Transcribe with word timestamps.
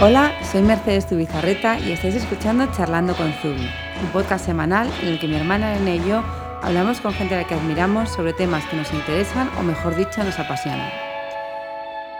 Hola, 0.00 0.32
soy 0.44 0.62
Mercedes 0.62 1.08
Tubizarreta 1.08 1.80
y 1.80 1.90
estáis 1.90 2.14
escuchando 2.14 2.70
Charlando 2.70 3.16
con 3.16 3.32
Zubi, 3.32 3.68
un 4.00 4.12
podcast 4.12 4.46
semanal 4.46 4.88
en 5.02 5.08
el 5.08 5.18
que 5.18 5.26
mi 5.26 5.34
hermana 5.34 5.74
Elena 5.74 5.96
y 5.96 6.08
yo 6.08 6.22
hablamos 6.62 7.00
con 7.00 7.12
gente 7.12 7.34
a 7.34 7.38
la 7.38 7.48
que 7.48 7.56
admiramos 7.56 8.08
sobre 8.10 8.32
temas 8.32 8.64
que 8.66 8.76
nos 8.76 8.92
interesan 8.94 9.50
o 9.58 9.64
mejor 9.64 9.96
dicho 9.96 10.22
nos 10.22 10.38
apasionan. 10.38 10.88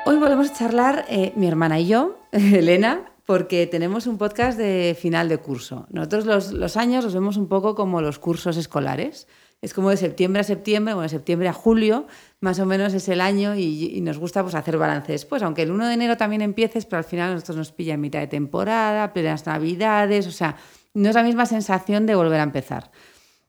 Hoy 0.06 0.16
volvemos 0.16 0.50
a 0.50 0.54
charlar 0.54 1.04
eh, 1.08 1.32
mi 1.36 1.46
hermana 1.46 1.78
y 1.78 1.86
yo, 1.86 2.18
Elena, 2.32 3.12
porque 3.24 3.68
tenemos 3.68 4.08
un 4.08 4.18
podcast 4.18 4.58
de 4.58 4.96
final 5.00 5.28
de 5.28 5.38
curso. 5.38 5.86
Nosotros 5.90 6.26
los, 6.26 6.50
los 6.50 6.76
años 6.76 7.04
los 7.04 7.14
vemos 7.14 7.36
un 7.36 7.46
poco 7.46 7.76
como 7.76 8.02
los 8.02 8.18
cursos 8.18 8.56
escolares 8.56 9.28
es 9.60 9.74
como 9.74 9.90
de 9.90 9.96
septiembre 9.96 10.40
a 10.40 10.44
septiembre, 10.44 10.94
bueno, 10.94 11.02
de 11.02 11.08
septiembre 11.08 11.48
a 11.48 11.52
julio, 11.52 12.06
más 12.40 12.60
o 12.60 12.66
menos 12.66 12.94
es 12.94 13.08
el 13.08 13.20
año 13.20 13.56
y, 13.56 14.00
nos 14.02 14.18
gusta 14.18 14.42
pues, 14.42 14.54
hacer 14.54 14.78
balances. 14.78 15.24
Pues 15.24 15.42
aunque 15.42 15.62
el 15.62 15.72
1 15.72 15.88
de 15.88 15.94
enero 15.94 16.16
también 16.16 16.42
empieces, 16.42 16.86
pero 16.86 16.98
al 16.98 17.04
final 17.04 17.34
nosotros 17.34 17.56
nos 17.56 17.72
pilla 17.72 17.94
en 17.94 18.00
mitad 18.00 18.20
de 18.20 18.28
temporada, 18.28 19.12
plenas 19.12 19.46
navidades, 19.46 20.26
o 20.26 20.30
sea, 20.30 20.56
no 20.94 21.08
es 21.08 21.14
la 21.14 21.24
misma 21.24 21.46
sensación 21.46 22.06
de 22.06 22.14
volver 22.14 22.40
a 22.40 22.44
empezar. 22.44 22.90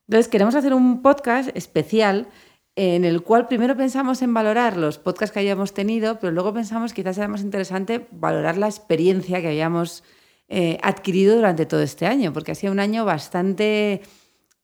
Entonces, 0.08 0.28
queremos 0.28 0.56
hacer 0.56 0.74
un 0.74 1.04
podcast 1.04 1.56
especial 1.56 2.28
en 2.76 3.06
el 3.06 3.22
cual 3.22 3.48
primero 3.48 3.76
pensamos 3.76 4.22
en 4.22 4.34
valorar 4.34 4.78
los 4.78 4.98
podcasts 4.98 5.34
que 5.34 5.42
hayamos 5.42 5.74
tenido, 5.74 6.20
pero 6.20 6.32
luego 6.32 6.54
pensamos 6.54 6.94
quizás 6.94 7.18
era 7.18 7.28
más 7.28 7.42
interesante 7.42 8.08
valorar 8.12 8.58
la 8.58 8.68
experiencia 8.68 9.42
que 9.42 9.50
habíamos 9.50 10.04
eh, 10.48 10.80
adquirido 10.82 11.36
durante 11.36 11.68
todo 11.68 11.82
este 11.82 12.08
año, 12.08 12.34
porque 12.34 12.54
ha 12.54 12.56
sido 12.56 12.74
un 12.74 12.80
año 12.80 13.06
bastante 13.06 14.02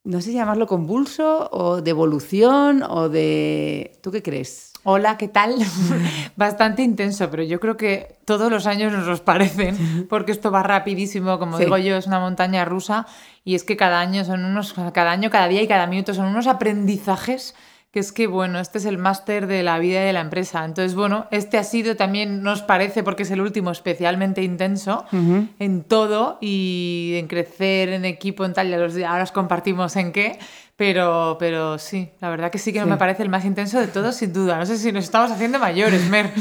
no 0.05 0.21
sé 0.21 0.29
si 0.29 0.35
llamarlo 0.35 0.67
convulso 0.67 1.49
o 1.51 1.81
de 1.81 1.89
evolución 1.89 2.83
o 2.83 3.09
de... 3.09 3.97
¿Tú 4.01 4.11
qué 4.11 4.21
crees? 4.21 4.71
Hola, 4.83 5.17
¿qué 5.17 5.27
tal? 5.27 5.55
Bastante 6.35 6.83
intenso, 6.83 7.29
pero 7.31 7.41
yo 7.41 7.59
creo 7.59 7.75
que 7.75 8.15
todos 8.23 8.51
los 8.51 8.67
años 8.67 8.93
nos 8.93 9.07
los 9.07 9.21
parecen, 9.21 10.05
porque 10.09 10.31
esto 10.31 10.51
va 10.51 10.61
rapidísimo, 10.61 11.39
como 11.39 11.57
digo 11.57 11.77
yo, 11.79 11.97
es 11.97 12.05
una 12.05 12.19
montaña 12.19 12.65
rusa, 12.65 13.07
y 13.43 13.55
es 13.55 13.63
que 13.63 13.77
cada 13.77 13.99
año 13.99 14.23
son 14.23 14.45
unos, 14.45 14.75
cada 14.93 15.11
año, 15.11 15.31
cada 15.31 15.47
día 15.47 15.63
y 15.63 15.67
cada 15.67 15.87
minuto 15.87 16.13
son 16.13 16.27
unos 16.27 16.45
aprendizajes 16.45 17.55
que 17.95 18.01
es 18.01 18.11
que, 18.11 18.27
bueno, 18.27 18.59
este 18.59 18.79
es 18.79 18.83
el 18.83 18.97
máster 18.97 19.47
de 19.47 19.63
la 19.63 19.79
vida 19.79 20.01
de 20.01 20.11
la 20.11 20.19
empresa. 20.19 20.65
Entonces, 20.65 20.95
bueno, 20.95 21.27
este 21.31 21.57
ha 21.57 21.63
sido 21.63 21.95
también, 21.95 22.43
nos 22.43 22.61
parece, 22.61 23.03
porque 23.03 23.23
es 23.23 23.31
el 23.31 23.39
último, 23.39 23.71
especialmente 23.71 24.43
intenso 24.43 25.05
en 25.13 25.81
todo 25.83 26.37
y 26.41 27.13
en 27.15 27.27
crecer 27.27 27.87
en 27.87 28.03
equipo, 28.03 28.43
en 28.43 28.51
tal, 28.51 28.69
ya 28.69 28.75
los, 28.75 28.97
ahora 28.97 29.23
os 29.23 29.31
compartimos 29.31 29.95
en 29.95 30.11
qué, 30.11 30.37
pero, 30.75 31.37
pero 31.39 31.79
sí, 31.79 32.09
la 32.19 32.29
verdad 32.29 32.51
que 32.51 32.57
sí 32.57 32.73
que 32.73 32.83
me 32.83 32.97
parece 32.97 33.23
el 33.23 33.29
más 33.29 33.45
intenso 33.45 33.79
de 33.79 33.87
todos, 33.87 34.13
sin 34.17 34.33
duda. 34.33 34.57
No 34.57 34.65
sé 34.65 34.77
si 34.77 34.91
nos 34.91 35.05
estamos 35.05 35.31
haciendo 35.31 35.57
mayores, 35.57 36.09
Mer. 36.09 36.33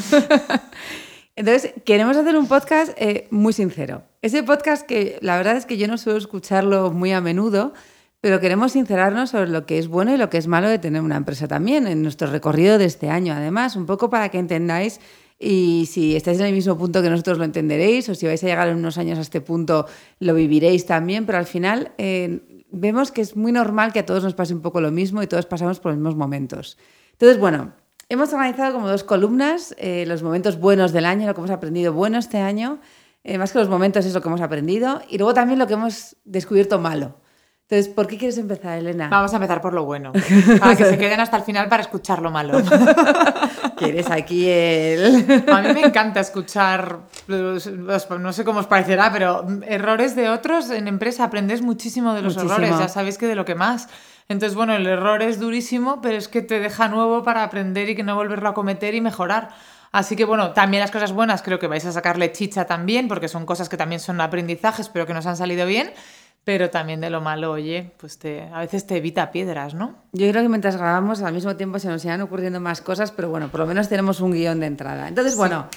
Entonces, 1.36 1.72
queremos 1.84 2.16
hacer 2.16 2.36
un 2.36 2.48
podcast 2.48 2.94
eh, 2.96 3.28
muy 3.30 3.52
sincero. 3.52 4.02
Ese 4.22 4.42
podcast 4.42 4.84
que 4.84 5.18
la 5.20 5.36
verdad 5.36 5.56
es 5.56 5.66
que 5.66 5.77
yo 5.77 5.86
no 5.86 5.98
suelo 5.98 6.18
escucharlo 6.18 6.91
muy 6.91 7.12
a 7.12 7.20
menudo, 7.20 7.74
pero 8.25 8.41
queremos 8.41 8.72
sincerarnos 8.72 9.28
sobre 9.28 9.50
lo 9.50 9.67
que 9.67 9.77
es 9.77 9.86
bueno 9.86 10.14
y 10.14 10.17
lo 10.17 10.30
que 10.30 10.39
es 10.39 10.47
malo 10.47 10.67
de 10.67 10.78
tener 10.78 11.03
una 11.03 11.17
empresa 11.17 11.47
también 11.47 11.86
en 11.86 12.00
nuestro 12.00 12.30
recorrido 12.30 12.78
de 12.78 12.86
este 12.86 13.11
año. 13.11 13.34
Además, 13.34 13.77
un 13.77 13.84
poco 13.84 14.08
para 14.08 14.30
que 14.30 14.39
entendáis 14.39 14.98
y 15.39 15.86
si 15.92 16.17
estáis 16.17 16.41
en 16.41 16.47
el 16.47 16.55
mismo 16.55 16.78
punto 16.78 17.02
que 17.02 17.11
nosotros 17.11 17.36
lo 17.36 17.45
entenderéis 17.45 18.08
o 18.08 18.14
si 18.14 18.25
vais 18.25 18.42
a 18.42 18.47
llegar 18.47 18.69
en 18.69 18.78
unos 18.78 18.97
años 18.97 19.19
a 19.19 19.20
este 19.20 19.42
punto 19.42 19.84
lo 20.20 20.33
viviréis 20.33 20.86
también, 20.86 21.27
pero 21.27 21.36
al 21.36 21.45
final 21.45 21.92
eh, 21.98 22.64
vemos 22.70 23.12
que 23.12 23.20
es 23.20 23.36
muy 23.36 23.52
normal 23.52 23.92
que 23.92 23.98
a 23.98 24.06
todos 24.06 24.25
nos 24.25 24.33
pase 24.33 24.55
un 24.55 24.62
poco 24.62 24.80
lo 24.80 24.91
mismo 24.91 25.22
y 25.22 25.27
todos 25.27 25.45
pasamos 25.45 25.78
por 25.78 25.92
los 25.92 25.98
mismos 25.98 26.17
momentos. 26.17 26.78
Entonces, 27.12 27.39
bueno, 27.39 27.75
hemos 28.08 28.33
organizado 28.33 28.72
como 28.72 28.89
dos 28.89 29.05
columnas, 29.05 29.75
eh, 29.77 30.06
los 30.06 30.22
momentos 30.22 30.58
buenos 30.58 30.92
del 30.92 31.05
año, 31.05 31.27
lo 31.27 31.34
que 31.34 31.42
hemos 31.42 31.50
aprendido 31.50 31.92
bueno 31.92 32.17
este 32.17 32.39
año, 32.39 32.80
eh, 33.22 33.36
más 33.36 33.52
que 33.52 33.58
los 33.58 33.69
momentos 33.69 34.07
es 34.07 34.14
lo 34.14 34.23
que 34.23 34.29
hemos 34.29 34.40
aprendido, 34.40 35.02
y 35.11 35.18
luego 35.18 35.34
también 35.34 35.58
lo 35.58 35.67
que 35.67 35.74
hemos 35.74 36.17
descubierto 36.24 36.79
malo. 36.79 37.17
Entonces, 37.69 37.95
¿por 37.95 38.07
qué 38.07 38.19
quieres 38.19 38.36
empezar, 38.36 38.77
Elena? 38.77 39.08
Vamos 39.08 39.33
a 39.33 39.36
empezar 39.36 39.63
por 39.63 39.73
lo 39.73 39.86
bueno. 39.86 40.13
Para 40.61 40.77
que 40.77 40.85
se 40.85 40.98
queden 40.98 41.19
hasta 41.20 41.39
el 41.39 41.45
final 41.45 41.67
para 41.70 41.83
escuchar 41.83 42.20
lo 42.20 42.30
malo. 42.30 42.61
¿Quieres 43.79 44.11
aquí 44.11 44.47
el...? 44.51 45.45
A 45.51 45.63
mí 45.63 45.73
me 45.73 45.80
encanta 45.80 46.20
escuchar, 46.20 46.98
no 47.27 48.33
sé 48.33 48.45
cómo 48.45 48.61
os 48.61 48.67
parecerá, 48.67 49.11
pero 49.11 49.47
errores 49.67 50.14
de 50.14 50.29
otros 50.29 50.69
en 50.70 50.89
empresa. 50.89 51.25
Aprendes 51.25 51.63
muchísimo 51.63 52.13
de 52.13 52.20
los 52.20 52.36
errores, 52.36 52.79
ya 52.79 52.89
sabéis 52.89 53.17
que 53.17 53.27
de 53.27 53.35
lo 53.35 53.47
que 53.47 53.55
más. 53.55 53.89
Entonces, 54.29 54.55
bueno, 54.55 54.75
el 54.75 54.86
error 54.86 55.23
es 55.23 55.41
durísimo, 55.41 56.01
pero 56.02 56.19
es 56.19 56.29
que 56.29 56.42
te 56.42 56.61
deja 56.61 56.89
nuevo 56.89 57.23
para 57.25 57.45
aprender 57.45 57.89
y 57.89 57.95
que 57.95 58.02
no 58.02 58.14
volverlo 58.14 58.51
a 58.51 58.55
cometer 58.55 58.95
y 58.95 59.01
mejorar. 59.01 59.48
Así 59.95 60.17
que 60.17 60.25
bueno, 60.25 60.51
también 60.51 60.81
las 60.81 60.91
cosas 60.91 61.13
buenas 61.13 61.41
creo 61.41 61.61
que 61.61 61.69
vais 61.69 61.86
a 61.86 61.92
sacarle 61.92 62.33
chicha 62.33 62.64
también, 62.64 63.07
porque 63.07 63.29
son 63.29 63.46
cosas 63.46 63.69
que 63.69 63.77
también 63.77 64.01
son 64.01 64.20
aprendizajes, 64.20 64.89
pero 64.89 65.07
que 65.07 65.14
nos 65.14 65.25
han 65.27 65.36
salido 65.36 65.67
bien. 65.67 65.92
Pero 66.44 66.68
también 66.68 67.00
de 67.00 67.08
lo 67.08 67.22
malo, 67.22 67.52
oye, 67.52 67.92
pues 67.96 68.18
te, 68.18 68.42
a 68.52 68.60
veces 68.60 68.86
te 68.86 68.98
evita 68.98 69.32
piedras, 69.32 69.74
¿no? 69.74 69.96
Yo 70.12 70.28
creo 70.30 70.42
que 70.42 70.48
mientras 70.50 70.77
grabamos 70.77 71.22
al 71.22 71.32
mismo 71.32 71.56
tiempo 71.56 71.78
se 71.78 71.88
nos 71.88 72.05
irán 72.05 72.20
ocurriendo 72.20 72.60
más 72.60 72.82
cosas, 72.82 73.10
pero 73.10 73.30
bueno, 73.30 73.48
por 73.48 73.60
lo 73.60 73.66
menos 73.66 73.88
tenemos 73.88 74.20
un 74.20 74.32
guion 74.32 74.60
de 74.60 74.66
entrada. 74.66 75.08
Entonces, 75.08 75.36
bueno, 75.36 75.68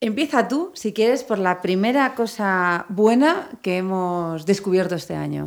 empieza 0.00 0.48
tú, 0.48 0.70
si 0.74 0.92
quieres, 0.92 1.24
por 1.24 1.38
la 1.38 1.62
primera 1.62 2.14
cosa 2.14 2.84
buena 2.90 3.48
que 3.62 3.78
hemos 3.78 4.44
descubierto 4.44 4.96
este 4.96 5.14
año. 5.14 5.44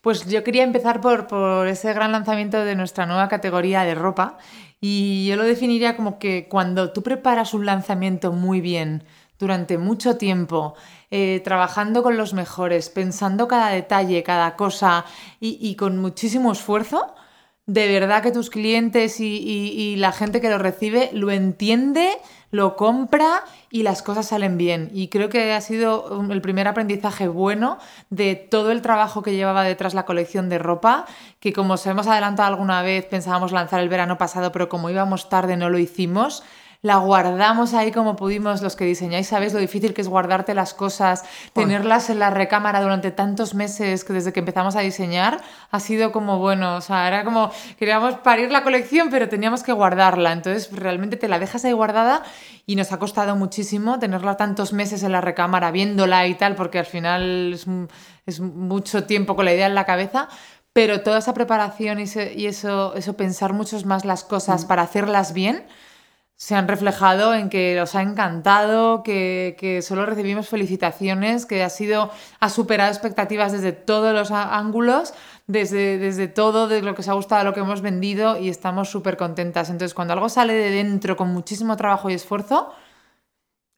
Pues 0.00 0.26
yo 0.26 0.42
quería 0.44 0.62
empezar 0.62 1.00
por, 1.00 1.26
por 1.26 1.66
ese 1.66 1.92
gran 1.92 2.12
lanzamiento 2.12 2.64
de 2.64 2.74
nuestra 2.74 3.04
nueva 3.04 3.28
categoría 3.28 3.82
de 3.82 3.94
ropa 3.94 4.38
y 4.80 5.26
yo 5.26 5.36
lo 5.36 5.44
definiría 5.44 5.96
como 5.96 6.18
que 6.18 6.48
cuando 6.48 6.92
tú 6.92 7.02
preparas 7.02 7.54
un 7.54 7.66
lanzamiento 7.66 8.32
muy 8.32 8.60
bien, 8.60 9.04
durante 9.38 9.78
mucho 9.78 10.16
tiempo, 10.16 10.74
eh, 11.10 11.40
trabajando 11.44 12.02
con 12.02 12.16
los 12.16 12.34
mejores, 12.34 12.88
pensando 12.88 13.48
cada 13.48 13.68
detalle, 13.70 14.22
cada 14.22 14.56
cosa 14.56 15.04
y, 15.40 15.74
con 15.76 15.98
muchísimo 15.98 16.52
esfuerzo, 16.52 17.14
de 17.66 17.88
verdad 17.88 18.22
que 18.22 18.30
tus 18.30 18.48
clientes 18.48 19.18
y, 19.18 19.96
la 19.98 20.12
gente 20.12 20.40
que 20.40 20.50
lo 20.50 20.58
recibe 20.58 21.10
lo 21.12 21.30
entiende, 21.30 22.10
lo 22.50 22.76
compra 22.76 23.44
y 23.70 23.82
las 23.82 24.02
cosas 24.02 24.28
salen 24.28 24.56
bien. 24.56 24.90
Y 24.94 25.08
creo 25.08 25.28
que 25.28 25.52
ha 25.52 25.60
sido 25.60 26.24
el 26.30 26.40
primer 26.40 26.68
aprendizaje 26.68 27.26
bueno 27.28 27.78
de 28.08 28.36
todo 28.36 28.70
el 28.70 28.82
trabajo 28.82 29.22
que 29.22 29.34
llevaba 29.34 29.64
detrás 29.64 29.94
la 29.94 30.06
colección 30.06 30.48
de 30.48 30.58
ropa, 30.58 31.06
que 31.40 31.52
como 31.52 31.74
os 31.74 31.86
hemos 31.86 32.06
adelantado 32.06 32.48
alguna 32.48 32.82
vez, 32.82 33.04
pensábamos 33.06 33.52
lanzar 33.52 33.80
el 33.80 33.88
verano 33.88 34.16
pasado, 34.16 34.52
pero 34.52 34.68
como 34.68 34.88
íbamos 34.88 35.28
tarde 35.28 35.56
no 35.56 35.68
lo 35.68 35.78
hicimos 35.78 36.44
la 36.82 36.96
guardamos 36.96 37.74
ahí 37.74 37.92
como 37.92 38.16
pudimos 38.16 38.62
los 38.62 38.76
que 38.76 38.84
diseñáis, 38.84 39.28
sabéis 39.28 39.52
lo 39.52 39.58
difícil 39.58 39.94
que 39.94 40.02
es 40.02 40.08
guardarte 40.08 40.54
las 40.54 40.74
cosas, 40.74 41.24
tenerlas 41.52 42.10
en 42.10 42.18
la 42.18 42.30
recámara 42.30 42.80
durante 42.80 43.10
tantos 43.10 43.54
meses 43.54 44.04
que 44.04 44.12
desde 44.12 44.32
que 44.32 44.40
empezamos 44.40 44.76
a 44.76 44.80
diseñar 44.80 45.40
ha 45.70 45.80
sido 45.80 46.12
como 46.12 46.38
bueno, 46.38 46.76
o 46.76 46.80
sea, 46.80 47.08
era 47.08 47.24
como 47.24 47.50
queríamos 47.78 48.14
parir 48.18 48.50
la 48.50 48.62
colección, 48.62 49.08
pero 49.10 49.28
teníamos 49.28 49.62
que 49.62 49.72
guardarla, 49.72 50.32
entonces 50.32 50.70
realmente 50.72 51.16
te 51.16 51.28
la 51.28 51.38
dejas 51.38 51.64
ahí 51.64 51.72
guardada 51.72 52.22
y 52.66 52.76
nos 52.76 52.92
ha 52.92 52.98
costado 52.98 53.36
muchísimo 53.36 53.98
tenerla 53.98 54.36
tantos 54.36 54.72
meses 54.72 55.02
en 55.02 55.12
la 55.12 55.20
recámara 55.20 55.70
viéndola 55.70 56.26
y 56.26 56.34
tal, 56.34 56.54
porque 56.56 56.78
al 56.78 56.86
final 56.86 57.52
es, 57.54 57.66
es 58.26 58.40
mucho 58.40 59.04
tiempo 59.04 59.36
con 59.36 59.44
la 59.44 59.54
idea 59.54 59.66
en 59.66 59.74
la 59.74 59.84
cabeza, 59.84 60.28
pero 60.72 61.00
toda 61.00 61.20
esa 61.20 61.32
preparación 61.32 62.00
y, 62.00 62.46
eso, 62.46 62.94
eso, 62.94 63.16
pensar 63.16 63.54
muchos 63.54 63.86
más 63.86 64.04
las 64.04 64.24
cosas 64.24 64.64
mm. 64.64 64.68
para 64.68 64.82
hacerlas 64.82 65.32
bien, 65.32 65.64
se 66.36 66.54
han 66.54 66.68
reflejado 66.68 67.32
en 67.32 67.48
que 67.48 67.80
os 67.80 67.94
ha 67.94 68.02
encantado, 68.02 69.02
que, 69.02 69.80
solo 69.82 70.04
recibimos 70.04 70.48
felicitaciones, 70.48 71.46
que 71.46 71.62
ha 71.64 71.70
sido, 71.70 72.10
ha 72.40 72.50
superado 72.50 72.92
expectativas 72.92 73.52
desde 73.52 73.72
todos 73.72 74.12
los 74.12 74.30
ángulos, 74.30 75.14
desde, 75.46 75.96
desde 75.96 76.28
todo, 76.28 76.68
de 76.68 76.82
lo 76.82 76.94
que 76.94 77.00
os 77.00 77.08
ha 77.08 77.14
gustado, 77.14 77.42
lo 77.42 77.54
que 77.54 77.60
hemos 77.60 77.80
vendido 77.80 78.38
y 78.38 78.50
estamos 78.50 78.90
súper 78.90 79.16
contentas. 79.16 79.70
Entonces, 79.70 79.94
cuando 79.94 80.12
algo 80.12 80.28
sale 80.28 80.52
de 80.52 80.70
dentro 80.70 81.16
con 81.16 81.32
muchísimo 81.32 81.74
trabajo 81.76 82.10
y 82.10 82.14
esfuerzo, 82.14 82.70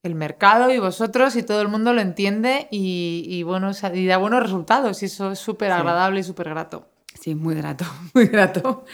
el 0.03 0.17
mercado 0.17 0.71
y 0.71 0.81
vosotros 0.81 1.37
y 1.37 1.45
todo 1.45 1.63
el 1.63 1.69
mundo 1.69 1.93
lo 1.93 2.01
entiende 2.01 2.67
y, 2.73 3.41
bueno, 3.45 3.71
y 3.95 4.07
da 4.07 4.17
buenos 4.17 4.43
resultados 4.43 5.01
y 5.03 5.07
eso 5.07 5.31
es 5.33 5.39
súper 5.39 5.71
agradable 5.71 6.21
y 6.21 6.25
súper 6.25 6.49
grato. 6.49 6.89
Sí, 7.15 7.37
muy 7.37 7.55
grato, 7.55 7.85
muy 8.15 8.27
grato. 8.27 8.85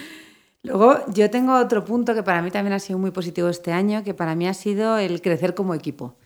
Luego, 0.65 0.97
yo 1.13 1.29
tengo 1.29 1.59
otro 1.59 1.85
punto 1.85 2.15
que 2.15 2.23
para 2.23 2.41
mí 2.41 2.51
también 2.51 2.73
ha 2.73 2.79
sido 2.79 2.99
muy 2.99 3.11
positivo 3.11 3.49
este 3.51 3.71
año, 3.71 4.03
que 4.03 4.15
para 4.15 4.35
mí 4.35 4.49
ha 4.49 4.55
sido 4.55 4.97
el 4.97 5.21
crecer 5.21 5.55
como 5.55 5.75
equipo. 5.75 6.17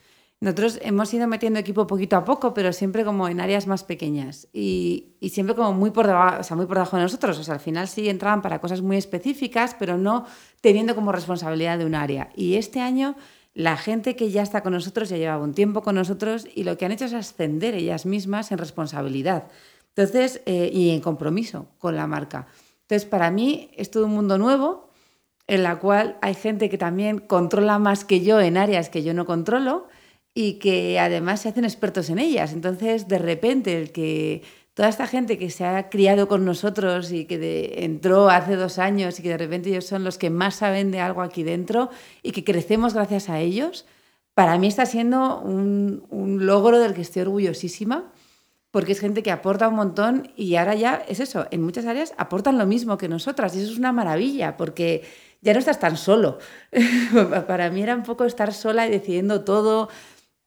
Nosotros 0.40 0.79
hemos 0.82 1.12
ido 1.12 1.26
metiendo 1.26 1.58
equipo 1.58 1.88
poquito 1.88 2.14
a 2.17 2.25
poco, 2.25 2.55
pero 2.55 2.73
siempre 2.73 3.05
como 3.05 3.29
en 3.29 3.40
áreas 3.40 3.67
más 3.67 3.82
pequeñas 3.82 4.46
y, 4.52 5.17
siempre 5.32 5.56
como 5.56 5.73
muy 5.73 5.90
por, 5.90 6.06
debajo, 6.06 6.40
o 6.40 6.44
sea, 6.44 6.56
muy 6.56 6.67
por 6.67 6.76
debajo 6.76 6.96
de 6.96 7.02
nosotros. 7.02 7.37
O 7.40 7.43
sea, 7.43 7.55
al 7.55 7.61
final 7.61 7.88
sí 7.88 8.08
entraban 8.08 8.40
para 8.40 8.61
cosas 8.61 8.81
muy 8.81 8.96
específicas, 8.96 9.75
pero 9.76 9.99
no 9.99 10.25
teniendo 10.61 10.94
como 10.94 11.11
responsabilidad 11.11 11.76
de 11.76 11.87
un 11.87 11.96
área. 11.96 12.31
Y 12.37 12.55
este 12.55 12.81
año 12.81 13.17
la 13.55 13.76
gente 13.76 14.14
que 14.14 14.31
ya 14.31 14.43
está 14.43 14.62
con 14.62 14.73
nosotros 14.73 15.08
ya 15.08 15.17
llevaba 15.17 15.43
un 15.43 15.52
tiempo 15.52 15.82
con 15.82 15.96
nosotros 15.96 16.46
y 16.55 16.62
lo 16.62 16.79
que 16.79 16.84
han 16.84 16.93
hecho 16.93 17.06
es 17.06 17.12
ascender 17.12 17.75
ellas 17.75 18.06
mismas 18.06 18.52
en 18.52 18.58
responsabilidad. 18.58 19.49
Entonces, 19.96 20.43
eh, 20.46 20.70
y 20.73 20.91
en 20.91 21.00
compromiso 21.00 21.67
con 21.79 21.96
la 21.96 22.06
marca. 22.06 22.46
Entonces, 22.88 23.06
para 23.06 23.31
mí 23.31 23.69
es 23.76 23.90
todo 23.90 24.06
un 24.06 24.12
mundo 24.12 24.38
nuevo 24.38 24.88
en 25.46 25.62
la 25.62 25.79
cual 25.79 26.17
hay 26.23 26.32
gente 26.32 26.70
que 26.70 26.79
también 26.79 27.19
controla 27.19 27.79
más 27.79 28.06
que 28.06 28.23
yo 28.23 28.40
en 28.40 28.56
áreas 28.56 28.88
que 28.88 29.02
yo 29.02 29.12
no 29.12 29.26
controlo 29.26 29.88
y 30.32 30.55
que 30.55 30.99
además 30.99 31.43
se 31.43 31.50
hacen 31.50 31.64
expertos 31.64 32.08
en 32.08 32.19
ellas. 32.19 32.55
Entonces, 32.55 33.06
de 33.06 33.19
repente, 33.19 33.79
el 33.79 33.93
que 33.93 34.43
toda 34.73 34.88
esta 34.88 35.06
gente 35.06 35.37
que 35.37 35.50
se 35.50 35.67
ha 35.67 35.90
criado 35.90 36.29
con 36.29 36.46
nosotros 36.46 37.12
y 37.12 37.26
que 37.26 37.85
entró 37.85 38.31
hace 38.31 38.56
dos 38.56 38.79
años 38.79 39.20
y 39.20 39.23
que 39.23 39.29
de 39.29 39.38
repente 39.38 39.69
ellos 39.69 39.84
son 39.84 40.02
los 40.02 40.17
que 40.17 40.31
más 40.31 40.55
saben 40.55 40.91
de 40.91 41.00
algo 41.00 41.20
aquí 41.20 41.43
dentro 41.43 41.91
y 42.23 42.32
que 42.32 42.43
crecemos 42.43 42.94
gracias 42.94 43.29
a 43.29 43.38
ellos, 43.38 43.84
para 44.32 44.56
mí 44.56 44.67
está 44.67 44.87
siendo 44.87 45.41
un, 45.41 46.06
un 46.08 46.46
logro 46.46 46.79
del 46.79 46.94
que 46.94 47.02
estoy 47.02 47.20
orgullosísima 47.20 48.12
porque 48.70 48.93
es 48.93 49.00
gente 49.00 49.23
que 49.23 49.31
aporta 49.31 49.69
un 49.69 49.76
montón 49.76 50.32
y 50.37 50.56
ahora 50.56 50.75
ya 50.75 51.03
es 51.09 51.20
eso, 51.20 51.47
en 51.50 51.62
muchas 51.62 51.87
áreas 51.87 52.15
aportan 52.17 52.59
lo 52.59 52.67
mismo 52.67 52.99
que 52.99 53.09
nosotras 53.09 53.55
y 53.56 53.61
eso 53.61 53.73
es 53.73 53.79
una 53.79 53.93
maravilla 53.93 54.56
porque 54.56 55.05
ya 55.41 55.53
no 55.53 55.59
estás 55.59 55.79
tan 55.79 55.97
solo. 55.97 56.38
Para 57.47 57.70
mí 57.70 57.82
era 57.82 57.94
un 57.94 58.03
poco 58.03 58.25
estar 58.25 58.53
sola 58.53 58.87
y 58.87 58.91
decidiendo 58.91 59.44
todo, 59.44 59.88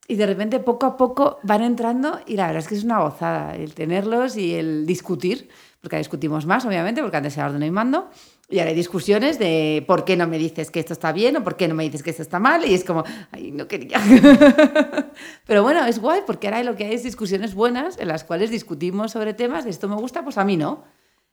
y 0.07 0.15
de 0.15 0.25
repente 0.25 0.59
poco 0.59 0.85
a 0.85 0.97
poco 0.97 1.39
van 1.43 1.63
entrando 1.63 2.19
y 2.25 2.35
la 2.35 2.47
verdad 2.47 2.61
es 2.61 2.67
que 2.67 2.75
es 2.75 2.83
una 2.83 2.99
gozada 2.99 3.55
el 3.55 3.73
tenerlos 3.73 4.35
y 4.35 4.55
el 4.55 4.85
discutir, 4.85 5.49
porque 5.79 5.97
discutimos 5.97 6.45
más, 6.45 6.65
obviamente, 6.65 7.01
porque 7.01 7.17
antes 7.17 7.37
era 7.37 7.47
orden 7.47 7.63
y 7.63 7.71
mando, 7.71 8.09
y 8.51 8.59
ahora 8.59 8.69
hay 8.69 8.75
discusiones 8.75 9.39
de 9.39 9.83
por 9.87 10.05
qué 10.05 10.17
no 10.17 10.27
me 10.27 10.37
dices 10.37 10.69
que 10.69 10.79
esto 10.79 10.93
está 10.93 11.11
bien 11.11 11.37
o 11.37 11.43
por 11.43 11.55
qué 11.55 11.67
no 11.67 11.75
me 11.75 11.83
dices 11.83 12.03
que 12.03 12.09
esto 12.09 12.21
está 12.21 12.39
mal, 12.39 12.65
y 12.65 12.73
es 12.73 12.83
como, 12.83 13.03
ay, 13.31 13.51
no 13.51 13.67
quería. 13.67 13.99
Pero 15.47 15.63
bueno, 15.63 15.85
es 15.85 15.99
guay, 15.99 16.21
porque 16.27 16.47
ahora 16.47 16.61
lo 16.63 16.75
que 16.75 16.85
hay 16.85 16.93
es 16.93 17.03
discusiones 17.03 17.55
buenas 17.55 17.97
en 17.97 18.07
las 18.09 18.23
cuales 18.23 18.51
discutimos 18.51 19.11
sobre 19.13 19.33
temas 19.33 19.63
de 19.63 19.71
esto 19.71 19.87
me 19.87 19.95
gusta, 19.95 20.23
pues 20.23 20.37
a 20.37 20.43
mí 20.43 20.57
no. 20.57 20.83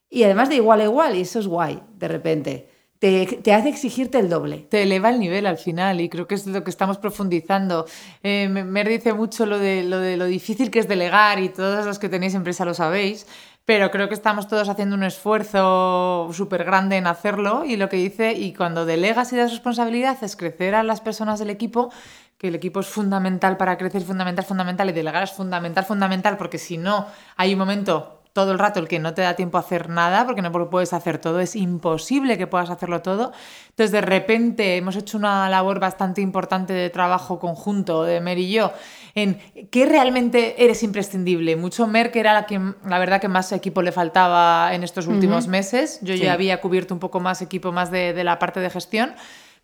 Y 0.09 0.23
además 0.23 0.49
de 0.49 0.55
igual 0.55 0.81
a 0.81 0.85
igual, 0.85 1.17
y 1.17 1.21
eso 1.23 1.41
es 1.41 1.47
guay, 1.47 1.83
de 1.99 2.09
repente 2.09 2.69
te, 2.99 3.53
hace 3.53 3.69
exigirte 3.69 4.19
el 4.19 4.29
doble. 4.29 4.67
Te 4.69 4.83
eleva 4.83 5.11
el 5.11 5.21
nivel 5.21 5.47
al 5.47 5.59
final 5.59 6.01
y 6.01 6.09
creo 6.09 6.27
que 6.27 6.35
es 6.35 6.47
lo 6.47 6.65
que 6.65 6.71
estamos 6.71 6.99
profundizando. 6.99 7.87
Eh, 8.23 8.49
Mer 8.49 8.89
dice 8.89 9.13
mucho 9.13 9.47
lo 9.47 9.59
de, 9.59 9.85
lo 9.85 10.01
de 10.01 10.17
lo 10.17 10.27
difícil 10.27 10.71
que 10.71 10.81
es 10.81 10.89
delegar 10.89 11.39
y 11.39 11.49
todos 11.49 11.87
los 11.87 11.99
que 11.99 12.09
tenéis 12.09 12.35
empresa 12.35 12.65
lo 12.65 12.75
sabéis, 12.75 13.27
pero 13.69 13.91
creo 13.91 14.09
que 14.09 14.15
estamos 14.15 14.49
todos 14.49 14.71
haciendo 14.71 14.97
un 14.97 15.03
esfuerzo 15.03 16.31
súper 16.33 16.65
grande 16.65 16.97
en 16.97 17.07
hacerlo 17.07 17.67
y 17.67 17.77
lo 17.77 17.91
que 17.91 17.99
dice, 17.99 18.33
y 18.33 18.55
cuando 18.55 18.87
delegas 18.87 19.31
y 19.35 19.37
das 19.37 19.51
responsabilidad 19.51 20.17
es 20.25 20.37
crecer 20.37 20.75
a 20.75 20.83
las 20.83 21.03
personas 21.03 21.39
del 21.39 21.51
equipo, 21.51 21.93
que 22.39 22.49
el 22.49 22.55
equipo 22.55 22.81
es 22.81 22.87
fundamental 22.87 23.59
para 23.59 23.77
crecer, 23.77 24.01
fundamental, 24.01 24.47
fundamental, 24.47 24.89
y 24.89 24.93
delegar 24.95 25.25
es 25.25 25.33
fundamental, 25.33 25.85
fundamental, 25.85 26.39
porque 26.39 26.57
si 26.57 26.79
no 26.79 27.09
hay 27.37 27.53
un 27.53 27.59
momento 27.59 28.19
todo 28.33 28.53
el 28.53 28.59
rato 28.59 28.79
el 28.79 28.89
que 28.89 29.01
no 29.01 29.15
te 29.15 29.23
da 29.23 29.35
tiempo 29.35 29.59
a 29.59 29.61
hacer 29.63 29.89
nada, 29.89 30.25
porque 30.25 30.43
no 30.43 30.53
puedes 30.71 30.93
hacer 30.93 31.19
todo, 31.19 31.41
es 31.41 31.57
imposible 31.57 32.39
que 32.39 32.47
puedas 32.47 32.71
hacerlo 32.71 33.03
todo. 33.03 33.33
Entonces, 33.71 33.91
de 33.91 34.01
repente 34.01 34.77
hemos 34.77 34.97
hecho 34.97 35.19
una 35.19 35.49
labor 35.51 35.81
bastante 35.81 36.21
importante 36.21 36.73
de 36.73 36.89
trabajo 36.89 37.39
conjunto 37.41 38.05
de 38.05 38.21
Mer 38.21 38.39
y 38.39 38.53
yo 38.53 38.73
en 39.19 39.39
qué 39.71 39.87
realmente 39.87 40.63
eres 40.65 40.83
imprescindible. 40.83 41.57
Mucho 41.57 41.87
Mer, 41.87 42.11
que 42.11 42.21
era 42.21 42.33
la, 42.33 42.47
que, 42.47 42.61
la 42.87 42.99
verdad 42.99 43.21
que 43.21 43.29
más 43.29 43.53
equipo 43.53 43.83
le 43.83 43.93
faltaba 43.93 44.75
en 44.75 44.85
estos 44.85 45.07
últimos 45.07 45.49
meses. 45.49 45.99
Yo 46.03 46.15
ya 46.15 46.33
había 46.33 46.61
cubierto 46.61 46.95
un 46.95 47.01
poco 47.01 47.21
más 47.21 47.43
equipo 47.43 47.73
más 47.73 47.91
de, 47.91 48.13
de 48.13 48.25
la 48.25 48.39
parte 48.39 48.61
de 48.61 48.71
gestión, 48.71 49.15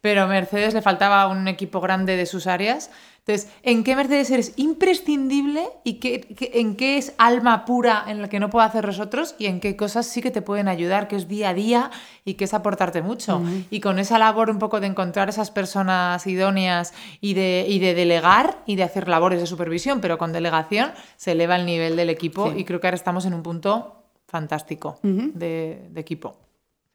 pero 0.05 0.21
a 0.21 0.27
Mercedes 0.27 0.75
le 0.75 0.83
faltaba 0.83 1.27
un 1.29 1.49
equipo 1.49 1.81
grande 1.81 2.19
de 2.19 2.27
sus 2.27 2.47
áreas. 2.47 2.91
Entonces, 3.21 3.51
¿en 3.63 3.85
qué 3.85 3.97
Mercedes 3.97 4.31
eres 4.31 4.53
imprescindible 4.57 5.67
y 5.83 5.95
qué, 5.95 6.27
en 6.53 6.77
qué 6.77 6.99
es 6.99 7.15
alma 7.17 7.65
pura 7.65 8.05
en 8.07 8.21
la 8.21 8.29
que 8.29 8.39
no 8.39 8.51
puedo 8.51 8.67
hacer 8.67 8.87
otros 9.01 9.35
y 9.39 9.47
en 9.47 9.61
qué 9.61 9.77
cosas 9.77 10.05
sí 10.05 10.21
que 10.21 10.31
te 10.31 10.43
pueden 10.43 10.69
ayudar, 10.69 11.09
que 11.09 11.17
es 11.17 11.27
día 11.27 11.49
a 11.49 11.55
día 11.55 11.91
y 12.23 12.35
que 12.35 12.45
es 12.45 12.53
aportarte 12.53 13.01
mucho? 13.01 13.43
Y 13.71 13.81
con 13.81 13.99
esa 13.99 14.19
labor 14.19 14.51
un 14.51 14.59
poco 14.59 14.79
de 14.79 14.89
encontrar 14.89 15.31
esas 15.31 15.51
personas 15.51 16.27
idóneas 16.27 16.93
y 17.23 17.33
de, 17.33 17.65
y 17.67 17.79
de 17.79 17.95
delegar 17.95 18.59
y 18.67 18.77
de 18.77 18.83
hacer 18.83 19.09
labores 19.09 19.41
de 19.41 19.47
supervisión, 19.47 20.03
pero 20.03 20.19
con 20.19 20.35
delegación 20.35 20.93
se 21.17 21.33
eleva 21.33 21.57
el 21.57 21.65
nivel 21.65 21.97
del 21.97 22.11
equipo 22.11 22.53
y 22.55 22.67
creo 22.67 22.79
que 22.79 22.89
ahora 22.89 22.97
estamos 22.97 23.25
en 23.25 23.33
un 23.33 23.43
punto 23.43 24.05
fantástico 24.27 24.99
de, 25.03 25.89
equipo. 25.97 26.44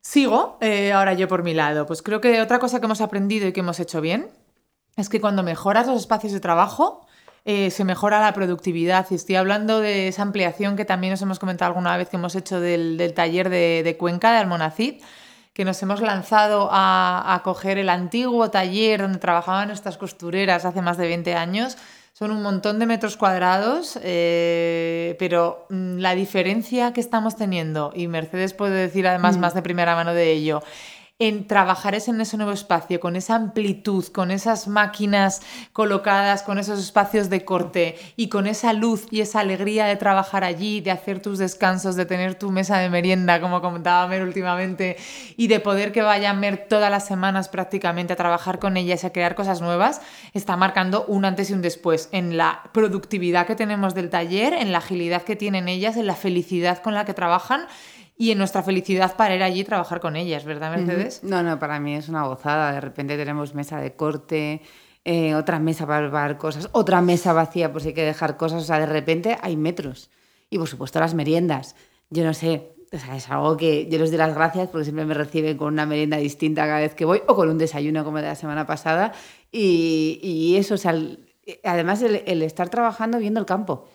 Sigo, 0.09 0.57
eh, 0.59 0.91
ahora 0.91 1.13
yo 1.13 1.27
por 1.27 1.43
mi 1.43 1.53
lado. 1.53 1.85
Pues 1.85 2.01
creo 2.01 2.19
que 2.19 2.41
otra 2.41 2.57
cosa 2.57 2.79
que 2.79 2.87
hemos 2.87 2.99
aprendido 2.99 3.47
y 3.47 3.53
que 3.53 3.59
hemos 3.59 3.79
hecho 3.79 4.01
bien 4.01 4.31
es 4.97 5.07
que 5.07 5.21
cuando 5.21 5.43
mejoras 5.43 5.85
los 5.85 5.99
espacios 5.99 6.33
de 6.33 6.39
trabajo, 6.39 7.05
eh, 7.45 7.69
se 7.69 7.83
mejora 7.83 8.19
la 8.19 8.33
productividad. 8.33 9.05
Y 9.11 9.13
estoy 9.13 9.35
hablando 9.35 9.81
de 9.81 10.07
esa 10.07 10.23
ampliación 10.23 10.75
que 10.75 10.83
también 10.83 11.13
os 11.13 11.21
hemos 11.21 11.37
comentado 11.37 11.69
alguna 11.69 11.95
vez 11.95 12.09
que 12.09 12.15
hemos 12.15 12.33
hecho 12.33 12.59
del, 12.59 13.13
taller 13.15 13.49
de, 13.49 13.95
Cuenca, 13.99 14.31
de 14.31 14.39
Almonacid, 14.39 14.95
que 15.53 15.63
nos 15.63 15.79
hemos 15.83 16.01
lanzado 16.01 16.69
a, 16.71 17.39
coger 17.43 17.77
el 17.77 17.89
antiguo 17.89 18.49
taller 18.49 19.03
donde 19.03 19.19
trabajaban 19.19 19.67
nuestras 19.67 19.99
costureras 19.99 20.65
hace 20.65 20.81
más 20.81 20.97
de 20.97 21.05
20 21.05 21.35
años. 21.35 21.77
Son 22.19 22.31
un 22.31 22.41
montón 22.41 22.79
de 22.79 22.85
metros 22.85 23.15
cuadrados, 23.15 23.97
eh, 24.03 25.15
pero 25.19 25.65
mm, 25.69 25.99
la 25.99 26.15
diferencia 26.15 26.91
que 26.91 26.99
estamos 26.99 27.37
teniendo, 27.37 27.93
y 27.95 28.09
Mercedes 28.09 28.53
puede 28.53 28.75
decir 28.75 29.07
además 29.07 29.37
mm. 29.37 29.39
más 29.39 29.53
de 29.53 29.61
primera 29.61 29.95
mano 29.95 30.13
de 30.13 30.29
ello, 30.33 30.61
en 31.21 31.47
trabajar 31.47 31.95
en 31.95 32.21
ese 32.21 32.37
nuevo 32.37 32.53
espacio, 32.53 33.01
con 33.01 33.17
esa 33.17 33.35
amplitud, 33.35 34.05
con 34.07 34.31
esas 34.31 34.69
máquinas 34.69 35.41
colocadas, 35.73 36.43
con 36.43 36.57
esos 36.59 36.79
espacios 36.79 37.29
de 37.29 37.43
corte 37.43 37.97
y 38.15 38.29
con 38.29 38.47
esa 38.47 38.71
luz 38.71 39.05
y 39.11 39.19
esa 39.19 39.41
alegría 39.41 39.85
de 39.85 39.97
trabajar 39.97 40.45
allí, 40.45 40.79
de 40.79 40.91
hacer 40.91 41.21
tus 41.21 41.37
descansos, 41.37 41.97
de 41.97 42.05
tener 42.05 42.35
tu 42.35 42.51
mesa 42.51 42.77
de 42.77 42.89
merienda, 42.89 43.41
como 43.41 43.61
comentaba 43.61 44.07
Mer 44.07 44.23
últimamente, 44.23 44.95
y 45.35 45.47
de 45.47 45.59
poder 45.59 45.91
que 45.91 46.03
vayan 46.03 46.39
Mer 46.39 46.67
todas 46.69 46.89
las 46.89 47.05
semanas 47.05 47.49
prácticamente 47.49 48.13
a 48.13 48.15
trabajar 48.15 48.59
con 48.59 48.77
ellas 48.77 49.03
a 49.03 49.11
crear 49.11 49.35
cosas 49.35 49.59
nuevas, 49.59 50.01
está 50.33 50.55
marcando 50.55 51.03
un 51.05 51.25
antes 51.25 51.49
y 51.49 51.53
un 51.53 51.61
después 51.61 52.07
en 52.13 52.37
la 52.37 52.63
productividad 52.71 53.45
que 53.45 53.55
tenemos 53.55 53.93
del 53.93 54.09
taller, 54.09 54.53
en 54.53 54.71
la 54.71 54.77
agilidad 54.77 55.23
que 55.23 55.35
tienen 55.35 55.67
ellas, 55.67 55.97
en 55.97 56.07
la 56.07 56.15
felicidad 56.15 56.81
con 56.81 56.93
la 56.93 57.03
que 57.03 57.13
trabajan 57.13 57.67
y 58.21 58.31
en 58.31 58.37
nuestra 58.37 58.61
felicidad 58.63 59.15
para 59.15 59.33
ir 59.33 59.41
allí 59.41 59.61
y 59.61 59.63
trabajar 59.63 60.01
con 60.01 60.17
ellas, 60.17 60.43
¿verdad, 60.43 60.75
Mercedes? 60.75 61.23
No, 61.23 61.41
no, 61.41 61.57
para 61.57 61.79
mí 61.79 61.95
es 61.95 62.09
una 62.09 62.23
gozada. 62.23 62.73
De 62.73 62.81
repente 62.81 63.15
tenemos 63.15 63.55
mesa 63.55 63.79
de 63.79 63.95
corte, 63.95 64.61
eh, 65.05 65.35
otra 65.35 65.57
mesa 65.57 65.87
para 65.87 66.01
llevar 66.01 66.37
cosas, 66.37 66.67
otra 66.73 67.01
mesa 67.01 67.31
vacía 67.31 67.71
por 67.71 67.81
si 67.81 67.87
hay 67.87 67.93
que 67.93 68.03
dejar 68.03 68.35
cosas. 68.35 68.63
O 68.63 68.65
sea, 68.65 68.77
de 68.77 68.87
repente 68.87 69.37
hay 69.41 69.55
metros. 69.55 70.09
Y 70.49 70.57
por 70.57 70.67
supuesto 70.67 70.99
las 70.99 71.13
meriendas. 71.13 71.77
Yo 72.09 72.25
no 72.25 72.33
sé, 72.33 72.73
o 72.91 72.99
sea, 72.99 73.15
es 73.15 73.29
algo 73.29 73.55
que 73.55 73.87
yo 73.89 73.97
les 73.97 74.09
doy 74.11 74.17
las 74.17 74.35
gracias 74.35 74.67
porque 74.67 74.83
siempre 74.83 75.05
me 75.05 75.13
reciben 75.13 75.55
con 75.55 75.71
una 75.71 75.85
merienda 75.85 76.17
distinta 76.17 76.65
cada 76.65 76.81
vez 76.81 76.95
que 76.95 77.05
voy 77.05 77.21
o 77.25 77.35
con 77.35 77.47
un 77.47 77.57
desayuno 77.57 78.03
como 78.03 78.17
de 78.17 78.23
la 78.23 78.35
semana 78.35 78.67
pasada. 78.67 79.13
Y, 79.49 80.19
y 80.21 80.57
eso, 80.57 80.73
o 80.73 80.77
sea, 80.77 80.93
además 81.63 82.01
el 82.01 82.41
estar 82.41 82.67
trabajando 82.67 83.17
viendo 83.17 83.39
el 83.39 83.45
campo. 83.45 83.87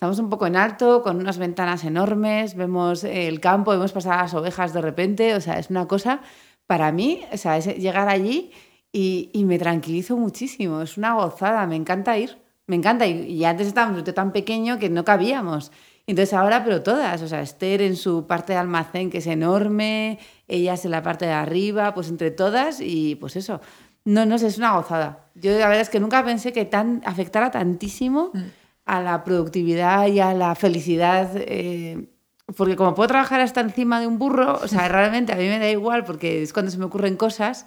Estamos 0.00 0.18
un 0.18 0.30
poco 0.30 0.46
en 0.46 0.56
alto, 0.56 1.02
con 1.02 1.18
unas 1.18 1.36
ventanas 1.36 1.84
enormes, 1.84 2.54
vemos 2.54 3.04
el 3.04 3.38
campo, 3.38 3.72
vemos 3.72 3.92
pasar 3.92 4.16
las 4.16 4.32
ovejas 4.32 4.72
de 4.72 4.80
repente, 4.80 5.34
o 5.34 5.42
sea, 5.42 5.58
es 5.58 5.68
una 5.68 5.86
cosa, 5.86 6.22
para 6.66 6.90
mí, 6.90 7.20
o 7.30 7.36
sea, 7.36 7.58
es 7.58 7.66
llegar 7.76 8.08
allí 8.08 8.50
y, 8.90 9.30
me 9.44 9.58
tranquilizo 9.58 10.16
muchísimo, 10.16 10.80
es 10.80 10.96
una 10.96 11.12
gozada, 11.12 11.66
me 11.66 11.76
encanta 11.76 12.16
ir, 12.16 12.38
me 12.66 12.76
encanta, 12.76 13.06
y, 13.06 13.30
y 13.30 13.44
antes 13.44 13.66
estábamos 13.66 14.02
tan 14.14 14.32
pequeño 14.32 14.78
que 14.78 14.88
no 14.88 15.04
cabíamos. 15.04 15.70
Entonces 16.06 16.32
ahora, 16.32 16.64
pero 16.64 16.82
todas, 16.82 17.20
o 17.20 17.28
sea, 17.28 17.42
Esther 17.42 17.82
en 17.82 17.96
su 17.96 18.26
parte 18.26 18.54
de 18.54 18.58
almacén 18.58 19.10
que 19.10 19.18
es 19.18 19.26
enorme, 19.26 20.18
ellas 20.48 20.82
en 20.86 20.92
la 20.92 21.02
parte 21.02 21.26
de 21.26 21.32
arriba, 21.32 21.92
pues 21.92 22.08
entre 22.08 22.30
todas 22.30 22.80
y 22.80 23.16
pues 23.16 23.36
eso. 23.36 23.60
No, 24.06 24.24
no 24.24 24.38
sé, 24.38 24.46
es 24.46 24.56
una 24.56 24.72
gozada. 24.76 25.26
Yo 25.34 25.50
la 25.58 25.68
verdad 25.68 25.82
es 25.82 25.90
que 25.90 26.00
nunca 26.00 26.24
pensé 26.24 26.54
que 26.54 26.64
tan 26.64 27.02
afectara 27.04 27.50
tantísimo. 27.50 28.30
Mm 28.32 28.59
a 28.90 29.00
la 29.00 29.22
productividad 29.22 30.08
y 30.08 30.18
a 30.18 30.34
la 30.34 30.56
felicidad. 30.56 31.30
Eh, 31.36 32.08
porque 32.56 32.74
como 32.74 32.96
puedo 32.96 33.06
trabajar 33.06 33.40
hasta 33.40 33.60
encima 33.60 34.00
de 34.00 34.08
un 34.08 34.18
burro, 34.18 34.58
o 34.60 34.66
sea, 34.66 34.88
realmente 34.88 35.32
a 35.32 35.36
mí 35.36 35.44
me 35.44 35.60
da 35.60 35.70
igual 35.70 36.04
porque 36.04 36.42
es 36.42 36.52
cuando 36.52 36.72
se 36.72 36.78
me 36.78 36.86
ocurren 36.86 37.16
cosas, 37.16 37.66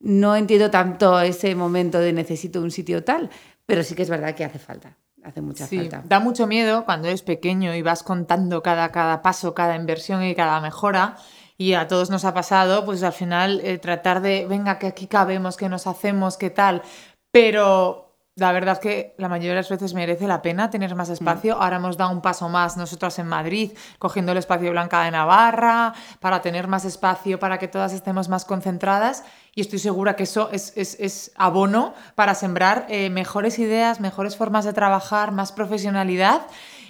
no 0.00 0.34
entiendo 0.34 0.70
tanto 0.70 1.20
ese 1.20 1.54
momento 1.54 1.98
de 1.98 2.14
necesito 2.14 2.62
un 2.62 2.70
sitio 2.70 3.04
tal, 3.04 3.28
pero 3.66 3.82
sí 3.82 3.94
que 3.94 4.02
es 4.02 4.08
verdad 4.08 4.34
que 4.34 4.44
hace 4.44 4.58
falta. 4.58 4.96
Hace 5.22 5.42
mucha 5.42 5.66
sí, 5.66 5.76
falta. 5.76 6.02
Da 6.06 6.20
mucho 6.20 6.46
miedo 6.46 6.86
cuando 6.86 7.06
eres 7.06 7.22
pequeño 7.22 7.74
y 7.74 7.82
vas 7.82 8.02
contando 8.02 8.62
cada, 8.62 8.90
cada 8.90 9.20
paso, 9.20 9.54
cada 9.54 9.76
inversión 9.76 10.24
y 10.24 10.34
cada 10.34 10.60
mejora. 10.60 11.16
Y 11.58 11.74
a 11.74 11.86
todos 11.86 12.10
nos 12.10 12.24
ha 12.24 12.32
pasado, 12.32 12.84
pues 12.86 13.02
al 13.02 13.12
final 13.12 13.60
eh, 13.62 13.78
tratar 13.78 14.22
de, 14.22 14.46
venga, 14.48 14.78
que 14.78 14.88
aquí 14.88 15.06
cabemos, 15.06 15.56
que 15.56 15.68
nos 15.68 15.86
hacemos, 15.86 16.38
qué 16.38 16.50
tal. 16.50 16.82
Pero 17.30 18.11
la 18.34 18.50
verdad 18.52 18.78
que 18.78 19.14
la 19.18 19.28
mayoría 19.28 19.50
de 19.50 19.56
las 19.56 19.68
veces 19.68 19.92
merece 19.92 20.26
la 20.26 20.40
pena 20.40 20.70
tener 20.70 20.94
más 20.94 21.10
espacio. 21.10 21.56
Mm. 21.56 21.62
Ahora 21.62 21.76
hemos 21.76 21.98
dado 21.98 22.10
un 22.12 22.22
paso 22.22 22.48
más 22.48 22.78
nosotros 22.78 23.18
en 23.18 23.26
Madrid, 23.26 23.72
cogiendo 23.98 24.32
el 24.32 24.38
espacio 24.38 24.70
Blanca 24.70 25.04
de 25.04 25.10
Navarra, 25.10 25.92
para 26.18 26.40
tener 26.40 26.66
más 26.66 26.86
espacio, 26.86 27.38
para 27.38 27.58
que 27.58 27.68
todas 27.68 27.92
estemos 27.92 28.30
más 28.30 28.46
concentradas. 28.46 29.24
Y 29.54 29.60
estoy 29.60 29.78
segura 29.78 30.16
que 30.16 30.22
eso 30.22 30.48
es, 30.50 31.32
abono 31.36 31.92
para 32.14 32.34
sembrar 32.34 32.86
eh, 32.88 33.10
mejores 33.10 33.58
ideas, 33.58 34.00
mejores 34.00 34.36
formas 34.36 34.64
de 34.64 34.72
trabajar, 34.72 35.30
más 35.32 35.52
profesionalidad. 35.52 36.46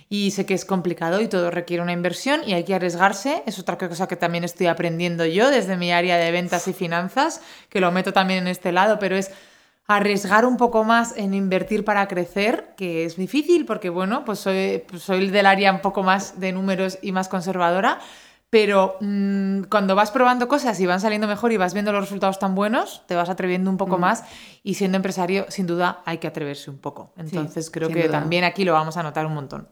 Y 0.09 0.31
sé 0.33 0.45
que 0.45 0.53
es 0.55 0.67
complicado 0.67 1.23
y 1.23 1.27
todo 1.27 1.51
requiere 1.51 1.83
una 1.83 1.93
inversión 1.93 2.43
y 2.47 2.53
hay 2.53 2.65
que 2.65 2.75
arriesgarse. 2.75 3.43
Es 3.47 3.59
otra 3.59 3.79
cosa 3.79 4.07
que 4.07 4.15
también 4.15 4.45
estoy 4.45 4.67
aprendiendo 4.67 5.25
yo 5.25 5.51
desde 5.51 5.77
mi 5.77 5.91
área 5.91 6.19
de 6.19 6.31
ventas 6.31 6.69
y 6.69 6.75
finanzas, 6.75 7.41
que 7.71 7.81
lo 7.81 7.91
meto 7.91 8.13
también 8.13 8.41
en 8.41 8.49
este 8.49 8.73
lado, 8.73 8.99
pero 8.99 9.17
es 9.17 9.31
arriesgar 9.87 10.47
un 10.47 10.57
poco 10.57 10.85
más 10.85 11.17
en 11.17 11.35
invertir 11.35 11.85
para 11.85 12.07
crecer, 12.09 12.75
que 12.77 13.05
es 13.05 13.17
difícil 13.17 13.67
porque, 13.67 13.91
bueno, 13.91 14.25
pues 14.25 14.39
soy, 14.39 14.83
pues 14.89 15.03
soy 15.03 15.29
del 15.29 15.47
área 15.47 15.73
un 15.73 15.81
poco 15.81 16.03
más 16.03 16.41
de 16.41 16.53
números 16.53 16.99
y 17.03 17.13
más 17.13 17.29
conservadora, 17.29 17.99
pero 18.49 18.97
mm, 19.01 19.63
cuando 19.71 19.95
vas 19.95 20.11
probando 20.11 20.47
cosas 20.47 20.79
y 20.79 20.87
van 20.87 21.01
saliendo 21.01 21.27
mejor 21.27 21.53
y 21.53 21.57
vas 21.57 21.73
viendo 21.73 21.91
los 21.91 22.03
resultados 22.03 22.39
tan 22.39 22.55
buenos, 22.55 23.03
te 23.07 23.15
vas 23.15 23.29
atreviendo 23.29 23.71
un 23.71 23.77
poco 23.77 23.99
mm. 23.99 24.01
más 24.01 24.25
y 24.63 24.75
siendo 24.75 24.97
empresario, 24.97 25.47
sin 25.49 25.67
duda, 25.67 26.03
hay 26.05 26.19
que 26.19 26.27
atreverse 26.27 26.71
un 26.71 26.79
poco. 26.79 27.13
Entonces 27.17 27.71
creo 27.71 27.89
que 27.89 28.09
también 28.09 28.45
aquí 28.45 28.65
lo 28.65 28.75
vamos 28.75 28.97
a 28.97 29.03
notar 29.03 29.27
un 29.27 29.35
montón. 29.35 29.69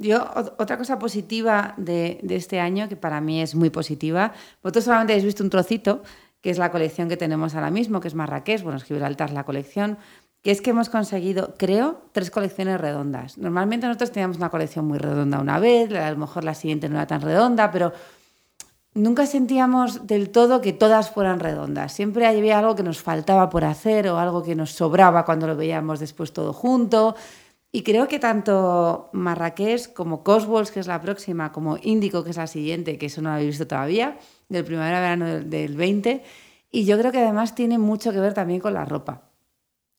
Yo, 0.00 0.30
otra 0.58 0.78
cosa 0.78 0.98
positiva 1.00 1.74
de, 1.76 2.20
de, 2.22 2.36
este 2.36 2.60
año, 2.60 2.88
que 2.88 2.94
para 2.94 3.20
mí 3.20 3.42
es 3.42 3.56
muy 3.56 3.70
positiva, 3.70 4.32
vosotros 4.62 4.84
solamente 4.84 5.14
habéis 5.14 5.24
visto 5.24 5.42
un 5.42 5.50
trocito, 5.50 6.02
que 6.48 6.52
es 6.52 6.56
la 6.56 6.70
colección 6.70 7.10
que 7.10 7.18
tenemos 7.18 7.54
ahora 7.54 7.70
mismo, 7.70 8.00
que 8.00 8.08
es 8.08 8.14
Marrakech, 8.14 8.62
bueno, 8.62 8.78
es 8.78 8.84
Gibraltar 8.84 9.32
la 9.32 9.44
colección, 9.44 9.98
que 10.40 10.50
es 10.50 10.62
que 10.62 10.70
hemos 10.70 10.88
conseguido, 10.88 11.52
creo, 11.58 12.00
tres 12.12 12.30
colecciones 12.30 12.80
redondas. 12.80 13.36
Normalmente 13.36 13.86
nosotros 13.86 14.12
teníamos 14.12 14.38
una 14.38 14.48
colección 14.48 14.86
muy 14.86 14.96
redonda 14.96 15.40
una 15.40 15.58
vez, 15.58 15.92
a 15.92 16.10
lo 16.10 16.16
mejor 16.16 16.44
la 16.44 16.54
siguiente 16.54 16.88
no 16.88 16.94
era 16.94 17.06
tan 17.06 17.20
redonda, 17.20 17.70
pero 17.70 17.92
nunca 18.94 19.26
sentíamos 19.26 20.06
del 20.06 20.30
todo 20.30 20.62
que 20.62 20.72
todas 20.72 21.10
fueran 21.10 21.38
redondas. 21.38 21.92
Siempre 21.92 22.26
había 22.26 22.58
algo 22.58 22.74
que 22.74 22.82
nos 22.82 23.02
faltaba 23.02 23.50
por 23.50 23.66
hacer 23.66 24.08
o 24.08 24.18
algo 24.18 24.42
que 24.42 24.54
nos 24.54 24.70
sobraba 24.70 25.26
cuando 25.26 25.46
lo 25.46 25.54
veíamos 25.54 26.00
después 26.00 26.32
todo 26.32 26.54
junto. 26.54 27.14
Y 27.70 27.82
creo 27.82 28.08
que 28.08 28.18
tanto 28.18 29.10
Marrakech 29.12 29.92
como 29.92 30.24
Coswalls, 30.24 30.70
que 30.70 30.80
es 30.80 30.86
la 30.86 31.00
próxima, 31.00 31.52
como 31.52 31.76
Índico, 31.82 32.24
que 32.24 32.30
es 32.30 32.36
la 32.38 32.46
siguiente, 32.46 32.96
que 32.96 33.06
eso 33.06 33.20
no 33.20 33.28
lo 33.28 33.34
habéis 33.34 33.50
visto 33.50 33.66
todavía, 33.66 34.18
del 34.48 34.64
primavera-verano 34.64 35.44
del 35.44 35.76
20. 35.76 36.22
Y 36.70 36.84
yo 36.86 36.98
creo 36.98 37.12
que 37.12 37.18
además 37.18 37.54
tiene 37.54 37.78
mucho 37.78 38.12
que 38.12 38.20
ver 38.20 38.32
también 38.32 38.60
con 38.60 38.72
la 38.72 38.86
ropa. 38.86 39.30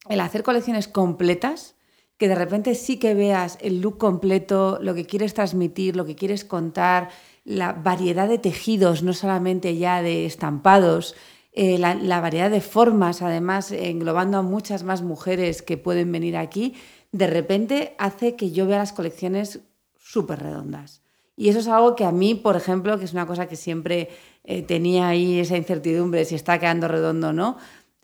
El 0.08 0.20
hacer 0.20 0.42
colecciones 0.42 0.88
completas, 0.88 1.76
que 2.16 2.28
de 2.28 2.34
repente 2.34 2.74
sí 2.74 2.98
que 2.98 3.14
veas 3.14 3.56
el 3.60 3.80
look 3.80 3.98
completo, 3.98 4.78
lo 4.80 4.94
que 4.94 5.06
quieres 5.06 5.32
transmitir, 5.34 5.94
lo 5.94 6.04
que 6.04 6.16
quieres 6.16 6.44
contar, 6.44 7.10
la 7.44 7.72
variedad 7.72 8.28
de 8.28 8.38
tejidos, 8.38 9.02
no 9.02 9.12
solamente 9.12 9.76
ya 9.76 10.02
de 10.02 10.26
estampados, 10.26 11.14
eh, 11.52 11.78
la, 11.78 12.20
variedad 12.20 12.50
de 12.50 12.60
formas, 12.60 13.22
además 13.22 13.72
englobando 13.72 14.38
a 14.38 14.42
muchas 14.42 14.84
más 14.84 15.02
mujeres 15.02 15.62
que 15.62 15.76
pueden 15.76 16.12
venir 16.12 16.36
aquí, 16.36 16.74
de 17.12 17.26
repente 17.26 17.94
hace 17.98 18.36
que 18.36 18.50
yo 18.50 18.66
vea 18.66 18.78
las 18.78 18.92
colecciones 18.92 19.60
súper 19.98 20.40
redondas. 20.40 21.02
Y 21.36 21.48
eso 21.48 21.60
es 21.60 21.68
algo 21.68 21.96
que 21.96 22.04
a 22.04 22.12
mí, 22.12 22.34
por 22.34 22.56
ejemplo, 22.56 22.98
que 22.98 23.04
es 23.04 23.12
una 23.12 23.26
cosa 23.26 23.48
que 23.48 23.56
siempre 23.56 24.10
eh, 24.44 24.62
tenía 24.62 25.08
ahí 25.08 25.40
esa 25.40 25.56
incertidumbre 25.56 26.24
si 26.24 26.34
está 26.34 26.58
quedando 26.58 26.86
redondo 26.86 27.28
o 27.28 27.32
no, 27.32 27.56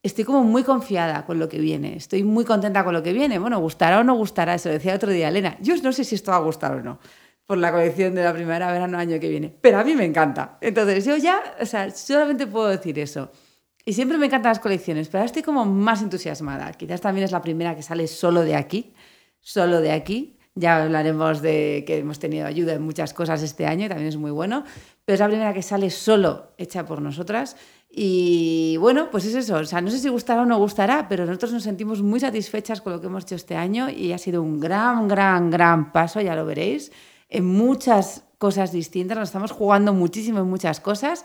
estoy 0.03 0.25
como 0.25 0.43
muy 0.43 0.63
confiada 0.63 1.27
con 1.27 1.39
lo 1.39 1.49
que 1.49 1.59
viene, 1.59 1.97
estoy 1.97 2.23
muy 2.23 2.45
contenta 2.45 2.85
con 2.85 2.95
lo 2.95 3.03
que 3.03 3.13
viene. 3.13 3.39
Bueno, 3.39 3.59
gustará 3.61 4.01
o 4.01 4.05
no 4.05 4.15
gustará, 4.15 4.55
eso 4.55 4.69
decía 4.69 4.95
otro 4.95 5.11
día 5.11 5.29
Elena. 5.29 5.59
Yo 5.61 5.75
no 5.83 5.93
sé 5.93 6.05
si 6.05 6.15
esto 6.15 6.31
va 6.31 6.39
a 6.39 6.41
gustar 6.41 6.73
o 6.73 6.83
no 6.83 6.99
por 7.47 7.59
la 7.59 7.71
colección 7.71 8.15
de 8.15 8.25
la 8.25 8.33
primavera, 8.33 8.73
verano, 8.73 8.99
año 8.99 9.21
que 9.21 9.29
viene. 9.29 9.55
Pero 9.61 9.79
a 9.79 9.85
mí 9.85 9.95
me 9.95 10.05
encanta. 10.05 10.59
Entonces, 10.61 11.05
yo 11.05 11.17
ya, 11.17 11.41
o 11.61 11.65
sea, 11.65 11.91
solamente 11.93 12.47
puedo 12.47 12.67
decir 12.67 12.99
eso. 12.99 13.31
Y 13.85 13.93
siempre 13.93 14.19
me 14.19 14.27
encantan 14.27 14.51
las 14.51 14.59
colecciones, 14.59 15.07
pero 15.07 15.21
ahora 15.21 15.27
estoy 15.27 15.43
como 15.43 15.65
más 15.65 16.03
entusiasmada. 16.03 16.73
Quizás 16.73 17.01
también 17.01 17.25
es 17.25 17.31
la 17.31 17.41
primera 17.41 17.77
que 17.77 17.85
sale 17.85 18.09
solo 18.09 18.43
de 18.43 18.57
aquí, 18.57 18.93
solo 19.47 19.81
de 19.81 19.93
aquí. 19.93 20.37
Ya 20.57 20.83
hablaremos 20.83 21.41
de 21.41 21.85
que 21.87 21.99
hemos 21.99 22.19
tenido 22.19 22.47
ayuda 22.47 22.73
en 22.73 22.83
muchas 22.83 23.15
cosas 23.15 23.43
este 23.43 23.67
año 23.67 23.87
y 23.87 23.89
también 23.89 24.09
es 24.09 24.17
muy 24.17 24.31
bueno. 24.31 24.65
Pero 25.05 25.15
es 25.15 25.21
la 25.21 25.29
primera 25.29 25.55
que 25.55 25.63
sale 25.63 25.91
solo 25.91 26.53
hecha 26.59 26.85
por 26.85 27.01
nosotras. 27.01 27.57
Y 27.89 28.77
bueno, 28.79 29.09
pues 29.11 29.25
es 29.27 29.35
eso. 29.35 29.57
O 29.57 29.65
sea, 29.65 29.81
no 29.81 29.91
sé 29.91 29.99
si 29.99 30.09
gustará 30.09 30.43
o 30.43 30.47
no 30.47 30.59
gustará, 30.59 31.07
pero 31.09 31.27
nosotros 31.27 31.53
nos 31.53 31.63
sentimos 31.63 32.03
muy 32.03 32.19
satisfechas 32.19 32.81
con 32.81 32.93
lo 32.93 33.01
que 33.01 33.07
hemos 33.07 33.23
hecho 33.25 33.37
este 33.37 33.55
año 33.55 33.89
y 33.89 34.13
ha 34.13 34.19
sido 34.19 34.43
un 34.43 34.59
gran, 34.59 35.07
gran, 35.07 35.51
gran 35.51 35.93
paso, 35.93 36.21
ya 36.21 36.35
lo 36.35 36.45
veréis 36.45 36.91
en 37.29 37.45
muchas 37.45 38.25
cosas 38.39 38.73
distintas, 38.73 39.19
nos 39.19 39.29
estamos 39.29 39.51
jugando 39.53 39.93
muchísimo 39.93 40.41
en 40.41 40.49
muchas 40.49 40.81
cosas 40.81 41.25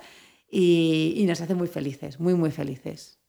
y, 0.50 1.24
nos 1.28 1.42
hace 1.42 1.56
muy 1.56 1.68
felices, 1.68 2.20
muy, 2.20 2.34
muy 2.34 2.52
felices. 2.52 3.20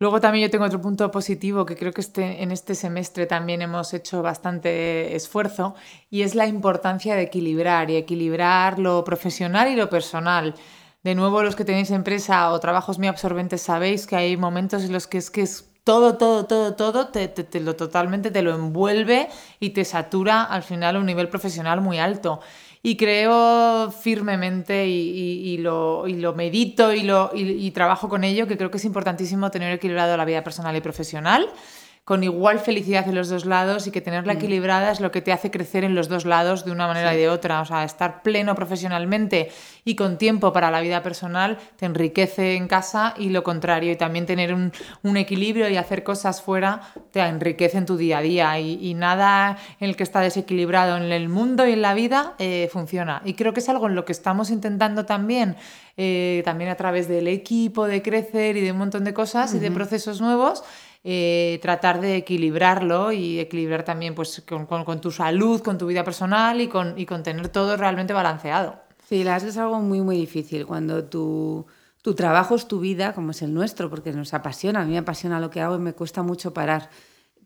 Luego 0.00 0.20
también 0.20 0.46
yo 0.46 0.50
tengo 0.50 0.64
otro 0.64 0.80
punto 0.80 1.10
positivo 1.10 1.66
que 1.66 1.76
creo 1.76 1.92
que 1.92 2.00
este, 2.00 2.42
en 2.42 2.52
este 2.52 2.76
semestre 2.76 3.26
también 3.26 3.62
hemos 3.62 3.92
hecho 3.94 4.22
bastante 4.22 5.16
esfuerzo 5.16 5.74
y 6.08 6.22
es 6.22 6.36
la 6.36 6.46
importancia 6.46 7.16
de 7.16 7.22
equilibrar 7.22 7.90
y 7.90 7.96
equilibrar 7.96 8.78
lo 8.78 9.02
profesional 9.02 9.68
y 9.72 9.76
lo 9.76 9.90
personal. 9.90 10.54
De 11.02 11.16
nuevo, 11.16 11.42
los 11.42 11.56
que 11.56 11.64
tenéis 11.64 11.90
empresa 11.90 12.52
o 12.52 12.60
trabajos 12.60 12.98
muy 12.98 13.08
absorbentes 13.08 13.62
sabéis 13.62 14.06
que 14.06 14.14
hay 14.14 14.36
momentos 14.36 14.84
en 14.84 14.92
los 14.92 15.08
que 15.08 15.18
es 15.18 15.30
que 15.30 15.42
es 15.42 15.68
todo, 15.88 16.18
todo, 16.18 16.44
todo, 16.44 16.74
todo, 16.74 17.08
te, 17.08 17.60
lo 17.60 17.74
totalmente 17.74 18.30
te 18.30 18.42
lo 18.42 18.54
envuelve 18.54 19.28
y 19.58 19.70
te 19.70 19.86
satura 19.86 20.42
al 20.42 20.62
final 20.62 20.96
a 20.96 20.98
un 20.98 21.06
nivel 21.06 21.30
profesional 21.30 21.80
muy 21.80 21.98
alto. 21.98 22.40
Y 22.82 22.96
creo 22.96 23.90
firmemente 23.90 24.86
y, 24.86 25.58
lo, 25.58 26.06
lo, 26.06 26.34
medito 26.34 26.92
y, 26.92 27.02
lo, 27.02 27.30
y 27.34 27.70
trabajo 27.72 28.08
con 28.08 28.24
ello, 28.24 28.46
que 28.46 28.56
creo 28.56 28.70
que 28.70 28.76
es 28.76 28.84
importantísimo 28.84 29.50
tener 29.50 29.72
equilibrado 29.72 30.16
la 30.16 30.24
vida 30.24 30.44
personal 30.44 30.76
y 30.76 30.80
profesional 30.80 31.48
con 32.08 32.24
igual 32.24 32.58
felicidad 32.58 33.06
en 33.06 33.14
los 33.14 33.28
dos 33.28 33.44
lados 33.44 33.86
y 33.86 33.90
que 33.90 34.00
tenerla 34.00 34.32
mm. 34.32 34.36
equilibrada 34.38 34.90
es 34.90 35.00
lo 35.00 35.10
que 35.10 35.20
te 35.20 35.30
hace 35.30 35.50
crecer 35.50 35.84
en 35.84 35.94
los 35.94 36.08
dos 36.08 36.24
lados 36.24 36.64
de 36.64 36.72
una 36.72 36.86
manera 36.86 37.14
y 37.14 37.18
de 37.18 37.28
otra. 37.28 37.60
O 37.60 37.66
sea, 37.66 37.84
estar 37.84 38.22
pleno 38.22 38.54
profesionalmente 38.54 39.50
y 39.84 39.94
con 39.94 40.16
tiempo 40.16 40.50
para 40.50 40.70
la 40.70 40.80
vida 40.80 41.02
personal 41.02 41.58
te 41.76 41.84
enriquece 41.84 42.54
en 42.54 42.66
casa 42.66 43.12
y 43.18 43.28
lo 43.28 43.42
contrario. 43.42 43.92
Y 43.92 43.96
también 43.96 44.24
tener 44.24 44.54
un, 44.54 44.72
equilibrio 45.18 45.68
y 45.68 45.76
hacer 45.76 46.02
cosas 46.02 46.40
fuera 46.40 46.80
te 47.10 47.20
enriquece 47.20 47.76
en 47.76 47.84
tu 47.84 47.98
día 47.98 48.18
a 48.18 48.22
día. 48.22 48.58
Y, 48.58 48.94
nada 48.94 49.58
en 49.78 49.90
el 49.90 49.94
que 49.94 50.02
está 50.02 50.20
desequilibrado 50.20 50.96
en 50.96 51.12
el 51.12 51.28
mundo 51.28 51.66
y 51.66 51.72
en 51.72 51.82
la 51.82 51.92
vida 51.92 52.36
eh, 52.38 52.70
funciona. 52.72 53.20
Y 53.26 53.34
creo 53.34 53.52
que 53.52 53.60
es 53.60 53.68
algo 53.68 53.86
en 53.86 53.94
lo 53.94 54.06
que 54.06 54.12
estamos 54.12 54.48
intentando 54.48 55.04
también. 55.04 55.56
Eh, 56.00 56.42
también 56.44 56.70
a 56.70 56.76
través 56.76 57.08
del 57.08 57.26
equipo, 57.26 57.88
de 57.88 58.02
crecer 58.02 58.56
y 58.56 58.60
de 58.60 58.70
un 58.70 58.78
montón 58.78 59.02
de 59.02 59.12
cosas 59.12 59.52
y 59.54 59.58
de 59.58 59.72
procesos 59.72 60.20
nuevos, 60.20 60.62
eh, 61.10 61.58
tratar 61.62 62.02
de 62.02 62.16
equilibrarlo 62.16 63.12
y 63.12 63.40
equilibrar 63.40 63.82
también 63.82 64.14
pues, 64.14 64.42
con, 64.44 65.00
tu 65.00 65.10
salud, 65.10 65.62
con 65.62 65.78
tu 65.78 65.86
vida 65.86 66.04
personal 66.04 66.60
y 66.60 66.68
con, 66.68 66.98
y 66.98 67.06
con 67.06 67.22
tener 67.22 67.48
todo 67.48 67.78
realmente 67.78 68.12
balanceado. 68.12 68.78
Sí, 69.08 69.24
la 69.24 69.38
es 69.38 69.56
algo 69.56 69.80
muy, 69.80 70.02
muy 70.02 70.18
difícil 70.18 70.66
cuando 70.66 71.04
tu, 71.04 71.64
tu 72.02 72.14
trabajo 72.14 72.56
es 72.56 72.68
tu 72.68 72.78
vida, 72.80 73.14
como 73.14 73.30
es 73.30 73.40
el 73.40 73.54
nuestro, 73.54 73.88
porque 73.88 74.12
nos 74.12 74.34
apasiona, 74.34 74.82
a 74.82 74.84
mí 74.84 74.92
me 74.92 74.98
apasiona 74.98 75.40
lo 75.40 75.48
que 75.48 75.62
hago 75.62 75.76
y 75.76 75.78
me 75.78 75.94
cuesta 75.94 76.22
mucho 76.22 76.52
parar. 76.52 76.90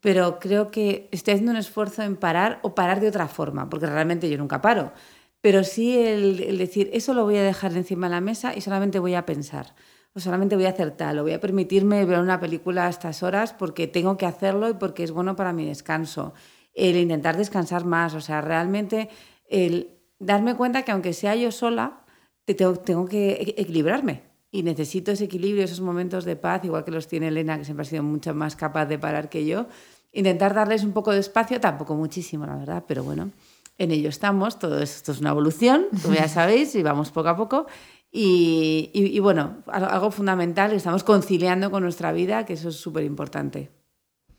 Pero 0.00 0.40
creo 0.40 0.73
que 0.73 1.09
estoy 1.12 1.35
haciendo 1.35 1.52
un 1.52 1.59
esfuerzo 1.59 2.02
en 2.02 2.16
parar 2.16 2.59
o 2.62 2.75
parar 2.75 2.99
de 2.99 3.07
otra 3.07 3.28
forma, 3.28 3.71
porque 3.71 3.87
realmente 3.87 4.28
yo 4.28 4.38
nunca 4.38 4.61
paro. 4.61 4.92
Pero 5.40 5.62
sí 5.62 5.97
el 5.97 6.59
decir, 6.59 6.90
eso 6.92 7.14
lo 7.14 7.23
voy 7.23 7.37
a 7.37 7.45
dejar 7.45 7.76
encima 7.76 8.09
de 8.09 8.14
la 8.16 8.21
mesa 8.21 8.57
y 8.57 8.61
solamente 8.61 8.99
voy 8.99 9.14
a 9.14 9.25
pensar 9.25 9.73
o 10.14 10.21
solamente 10.21 10.57
voy 10.57 10.66
a 10.66 10.71
hacer 10.71 10.90
tal, 10.92 11.19
o 11.19 11.23
voy 11.23 11.33
a 11.33 11.40
permitirme 11.40 12.04
ver 12.04 12.19
una 12.19 12.40
película 12.40 12.87
a 12.87 12.90
estas 12.90 13.23
horas 13.23 13.52
porque 13.52 13.87
tengo 13.87 14.16
que 14.16 14.26
hacerlo 14.26 14.69
y 14.69 14.75
porque 14.75 15.04
es 15.04 15.11
bueno 15.11 15.37
para 15.37 15.52
mi 15.52 15.66
descanso. 15.66 16.35
El 16.75 16.97
intentar 16.97 17.37
descansar 17.37 17.85
más, 17.85 18.14
o 18.14 18.21
sea, 18.21 18.40
realmente 18.40 19.09
el 19.49 19.99
darme 20.19 20.54
cuenta 20.54 20.83
que 20.83 20.92
aunque 20.92 21.12
sea 21.12 21.35
yo 21.35 21.50
sola, 21.50 22.04
tengo, 22.45 22.76
tengo 22.76 23.07
que 23.07 23.54
equilibrarme. 23.57 24.23
Y 24.50 24.62
necesito 24.62 25.12
ese 25.12 25.25
equilibrio, 25.25 25.64
esos 25.64 25.81
momentos 25.81 26.25
de 26.26 26.37
paz, 26.37 26.62
igual 26.64 26.85
que 26.85 26.90
los 26.90 27.09
tiene 27.09 27.28
Elena, 27.28 27.57
que 27.57 27.64
siempre 27.64 27.87
ha 27.87 27.88
sido 27.88 28.02
mucho 28.02 28.35
más 28.35 28.54
capaz 28.54 28.85
de 28.85 28.99
parar 28.99 29.31
que 29.31 29.47
yo. 29.47 29.66
Intentar 30.12 30.52
darles 30.52 30.85
un 30.85 30.92
poco 30.92 31.11
de 31.12 31.21
espacio, 31.21 31.59
tampoco 31.59 31.95
muchísimo, 31.95 32.45
la 32.45 32.57
verdad, 32.57 32.85
pero 32.87 33.02
bueno, 33.02 33.31
en 33.78 33.90
ello 33.92 34.11
estamos. 34.11 34.59
Todo 34.59 34.78
esto 34.83 35.12
es 35.12 35.21
una 35.21 35.31
evolución, 35.31 35.87
como 36.02 36.14
ya 36.14 36.28
sabéis, 36.28 36.75
y 36.75 36.83
vamos 36.83 37.11
poco 37.11 37.31
a 37.31 37.37
poco. 37.37 37.66
Y, 38.14 39.19
bueno, 39.21 39.62
algo 39.66 40.11
fundamental, 40.11 40.73
estamos 40.73 41.02
conciliando 41.02 41.71
con 41.71 41.83
nuestra 41.83 42.12
vida, 42.12 42.45
que 42.45 42.52
eso 42.52 42.69
es 42.69 42.76
súper 42.76 43.04
importante. 43.04 43.71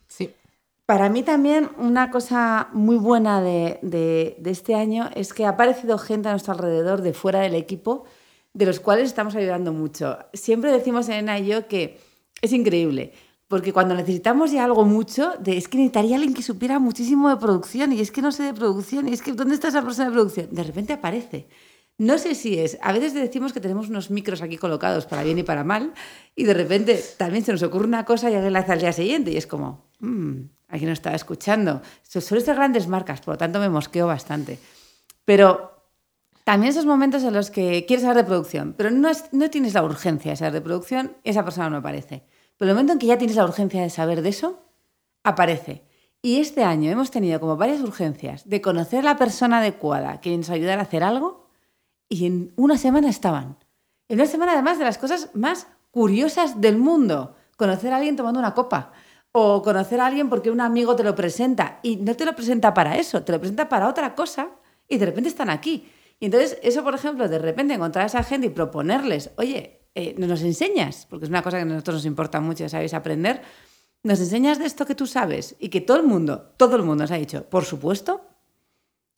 Sí. 0.07 0.29
Para 0.85 1.09
mí 1.09 1.23
también 1.23 1.69
una 1.77 2.11
cosa 2.11 2.69
muy 2.73 2.97
buena 2.97 3.41
de, 3.41 4.37
este 4.45 4.75
año 4.75 5.09
es 5.15 5.33
que 5.33 5.45
ha 5.45 5.49
aparecido 5.49 5.97
gente 5.97 6.29
a 6.29 6.31
nuestro 6.33 6.53
alrededor 6.53 7.01
de 7.01 7.13
fuera 7.13 7.39
del 7.39 7.55
equipo, 7.55 8.03
de 8.53 8.67
los 8.67 8.79
cuales 8.79 9.05
estamos 9.05 9.35
ayudando 9.35 9.73
mucho. 9.73 10.19
Siempre 10.33 10.71
decimos 10.71 11.09
Elena 11.09 11.39
y 11.39 11.47
yo 11.47 11.67
que 11.67 11.99
es 12.43 12.53
increíble, 12.53 13.13
porque 13.47 13.73
cuando 13.73 13.95
necesitamos 13.95 14.51
ya 14.51 14.65
algo 14.65 14.85
mucho, 14.85 15.33
de, 15.39 15.57
es 15.57 15.67
que 15.67 15.77
necesitaría 15.77 16.17
alguien 16.17 16.35
que 16.35 16.43
supiera 16.43 16.77
muchísimo 16.77 17.29
de 17.29 17.37
producción 17.37 17.91
y 17.91 18.01
es 18.01 18.11
que 18.11 18.21
no 18.21 18.31
sé 18.31 18.43
de 18.43 18.53
producción 18.53 19.07
y 19.07 19.13
es 19.13 19.23
que 19.23 19.31
¿dónde 19.31 19.55
está 19.55 19.69
esa 19.69 19.81
persona 19.81 20.09
de 20.09 20.13
producción? 20.13 20.49
De 20.51 20.63
repente 20.63 20.93
aparece. 20.93 21.47
No 21.97 22.17
sé 22.17 22.33
si 22.33 22.59
es, 22.59 22.77
a 22.81 22.91
veces 22.91 23.13
decimos 23.13 23.53
que 23.53 23.59
tenemos 23.59 23.87
unos 23.87 24.09
micros 24.09 24.41
aquí 24.41 24.57
colocados 24.57 25.05
para 25.05 25.23
bien 25.23 25.37
y 25.37 25.43
para 25.43 25.63
mal, 25.63 25.93
y 26.35 26.43
de 26.43 26.53
repente 26.53 27.01
también 27.17 27.45
se 27.45 27.51
nos 27.51 27.61
ocurre 27.61 27.85
una 27.85 28.03
cosa 28.03 28.31
y 28.31 28.35
alguien 28.35 28.53
la 28.53 28.59
hace 28.59 28.71
al 28.71 28.79
día 28.79 28.93
siguiente, 28.93 29.31
y 29.31 29.37
es 29.37 29.45
como, 29.45 29.91
mmm, 29.99 30.41
no 30.81 30.91
estaba 30.91 31.15
escuchando. 31.15 31.81
Son 32.01 32.37
estas 32.37 32.55
grandes 32.55 32.87
marcas, 32.87 33.21
por 33.21 33.35
lo 33.35 33.37
tanto 33.37 33.59
me 33.59 33.69
mosqueo 33.69 34.07
bastante. 34.07 34.59
Pero 35.23 35.71
también 36.43 36.71
esos 36.71 36.85
momentos 36.85 37.23
en 37.23 37.33
los 37.33 37.51
que 37.51 37.85
quieres 37.85 38.01
saber 38.01 38.17
de 38.17 38.23
producción, 38.23 38.73
pero 38.75 38.89
no, 38.89 39.11
no 39.31 39.49
tienes 39.49 39.73
la 39.75 39.83
urgencia 39.83 40.31
de 40.31 40.37
saber 40.37 40.53
de 40.53 40.61
producción, 40.61 41.15
esa 41.23 41.43
persona 41.43 41.69
no 41.69 41.77
aparece. 41.77 42.23
Pero 42.57 42.71
el 42.71 42.75
momento 42.75 42.93
en 42.93 42.99
que 42.99 43.07
ya 43.07 43.17
tienes 43.17 43.35
la 43.35 43.45
urgencia 43.45 43.81
de 43.81 43.89
saber 43.89 44.21
de 44.21 44.29
eso, 44.29 44.63
aparece. 45.23 45.83
Y 46.21 46.39
este 46.39 46.63
año 46.63 46.89
hemos 46.89 47.11
tenido 47.11 47.39
como 47.39 47.55
varias 47.55 47.81
urgencias 47.81 48.49
de 48.49 48.61
conocer 48.61 48.99
a 49.01 49.13
la 49.13 49.17
persona 49.17 49.59
adecuada 49.59 50.21
que 50.21 50.35
nos 50.35 50.49
ayudara 50.49 50.81
a 50.81 50.85
hacer 50.85 51.03
algo 51.03 51.42
y 52.09 52.25
en 52.25 52.53
una 52.55 52.77
semana 52.77 53.09
estaban. 53.09 53.57
En 54.09 54.19
una 54.19 54.27
semana 54.27 54.53
además 54.53 54.77
de 54.79 54.85
las 54.85 54.97
cosas 54.97 55.29
más 55.33 55.67
curiosas 55.91 56.59
del 56.59 56.77
mundo. 56.77 57.35
Conocer 57.57 57.93
a 57.93 57.97
alguien 57.97 58.15
tomando 58.15 58.39
una 58.39 58.53
copa 58.53 58.91
o 59.31 59.61
conocer 59.61 59.99
a 59.99 60.05
alguien 60.05 60.29
porque 60.29 60.51
un 60.51 60.61
amigo 60.61 60.95
te 60.95 61.03
lo 61.03 61.15
presenta 61.15 61.79
y 61.81 61.97
no 61.97 62.15
te 62.15 62.25
lo 62.25 62.35
presenta 62.35 62.73
para 62.73 62.97
eso, 62.97 63.23
te 63.23 63.31
lo 63.31 63.39
presenta 63.39 63.67
para 63.67 63.87
otra 63.87 64.15
cosa 64.15 64.49
y 64.87 64.97
de 64.97 65.05
repente 65.05 65.29
están 65.29 65.49
aquí. 65.49 65.89
Y 66.19 66.25
entonces 66.25 66.57
eso, 66.61 66.83
por 66.83 66.95
ejemplo, 66.95 67.27
de 67.27 67.39
repente 67.39 67.73
encontrar 67.73 68.03
a 68.03 68.07
esa 68.07 68.23
gente 68.23 68.47
y 68.47 68.49
proponerles, 68.51 69.31
oye, 69.37 69.87
eh, 69.95 70.15
nos 70.17 70.41
enseñas, 70.41 71.07
porque 71.09 71.25
es 71.25 71.29
una 71.29 71.41
cosa 71.41 71.57
que 71.57 71.63
a 71.63 71.65
nosotros 71.65 71.97
nos 71.97 72.05
importa 72.05 72.39
mucho, 72.41 72.63
ya 72.63 72.69
sabéis, 72.69 72.93
aprender, 72.93 73.41
nos 74.03 74.19
enseñas 74.19 74.59
de 74.59 74.65
esto 74.65 74.85
que 74.85 74.95
tú 74.95 75.07
sabes 75.07 75.55
y 75.59 75.69
que 75.69 75.81
todo 75.81 75.97
el 75.97 76.03
mundo, 76.03 76.53
todo 76.57 76.75
el 76.75 76.83
mundo 76.83 77.03
nos 77.03 77.11
ha 77.11 77.15
dicho, 77.15 77.45
por 77.49 77.65
supuesto, 77.65 78.21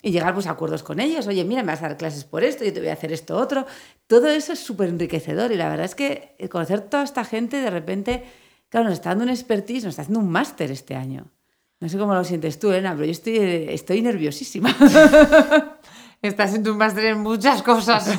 y 0.05 0.11
llegar 0.11 0.35
pues, 0.35 0.45
a 0.45 0.51
acuerdos 0.51 0.83
con 0.83 0.99
ellos. 0.99 1.25
Oye, 1.25 1.43
mira, 1.43 1.63
me 1.63 1.71
vas 1.71 1.81
a 1.81 1.87
dar 1.87 1.97
clases 1.97 2.25
por 2.25 2.43
esto, 2.43 2.63
yo 2.63 2.71
te 2.71 2.79
voy 2.79 2.89
a 2.89 2.93
hacer 2.93 3.11
esto 3.11 3.35
otro. 3.35 3.65
Todo 4.05 4.27
eso 4.27 4.53
es 4.53 4.59
súper 4.59 4.89
enriquecedor 4.89 5.51
y 5.51 5.55
la 5.55 5.67
verdad 5.67 5.85
es 5.85 5.95
que 5.95 6.35
conocer 6.51 6.81
toda 6.81 7.03
esta 7.03 7.25
gente 7.25 7.57
de 7.57 7.71
repente, 7.71 8.23
claro, 8.69 8.85
nos 8.85 8.93
está 8.93 9.09
dando 9.09 9.23
un 9.23 9.31
expertise, 9.31 9.83
nos 9.83 9.93
está 9.93 10.03
haciendo 10.03 10.19
un 10.19 10.29
máster 10.29 10.69
este 10.69 10.93
año. 10.93 11.31
No 11.79 11.89
sé 11.89 11.97
cómo 11.97 12.13
lo 12.13 12.23
sientes 12.23 12.59
tú, 12.59 12.69
Elena, 12.69 12.93
pero 12.93 13.05
yo 13.05 13.13
estoy, 13.13 13.37
estoy 13.67 14.03
nerviosísima. 14.03 14.69
Estás 16.21 16.53
en 16.53 16.63
tu 16.63 16.75
máster 16.75 17.05
en 17.05 17.21
muchas 17.21 17.63
cosas. 17.63 18.07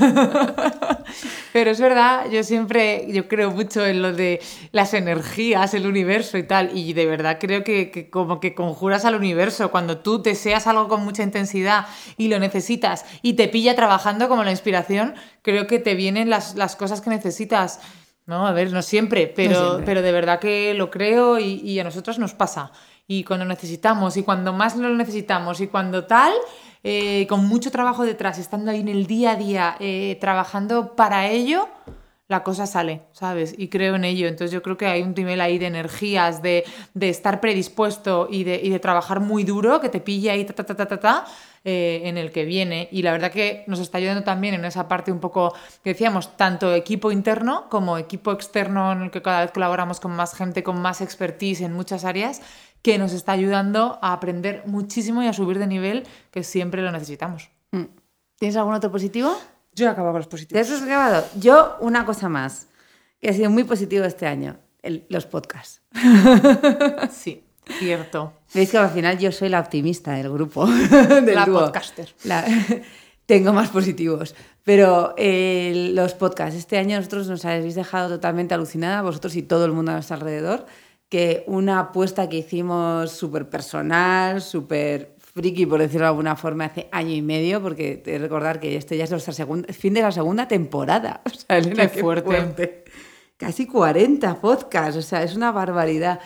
Pero 1.56 1.70
es 1.70 1.80
verdad, 1.80 2.28
yo 2.30 2.44
siempre, 2.44 3.06
yo 3.08 3.28
creo 3.28 3.50
mucho 3.50 3.86
en 3.86 4.02
lo 4.02 4.12
de 4.12 4.42
las 4.72 4.92
energías, 4.92 5.72
el 5.72 5.86
universo 5.86 6.36
y 6.36 6.42
tal. 6.42 6.76
Y 6.76 6.92
de 6.92 7.06
verdad 7.06 7.38
creo 7.40 7.64
que, 7.64 8.10
como 8.10 8.40
que 8.40 8.54
conjuras 8.54 9.06
al 9.06 9.14
universo. 9.14 9.70
Cuando 9.70 9.96
tú 9.96 10.22
deseas 10.22 10.66
algo 10.66 10.86
con 10.86 11.02
mucha 11.02 11.22
intensidad 11.22 11.86
y 12.18 12.28
lo 12.28 12.38
necesitas 12.38 13.06
y 13.22 13.36
te 13.36 13.48
pilla 13.48 13.75
trabajando 13.75 14.28
como 14.28 14.44
la 14.44 14.50
inspiración, 14.50 15.14
creo 15.40 15.66
que 15.66 15.78
te 15.78 15.94
vienen 15.94 16.28
las, 16.28 16.76
cosas 16.76 17.00
que 17.00 17.08
necesitas. 17.08 17.80
No, 18.26 18.46
a 18.46 18.52
ver, 18.52 18.70
no 18.70 18.82
siempre, 18.82 19.26
pero, 19.26 19.80
pero 19.86 20.02
de 20.02 20.12
verdad 20.12 20.40
que 20.40 20.75
lo 20.75 20.90
creo 20.90 21.38
y, 21.38 21.62
y 21.62 21.80
a 21.80 21.84
nosotros 21.84 22.18
nos 22.18 22.34
pasa. 22.34 22.70
Y 23.06 23.25
cuando 23.25 23.46
necesitamos, 23.46 24.18
y 24.18 24.25
cuando 24.25 24.52
más 24.52 24.76
lo 24.76 24.90
necesitamos, 24.90 25.62
y 25.62 25.68
cuando 25.68 26.04
tal, 26.04 26.34
eh, 26.83 27.26
con 27.28 27.47
mucho 27.47 27.71
trabajo 27.71 28.04
detrás, 28.04 28.38
estando 28.38 28.71
ahí 28.71 28.80
en 28.80 28.88
el 28.88 29.06
día 29.06 29.33
a 29.33 29.37
día, 29.37 29.76
eh, 29.80 30.16
trabajando 30.21 30.95
para 30.95 31.28
ello, 31.28 31.68
la 32.28 32.42
cosa 32.42 32.66
sale, 32.66 33.02
¿sabes? 33.12 33.54
Y 33.56 33.68
creo 33.68 33.95
en 33.95 34.04
ello. 34.04 34.26
Entonces 34.26 34.50
yo 34.50 34.62
creo 34.62 34.76
que 34.76 34.87
hay 34.87 35.02
un 35.02 35.14
nivel 35.14 35.40
ahí 35.40 35.59
de 35.59 35.66
energías, 35.66 36.42
de, 36.42 36.64
estar 37.00 37.40
predispuesto 37.40 38.26
y 38.30 38.45
de, 38.45 38.78
trabajar 38.80 39.21
muy 39.21 39.45
duro, 39.45 39.80
que 39.80 39.88
te 39.88 40.00
pilla 40.00 40.33
ahí, 40.33 40.45
ta, 40.45 40.52
ta, 40.52 40.64
ta, 40.64 40.87
ta, 40.87 40.99
ta, 40.99 41.25
eh, 41.64 42.02
en 42.04 42.18
el 42.18 42.33
que 42.33 42.45
viene. 42.45 42.88
Y 42.90 43.02
la 43.02 43.12
verdad 43.12 43.30
que 43.30 43.62
nos 43.68 43.78
está 43.78 43.99
ayudando 43.99 44.25
también 44.25 44.54
en 44.54 44.64
esa 44.64 44.88
parte 44.88 45.12
un 45.12 45.21
poco 45.21 45.54
que 45.85 45.90
decíamos, 45.90 46.37
tanto 46.37 46.75
equipo 46.75 47.12
interno 47.12 47.68
como 47.71 47.97
equipo 47.97 48.33
externo 48.33 48.92
en 48.92 49.02
el 49.02 49.11
que 49.12 49.23
cada 49.23 49.42
vez 49.42 49.52
colaboramos 49.52 50.00
con 50.00 50.11
más 50.11 50.35
gente, 50.35 50.64
con 50.64 50.80
más 50.80 51.00
expertise 51.00 51.61
en 51.61 51.73
muchas 51.75 52.04
áreas, 52.04 52.42
que 52.86 52.98
nos 52.98 53.12
está 53.12 53.32
ayudando 53.32 53.98
a 54.00 54.12
aprender 54.12 54.62
muchísimo 54.64 55.20
y 55.20 55.26
a 55.26 55.32
subir 55.32 55.58
de 55.58 55.66
nivel, 55.66 56.04
que 56.30 56.44
siempre 56.44 56.82
lo 56.82 56.92
necesitamos. 56.92 57.50
Mm. 57.72 57.86
¿Tienes 58.38 58.56
algún 58.56 58.74
otro 58.74 58.92
positivo? 58.92 59.36
Yo 59.74 59.86
he 59.86 59.88
acabado 59.88 60.12
con 60.12 60.20
los 60.20 60.28
positivos. 60.28 60.68
¿Te 60.68 60.72
has 60.72 60.82
acabado? 60.82 61.26
Yo, 61.36 61.78
una 61.80 62.06
cosa 62.06 62.28
más, 62.28 62.68
que 63.20 63.28
ha 63.28 63.32
sido 63.32 63.50
muy 63.50 63.64
positivo 63.64 64.04
este 64.04 64.28
año, 64.28 64.58
los 65.08 65.26
podcasts. 65.26 65.82
Sí, 67.10 67.42
cierto. 67.80 68.34
Veis 68.54 68.70
que 68.70 68.78
al 68.78 68.90
final 68.90 69.18
yo 69.18 69.32
soy 69.32 69.49
la 69.49 69.58
optimista 69.58 70.12
del 70.12 70.30
grupo. 70.30 70.64
Del 70.68 71.34
la 71.34 71.44
podcaster. 71.44 72.14
tengo 73.26 73.52
más 73.52 73.70
positivos. 73.70 74.36
Pero 74.62 75.12
eh, 75.16 75.90
los 75.92 76.14
podcasts, 76.14 76.56
este 76.56 76.78
año 76.78 76.99
nosotros 76.99 77.26
nos 77.26 77.44
habéis 77.44 77.75
dejado 77.75 78.08
totalmente 78.08 78.54
alucinada, 78.54 79.02
vosotros 79.02 79.34
y 79.34 79.42
todo 79.42 79.64
el 79.64 79.72
mundo 79.72 79.90
a 79.90 79.94
nuestro 79.94 80.14
alrededor 80.14 80.66
que 81.08 81.45
una 81.47 81.80
apuesta 81.80 82.28
que 82.28 82.38
hicimos 82.38 83.12
súper 83.12 83.49
personal, 83.49 84.42
súper 84.42 85.16
friki, 85.19 85.66
por 85.66 85.80
decirlo 85.80 86.06
de 86.06 86.08
alguna 86.08 86.34
forma, 86.34 86.64
hace 86.64 86.88
año 86.90 87.12
y 87.12 87.23
medio, 87.23 87.62
porque 87.62 87.97
te 87.97 88.19
recordar 88.19 88.58
que 88.58 88.76
este 88.76 88.97
ya 88.97 89.04
es 89.04 89.10
nuestra 89.10 89.32
segunda, 89.32 89.73
fin 89.73 89.95
de 89.95 90.02
la 90.02 90.12
segunda 90.12 90.49
temporada. 90.49 91.21
O 91.26 91.30
sea, 91.30 91.60
qué, 91.60 91.88
fuerte. 91.88 92.84
Casi 93.36 93.66
40 93.66 94.40
podcasts, 94.40 94.97
o 94.97 95.02
sea, 95.02 95.23
es 95.23 95.36
una 95.36 95.52
barbaridad. 95.52 96.21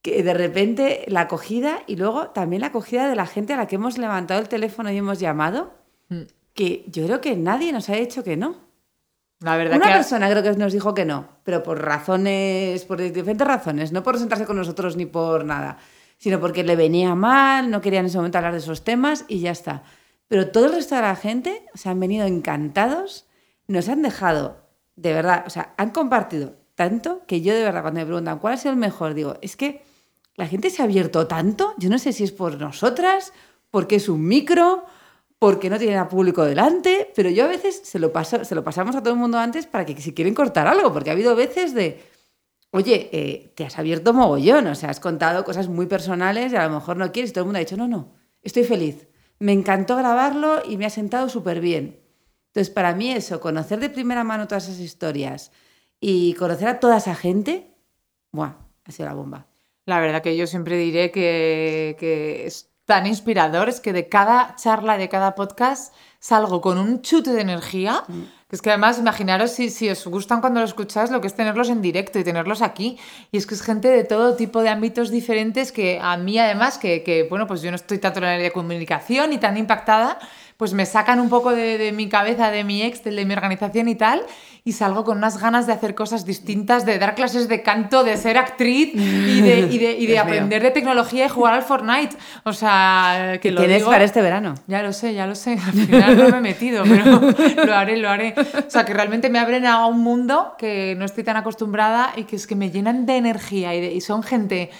Que 0.00 0.22
de 0.22 0.34
repente 0.34 1.04
la 1.08 1.22
acogida 1.22 1.82
y 1.88 1.96
luego 1.96 2.28
también 2.28 2.60
la 2.60 2.68
acogida 2.68 3.08
de 3.08 3.16
la 3.16 3.26
gente 3.26 3.54
a 3.54 3.56
la 3.56 3.66
que 3.66 3.74
hemos 3.74 3.98
levantado 3.98 4.40
el 4.40 4.48
teléfono 4.48 4.90
y 4.92 4.96
hemos 4.96 5.18
llamado, 5.18 5.74
mm. 6.08 6.22
que 6.54 6.84
yo 6.86 7.04
creo 7.06 7.20
que 7.20 7.34
nadie 7.36 7.72
nos 7.72 7.88
ha 7.88 7.96
dicho 7.96 8.22
que 8.22 8.36
no. 8.36 8.65
La 9.40 9.56
verdad 9.56 9.76
Una 9.76 9.92
persona 9.92 10.30
creo 10.30 10.42
que 10.42 10.52
nos 10.52 10.72
dijo 10.72 10.94
que 10.94 11.04
no, 11.04 11.28
pero 11.42 11.62
por 11.62 11.82
razones, 11.82 12.84
por 12.84 13.00
diferentes 13.00 13.46
razones, 13.46 13.92
no 13.92 14.02
por 14.02 14.18
sentarse 14.18 14.46
con 14.46 14.56
nosotros 14.56 14.96
ni 14.96 15.04
por 15.04 15.44
nada, 15.44 15.76
sino 16.16 16.40
porque 16.40 16.64
le 16.64 16.74
venía 16.74 17.14
mal, 17.14 17.70
no 17.70 17.82
quería 17.82 18.00
en 18.00 18.06
ese 18.06 18.16
momento 18.16 18.38
hablar 18.38 18.52
de 18.52 18.60
esos 18.60 18.82
temas 18.82 19.26
y 19.28 19.40
ya 19.40 19.50
está. 19.50 19.82
Pero 20.28 20.50
todo 20.50 20.66
el 20.66 20.72
resto 20.72 20.94
de 20.94 21.02
la 21.02 21.16
gente 21.16 21.64
se 21.74 21.88
han 21.88 22.00
venido 22.00 22.26
encantados, 22.26 23.26
nos 23.68 23.88
han 23.88 24.02
dejado, 24.02 24.68
de 24.96 25.12
verdad, 25.12 25.44
o 25.46 25.50
sea, 25.50 25.74
han 25.76 25.90
compartido 25.90 26.54
tanto 26.74 27.22
que 27.26 27.42
yo 27.42 27.54
de 27.54 27.62
verdad 27.62 27.82
cuando 27.82 28.00
me 28.00 28.06
preguntan 28.06 28.38
cuál 28.38 28.54
ha 28.54 28.56
sido 28.56 28.72
el 28.72 28.78
mejor, 28.78 29.14
digo, 29.14 29.36
es 29.42 29.56
que 29.56 29.82
la 30.34 30.46
gente 30.46 30.70
se 30.70 30.80
ha 30.82 30.86
abierto 30.86 31.26
tanto, 31.26 31.74
yo 31.78 31.90
no 31.90 31.98
sé 31.98 32.12
si 32.12 32.24
es 32.24 32.32
por 32.32 32.58
nosotras, 32.58 33.32
porque 33.70 33.96
es 33.96 34.08
un 34.08 34.26
micro, 34.26 34.84
porque 35.38 35.68
no 35.68 35.78
tienen 35.78 35.98
a 35.98 36.08
público 36.08 36.44
delante, 36.44 37.12
pero 37.14 37.28
yo 37.30 37.44
a 37.44 37.48
veces 37.48 37.82
se 37.84 37.98
lo, 37.98 38.12
paso, 38.12 38.44
se 38.44 38.54
lo 38.54 38.64
pasamos 38.64 38.96
a 38.96 39.02
todo 39.02 39.12
el 39.12 39.20
mundo 39.20 39.38
antes 39.38 39.66
para 39.66 39.84
que 39.84 40.00
si 40.00 40.14
quieren 40.14 40.34
cortar 40.34 40.66
algo, 40.66 40.92
porque 40.92 41.10
ha 41.10 41.12
habido 41.12 41.36
veces 41.36 41.74
de, 41.74 42.02
oye, 42.70 43.10
eh, 43.12 43.52
te 43.54 43.64
has 43.64 43.78
abierto 43.78 44.14
mogollón, 44.14 44.66
o 44.66 44.74
sea, 44.74 44.90
has 44.90 45.00
contado 45.00 45.44
cosas 45.44 45.68
muy 45.68 45.86
personales 45.86 46.52
y 46.52 46.56
a 46.56 46.66
lo 46.66 46.74
mejor 46.74 46.96
no 46.96 47.12
quieres 47.12 47.30
y 47.30 47.32
todo 47.34 47.42
el 47.42 47.46
mundo 47.46 47.58
ha 47.58 47.60
dicho, 47.60 47.76
no, 47.76 47.86
no, 47.86 48.14
estoy 48.42 48.64
feliz, 48.64 49.08
me 49.38 49.52
encantó 49.52 49.96
grabarlo 49.96 50.62
y 50.66 50.78
me 50.78 50.86
ha 50.86 50.90
sentado 50.90 51.28
súper 51.28 51.60
bien. 51.60 52.00
Entonces, 52.48 52.72
para 52.72 52.94
mí 52.94 53.12
eso, 53.12 53.38
conocer 53.40 53.80
de 53.80 53.90
primera 53.90 54.24
mano 54.24 54.48
todas 54.48 54.68
esas 54.68 54.80
historias 54.80 55.52
y 56.00 56.32
conocer 56.34 56.68
a 56.68 56.80
toda 56.80 56.96
esa 56.96 57.14
gente, 57.14 57.74
¡buah! 58.32 58.54
Ha 58.84 58.92
sido 58.92 59.08
la 59.08 59.14
bomba. 59.14 59.46
La 59.84 60.00
verdad 60.00 60.22
que 60.22 60.36
yo 60.36 60.46
siempre 60.46 60.78
diré 60.78 61.10
que, 61.10 61.96
que 61.98 62.46
es 62.46 62.70
tan 62.86 63.06
inspiradores 63.06 63.80
que 63.80 63.92
de 63.92 64.08
cada 64.08 64.54
charla, 64.56 64.96
de 64.96 65.08
cada 65.08 65.34
podcast, 65.34 65.92
salgo 66.20 66.60
con 66.60 66.78
un 66.78 67.02
chute 67.02 67.32
de 67.32 67.42
energía. 67.42 68.04
Mm. 68.08 68.22
Que 68.48 68.54
es 68.54 68.62
que 68.62 68.70
además, 68.70 68.96
imaginaros 69.00 69.50
si, 69.50 69.70
si 69.70 69.90
os 69.90 70.06
gustan 70.06 70.40
cuando 70.40 70.60
lo 70.60 70.66
escucháis, 70.66 71.10
lo 71.10 71.20
que 71.20 71.26
es 71.26 71.34
tenerlos 71.34 71.68
en 71.68 71.82
directo 71.82 72.20
y 72.20 72.22
tenerlos 72.22 72.62
aquí. 72.62 72.96
Y 73.32 73.38
es 73.38 73.46
que 73.46 73.54
es 73.54 73.62
gente 73.62 73.88
de 73.88 74.04
todo 74.04 74.36
tipo 74.36 74.62
de 74.62 74.68
ámbitos 74.68 75.10
diferentes 75.10 75.72
que 75.72 75.98
a 76.00 76.16
mí, 76.16 76.38
además, 76.38 76.78
que, 76.78 77.02
que 77.02 77.24
bueno, 77.28 77.48
pues 77.48 77.60
yo 77.60 77.72
no 77.72 77.74
estoy 77.74 77.98
tanto 77.98 78.20
en 78.20 78.26
la 78.26 78.32
área 78.34 78.44
de 78.44 78.52
comunicación 78.52 79.32
y 79.32 79.38
tan 79.38 79.56
impactada, 79.56 80.20
pues 80.56 80.72
me 80.72 80.86
sacan 80.86 81.20
un 81.20 81.28
poco 81.28 81.52
de, 81.52 81.92
mi 81.92 82.08
cabeza, 82.08 82.50
de 82.50 82.64
mi 82.64 82.82
ex, 82.82 83.04
de 83.04 83.24
mi 83.24 83.34
organización 83.34 83.88
y 83.88 83.94
tal, 83.94 84.22
y 84.64 84.72
salgo 84.72 85.04
con 85.04 85.18
unas 85.18 85.40
ganas 85.40 85.66
de 85.66 85.74
hacer 85.74 85.94
cosas 85.94 86.24
distintas, 86.24 86.86
de 86.86 86.98
dar 86.98 87.14
clases 87.14 87.46
de 87.46 87.62
canto, 87.62 88.04
de 88.04 88.16
ser 88.16 88.38
actriz 88.38 88.92
y 88.94 89.40
de, 90.06 90.18
aprender 90.18 90.62
de 90.62 90.70
tecnología 90.70 91.26
y 91.26 91.28
jugar 91.28 91.54
al 91.54 91.62
Fortnite. 91.62 92.16
O 92.44 92.52
sea, 92.52 93.38
que 93.40 93.50
lo 93.50 93.60
¿Tienes 93.60 93.84
para 93.84 94.04
este 94.04 94.22
verano? 94.22 94.54
Ya 94.66 94.82
lo 94.82 94.92
sé, 94.92 95.14
ya 95.14 95.26
lo 95.26 95.34
sé. 95.34 95.52
Al 95.52 95.72
final 95.72 96.16
no 96.16 96.28
me 96.30 96.38
he 96.38 96.40
metido, 96.40 96.84
pero 96.84 97.20
lo 97.66 97.74
haré, 97.74 97.96
lo 97.98 98.08
haré. 98.08 98.34
O 98.66 98.70
sea, 98.70 98.84
que 98.84 98.94
realmente 98.94 99.28
me 99.28 99.38
abren 99.38 99.66
a 99.66 99.86
un 99.86 100.00
mundo 100.00 100.54
que 100.58 100.94
no 100.98 101.04
estoy 101.04 101.22
tan 101.22 101.36
acostumbrada 101.36 102.12
y 102.16 102.24
que 102.24 102.36
es 102.36 102.46
que 102.46 102.56
me 102.56 102.70
llenan 102.70 103.04
de 103.04 103.16
energía 103.18 103.74
y, 103.74 103.84
y 103.84 104.00
son 104.00 104.22
gente 104.22 104.70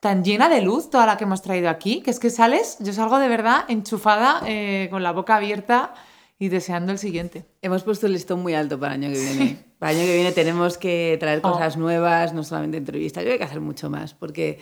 tan 0.00 0.24
llena 0.24 0.48
de 0.48 0.62
luz 0.62 0.90
toda 0.90 1.06
la 1.06 1.16
que 1.16 1.24
hemos 1.24 1.42
traído 1.42 1.68
aquí, 1.68 2.00
que 2.00 2.10
es 2.10 2.18
que 2.18 2.30
sales, 2.30 2.78
yo 2.80 2.92
salgo 2.92 3.18
de 3.18 3.28
verdad 3.28 3.64
enchufada, 3.68 4.42
eh, 4.46 4.88
con 4.90 5.02
la 5.02 5.12
boca 5.12 5.36
abierta 5.36 5.94
y 6.38 6.48
deseando 6.48 6.90
el 6.90 6.98
siguiente. 6.98 7.44
Hemos 7.60 7.82
puesto 7.82 8.06
el 8.06 8.14
listón 8.14 8.40
muy 8.40 8.54
alto 8.54 8.80
para 8.80 8.94
el 8.94 9.04
año 9.04 9.14
que 9.14 9.20
viene. 9.20 9.64
Para 9.78 9.92
el 9.92 9.98
año 9.98 10.06
que 10.06 10.14
viene 10.14 10.32
tenemos 10.32 10.78
que 10.78 11.16
traer 11.20 11.40
oh. 11.42 11.52
cosas 11.52 11.76
nuevas, 11.76 12.34
no 12.34 12.44
solamente 12.44 12.78
entrevistas, 12.78 13.24
yo 13.24 13.30
hay 13.30 13.38
que 13.38 13.44
hacer 13.44 13.60
mucho 13.60 13.88
más, 13.88 14.12
porque 14.12 14.58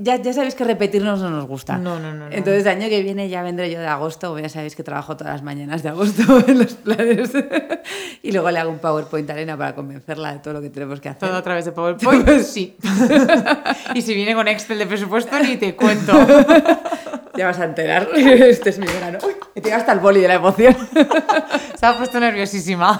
ya, 0.00 0.16
ya 0.16 0.32
sabéis 0.32 0.54
que 0.54 0.64
repetirnos 0.64 1.20
no 1.20 1.30
nos 1.30 1.46
gusta. 1.46 1.78
No, 1.78 1.98
no, 1.98 2.12
no. 2.12 2.26
Entonces, 2.30 2.62
el 2.62 2.68
año 2.68 2.88
que 2.88 3.02
viene 3.02 3.28
ya 3.28 3.42
vendré 3.42 3.70
yo 3.70 3.80
de 3.80 3.86
agosto, 3.86 4.38
ya 4.38 4.48
sabéis 4.48 4.76
que 4.76 4.82
trabajo 4.82 5.16
todas 5.16 5.34
las 5.34 5.42
mañanas 5.42 5.82
de 5.82 5.88
agosto 5.88 6.22
en 6.46 6.58
los 6.58 6.74
planes. 6.74 7.30
y 8.22 8.32
luego 8.32 8.50
le 8.50 8.58
hago 8.58 8.70
un 8.70 8.78
PowerPoint 8.78 9.28
a 9.30 9.34
Elena 9.34 9.56
para 9.56 9.74
convencerla 9.74 10.32
de 10.32 10.38
todo 10.40 10.54
lo 10.54 10.60
que 10.60 10.70
tenemos 10.70 11.00
que 11.00 11.08
hacer. 11.08 11.28
¿Todo 11.28 11.38
a 11.38 11.42
través 11.42 11.64
de 11.64 11.72
PowerPoint? 11.72 12.24
Pues 12.24 12.46
sí. 12.48 12.76
y 13.94 14.02
si 14.02 14.14
viene 14.14 14.34
con 14.34 14.46
Excel 14.48 14.78
de 14.78 14.86
presupuesto, 14.86 15.38
ni 15.40 15.56
te 15.56 15.74
cuento. 15.74 16.12
ya 17.36 17.46
vas 17.46 17.58
a 17.58 17.64
enterar. 17.64 18.08
Este 18.14 18.70
es 18.70 18.78
mi 18.78 18.86
verano. 18.86 19.18
Uy, 19.26 19.34
me 19.54 19.60
tiene 19.62 19.76
hasta 19.76 19.92
el 19.92 20.00
boli 20.00 20.20
de 20.20 20.28
la 20.28 20.34
emoción. 20.34 20.76
Se 21.78 21.86
ha 21.86 21.96
puesto 21.96 22.20
nerviosísima. 22.20 22.98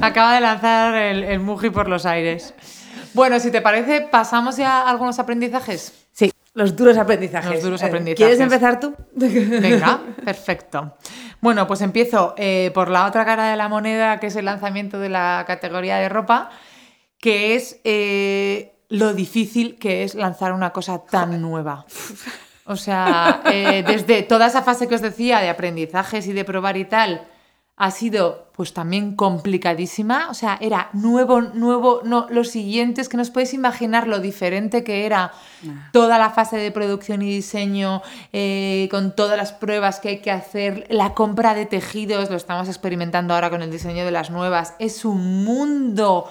Acaba 0.00 0.34
de 0.34 0.40
lanzar 0.40 0.94
el, 0.94 1.24
el 1.24 1.40
Muji 1.40 1.70
por 1.70 1.88
los 1.88 2.06
aires. 2.06 2.54
Bueno, 3.14 3.38
si 3.40 3.50
te 3.50 3.60
parece, 3.60 4.00
pasamos 4.02 4.56
ya 4.56 4.80
a 4.82 4.90
algunos 4.90 5.18
aprendizajes. 5.18 6.06
Sí, 6.12 6.32
los 6.54 6.76
duros 6.76 6.96
aprendizajes. 6.98 7.50
Los 7.52 7.62
duros 7.62 7.82
Eh, 7.82 7.86
aprendizajes. 7.86 8.16
¿Quieres 8.18 8.40
empezar 8.40 8.80
tú? 8.80 8.94
Venga, 9.14 10.00
perfecto. 10.24 10.96
Bueno, 11.40 11.66
pues 11.66 11.80
empiezo 11.80 12.34
eh, 12.36 12.70
por 12.74 12.88
la 12.88 13.06
otra 13.06 13.24
cara 13.24 13.50
de 13.50 13.56
la 13.56 13.68
moneda, 13.68 14.20
que 14.20 14.28
es 14.28 14.36
el 14.36 14.44
lanzamiento 14.44 14.98
de 14.98 15.08
la 15.08 15.44
categoría 15.46 15.96
de 15.98 16.08
ropa, 16.08 16.50
que 17.18 17.54
es 17.56 17.80
eh, 17.84 18.74
lo 18.88 19.12
difícil 19.14 19.76
que 19.78 20.04
es 20.04 20.14
lanzar 20.14 20.52
una 20.52 20.70
cosa 20.70 21.04
tan 21.04 21.40
nueva. 21.42 21.84
O 22.64 22.76
sea, 22.76 23.42
eh, 23.46 23.82
desde 23.86 24.22
toda 24.22 24.46
esa 24.46 24.62
fase 24.62 24.86
que 24.86 24.94
os 24.94 25.00
decía 25.00 25.40
de 25.40 25.48
aprendizajes 25.48 26.26
y 26.28 26.32
de 26.32 26.44
probar 26.44 26.76
y 26.76 26.84
tal, 26.84 27.26
ha 27.76 27.90
sido 27.90 28.50
pues 28.54 28.74
también 28.74 29.16
complicadísima. 29.16 30.28
O 30.30 30.34
sea, 30.34 30.58
era 30.60 30.90
nuevo, 30.92 31.40
nuevo, 31.40 32.02
no, 32.04 32.26
lo 32.30 32.44
siguiente 32.44 33.00
es 33.00 33.08
que 33.08 33.16
no 33.16 33.22
os 33.22 33.30
podéis 33.30 33.54
imaginar 33.54 34.06
lo 34.06 34.20
diferente 34.20 34.84
que 34.84 35.06
era 35.06 35.32
toda 35.92 36.18
la 36.18 36.30
fase 36.30 36.58
de 36.58 36.70
producción 36.70 37.22
y 37.22 37.30
diseño, 37.30 38.02
eh, 38.32 38.88
con 38.90 39.16
todas 39.16 39.36
las 39.36 39.52
pruebas 39.52 40.00
que 40.00 40.10
hay 40.10 40.18
que 40.20 40.30
hacer, 40.30 40.86
la 40.90 41.14
compra 41.14 41.54
de 41.54 41.66
tejidos, 41.66 42.30
lo 42.30 42.36
estamos 42.36 42.68
experimentando 42.68 43.34
ahora 43.34 43.50
con 43.50 43.62
el 43.62 43.70
diseño 43.70 44.04
de 44.04 44.10
las 44.10 44.30
nuevas. 44.30 44.74
Es 44.78 45.04
un 45.04 45.44
mundo 45.44 46.30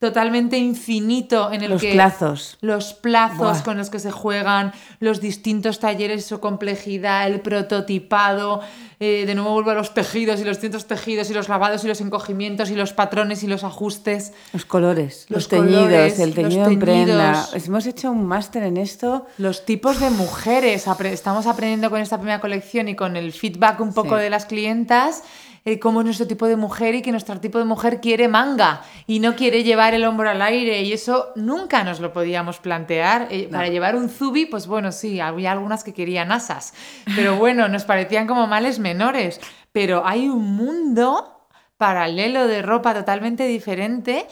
totalmente 0.00 0.56
infinito 0.56 1.52
en 1.52 1.62
el 1.62 1.70
Los 1.72 1.82
que 1.82 1.92
plazos. 1.92 2.56
los 2.62 2.94
plazos 2.94 3.38
Buah. 3.38 3.62
con 3.62 3.76
los 3.76 3.90
que 3.90 3.98
se 3.98 4.10
juegan, 4.10 4.72
los 4.98 5.20
distintos 5.20 5.78
talleres, 5.78 6.24
su 6.24 6.40
complejidad, 6.40 7.26
el 7.26 7.40
prototipado, 7.40 8.62
eh, 8.98 9.24
de 9.26 9.34
nuevo 9.34 9.52
vuelvo 9.52 9.70
a 9.70 9.74
los 9.74 9.92
tejidos 9.94 10.40
y 10.40 10.44
los 10.44 10.56
distintos 10.56 10.86
tejidos 10.86 11.28
y 11.30 11.34
los 11.34 11.48
lavados 11.48 11.84
y 11.84 11.88
los 11.88 12.00
encogimientos 12.00 12.70
y 12.70 12.74
los 12.76 12.92
patrones 12.94 13.42
y 13.42 13.46
los 13.46 13.62
ajustes. 13.62 14.32
Los 14.54 14.64
colores, 14.64 15.26
los, 15.28 15.36
Los 15.38 15.48
teñidos, 15.48 15.82
colores, 15.84 16.18
el 16.18 16.34
teñido 16.34 16.66
en 16.66 16.78
prenda. 16.78 17.46
Hemos 17.52 17.86
hecho 17.86 18.10
un 18.10 18.24
máster 18.26 18.62
en 18.62 18.78
esto. 18.78 19.26
Los 19.38 19.64
tipos 19.66 20.00
de 20.00 20.08
mujeres, 20.10 20.86
estamos 21.04 21.46
aprendiendo 21.46 21.90
con 21.90 22.00
esta 22.00 22.16
primera 22.16 22.40
colección 22.40 22.88
y 22.88 22.96
con 22.96 23.16
el 23.16 23.32
feedback 23.32 23.80
un 23.80 23.92
poco 23.92 24.16
Sí. 24.16 24.22
de 24.22 24.30
las 24.30 24.46
clientas, 24.46 25.22
eh, 25.64 25.78
cómo 25.78 26.00
es 26.00 26.04
nuestro 26.06 26.26
tipo 26.26 26.46
de 26.46 26.56
mujer 26.56 26.94
y 26.94 27.02
que 27.02 27.10
nuestro 27.10 27.38
tipo 27.40 27.58
de 27.58 27.64
mujer 27.64 28.00
quiere 28.00 28.28
manga 28.28 28.82
y 29.06 29.20
no 29.20 29.36
quiere 29.36 29.62
llevar 29.62 29.94
el 29.94 30.04
hombro 30.04 30.30
al 30.30 30.40
aire 30.42 30.82
y 30.82 30.92
eso 30.92 31.32
nunca 31.36 31.84
nos 31.84 32.00
lo 32.00 32.12
podíamos 32.12 32.58
plantear. 32.58 33.28
Eh, 33.30 33.48
No. 33.50 33.58
Para 33.58 33.68
llevar 33.68 33.96
un 33.96 34.08
zubi, 34.08 34.46
pues 34.46 34.66
bueno, 34.66 34.92
sí, 34.92 35.20
había 35.20 35.52
algunas 35.52 35.84
que 35.84 35.92
querían 35.94 36.32
asas, 36.32 36.74
pero 37.16 37.36
bueno, 37.36 37.68
nos 37.68 37.84
parecían 37.84 38.26
como 38.26 38.46
males 38.46 38.78
menores. 38.78 39.40
Pero 39.72 40.02
hay 40.04 40.28
un 40.28 40.56
mundo 40.56 41.46
paralelo 41.76 42.46
de 42.46 42.60
ropa 42.60 42.92
totalmente 42.92 43.44
diferente 43.46 44.26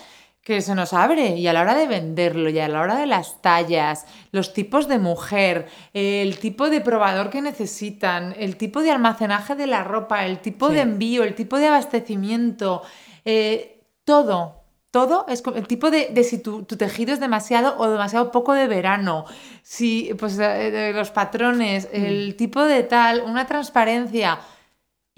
que 0.48 0.62
se 0.62 0.74
nos 0.74 0.94
abre 0.94 1.36
y 1.36 1.46
a 1.46 1.52
la 1.52 1.60
hora 1.60 1.74
de 1.74 1.86
venderlo 1.86 2.48
y 2.48 2.58
a 2.58 2.68
la 2.68 2.80
hora 2.80 2.96
de 2.96 3.04
las 3.04 3.42
tallas, 3.42 4.06
los 4.32 4.54
tipos 4.54 4.88
de 4.88 4.98
mujer, 4.98 5.66
el 5.92 6.38
tipo 6.38 6.70
de 6.70 6.80
probador 6.80 7.28
que 7.28 7.42
necesitan, 7.42 8.34
el 8.38 8.56
tipo 8.56 8.80
de 8.80 8.90
almacenaje 8.90 9.54
de 9.56 9.66
la 9.66 9.84
ropa, 9.84 10.24
el 10.24 10.38
tipo 10.38 10.68
Sí. 10.68 10.74
de 10.76 10.80
envío, 10.80 11.22
el 11.22 11.34
tipo 11.34 11.58
de 11.58 11.66
abastecimiento, 11.68 12.80
eh, 13.26 13.82
todo. 14.04 14.54
Todo 14.90 15.26
es 15.28 15.42
el 15.54 15.66
tipo 15.66 15.90
de, 15.90 16.08
de 16.12 16.24
si 16.24 16.38
tu, 16.38 16.62
tu 16.62 16.78
tejido 16.78 17.12
es 17.12 17.20
demasiado 17.20 17.76
o 17.76 17.90
demasiado 17.90 18.32
poco 18.32 18.54
de 18.54 18.66
verano, 18.68 19.26
si 19.62 20.14
pues 20.18 20.38
eh, 20.40 20.92
los 20.94 21.10
patrones, 21.10 21.90
el 21.92 22.36
tipo 22.36 22.64
de 22.64 22.84
tal, 22.84 23.20
una 23.20 23.46
transparencia 23.46 24.38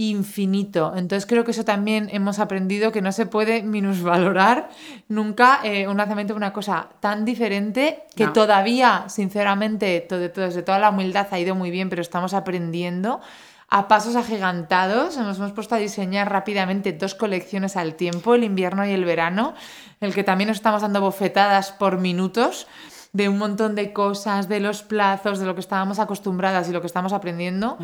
infinito. 0.00 0.94
Entonces 0.96 1.26
creo 1.26 1.44
que 1.44 1.50
eso 1.50 1.64
también 1.64 2.08
hemos 2.10 2.38
aprendido 2.38 2.90
que 2.90 3.02
no 3.02 3.12
se 3.12 3.26
puede 3.26 3.62
minusvalorar 3.62 4.70
nunca 5.08 5.60
eh, 5.62 5.86
un 5.88 5.96
lanzamiento 5.98 6.32
de 6.32 6.38
una 6.38 6.52
cosa 6.52 6.88
tan 7.00 7.24
diferente 7.24 8.04
que 8.16 8.24
No. 8.26 8.32
todavía, 8.32 9.04
sinceramente, 9.08 10.00
todo, 10.00 10.20
desde 10.20 10.62
toda 10.62 10.78
la 10.78 10.90
humildad 10.90 11.26
ha 11.30 11.38
ido 11.38 11.54
muy 11.54 11.70
bien, 11.70 11.90
pero 11.90 12.00
estamos 12.02 12.32
aprendiendo 12.34 13.20
a 13.68 13.88
pasos 13.88 14.16
agigantados. 14.16 15.16
Nos 15.18 15.36
hemos 15.38 15.52
puesto 15.52 15.74
a 15.74 15.78
diseñar 15.78 16.30
rápidamente 16.32 16.92
dos 16.92 17.14
colecciones 17.14 17.76
al 17.76 17.94
tiempo, 17.94 18.34
el 18.34 18.44
invierno 18.44 18.86
y 18.86 18.90
el 18.92 19.04
verano, 19.04 19.54
el 20.00 20.14
que 20.14 20.24
también 20.24 20.48
nos 20.48 20.56
estamos 20.56 20.80
dando 20.82 21.00
bofetadas 21.02 21.72
por 21.72 21.98
minutos 21.98 22.66
de 23.12 23.28
un 23.28 23.38
montón 23.38 23.74
de 23.74 23.92
cosas, 23.92 24.48
de 24.48 24.60
los 24.60 24.82
plazos, 24.82 25.38
de 25.40 25.46
lo 25.46 25.54
que 25.54 25.60
estábamos 25.60 25.98
acostumbradas 25.98 26.68
y 26.68 26.72
lo 26.72 26.80
que 26.80 26.86
estamos 26.86 27.12
aprendiendo. 27.12 27.76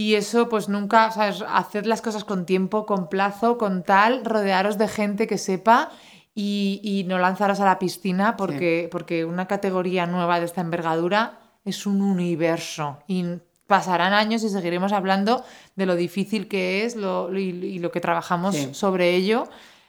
Y 0.00 0.14
eso, 0.14 0.48
pues 0.48 0.70
nunca, 0.70 1.10
¿sabes? 1.10 1.44
Haced 1.46 1.84
las 1.84 2.00
cosas 2.00 2.24
con 2.24 2.46
tiempo, 2.46 2.86
con 2.86 3.10
plazo, 3.10 3.58
con 3.58 3.82
tal, 3.82 4.24
rodearos 4.24 4.78
de 4.78 4.88
gente 4.88 5.26
que 5.26 5.36
sepa 5.36 5.90
y, 6.34 6.80
y 6.82 7.04
no 7.04 7.18
lanzaros 7.18 7.60
a 7.60 7.66
la 7.66 7.78
piscina 7.78 8.34
porque, 8.38 8.88
porque 8.90 9.26
una 9.26 9.46
categoría 9.46 10.06
nueva 10.06 10.38
de 10.40 10.46
esta 10.46 10.62
envergadura 10.62 11.40
es 11.66 11.84
un 11.84 12.00
universo. 12.00 12.98
Y 13.08 13.24
pasarán 13.66 14.14
años 14.14 14.42
y 14.42 14.48
seguiremos 14.48 14.92
hablando 14.92 15.44
de 15.76 15.84
lo 15.84 15.96
difícil 15.96 16.48
que 16.48 16.86
es 16.86 16.96
lo, 16.96 17.36
y, 17.38 17.50
y 17.50 17.78
lo 17.78 17.92
que 17.92 18.00
trabajamos 18.00 18.56
Sí. 18.56 18.70
sobre 18.72 19.14
ello 19.14 19.48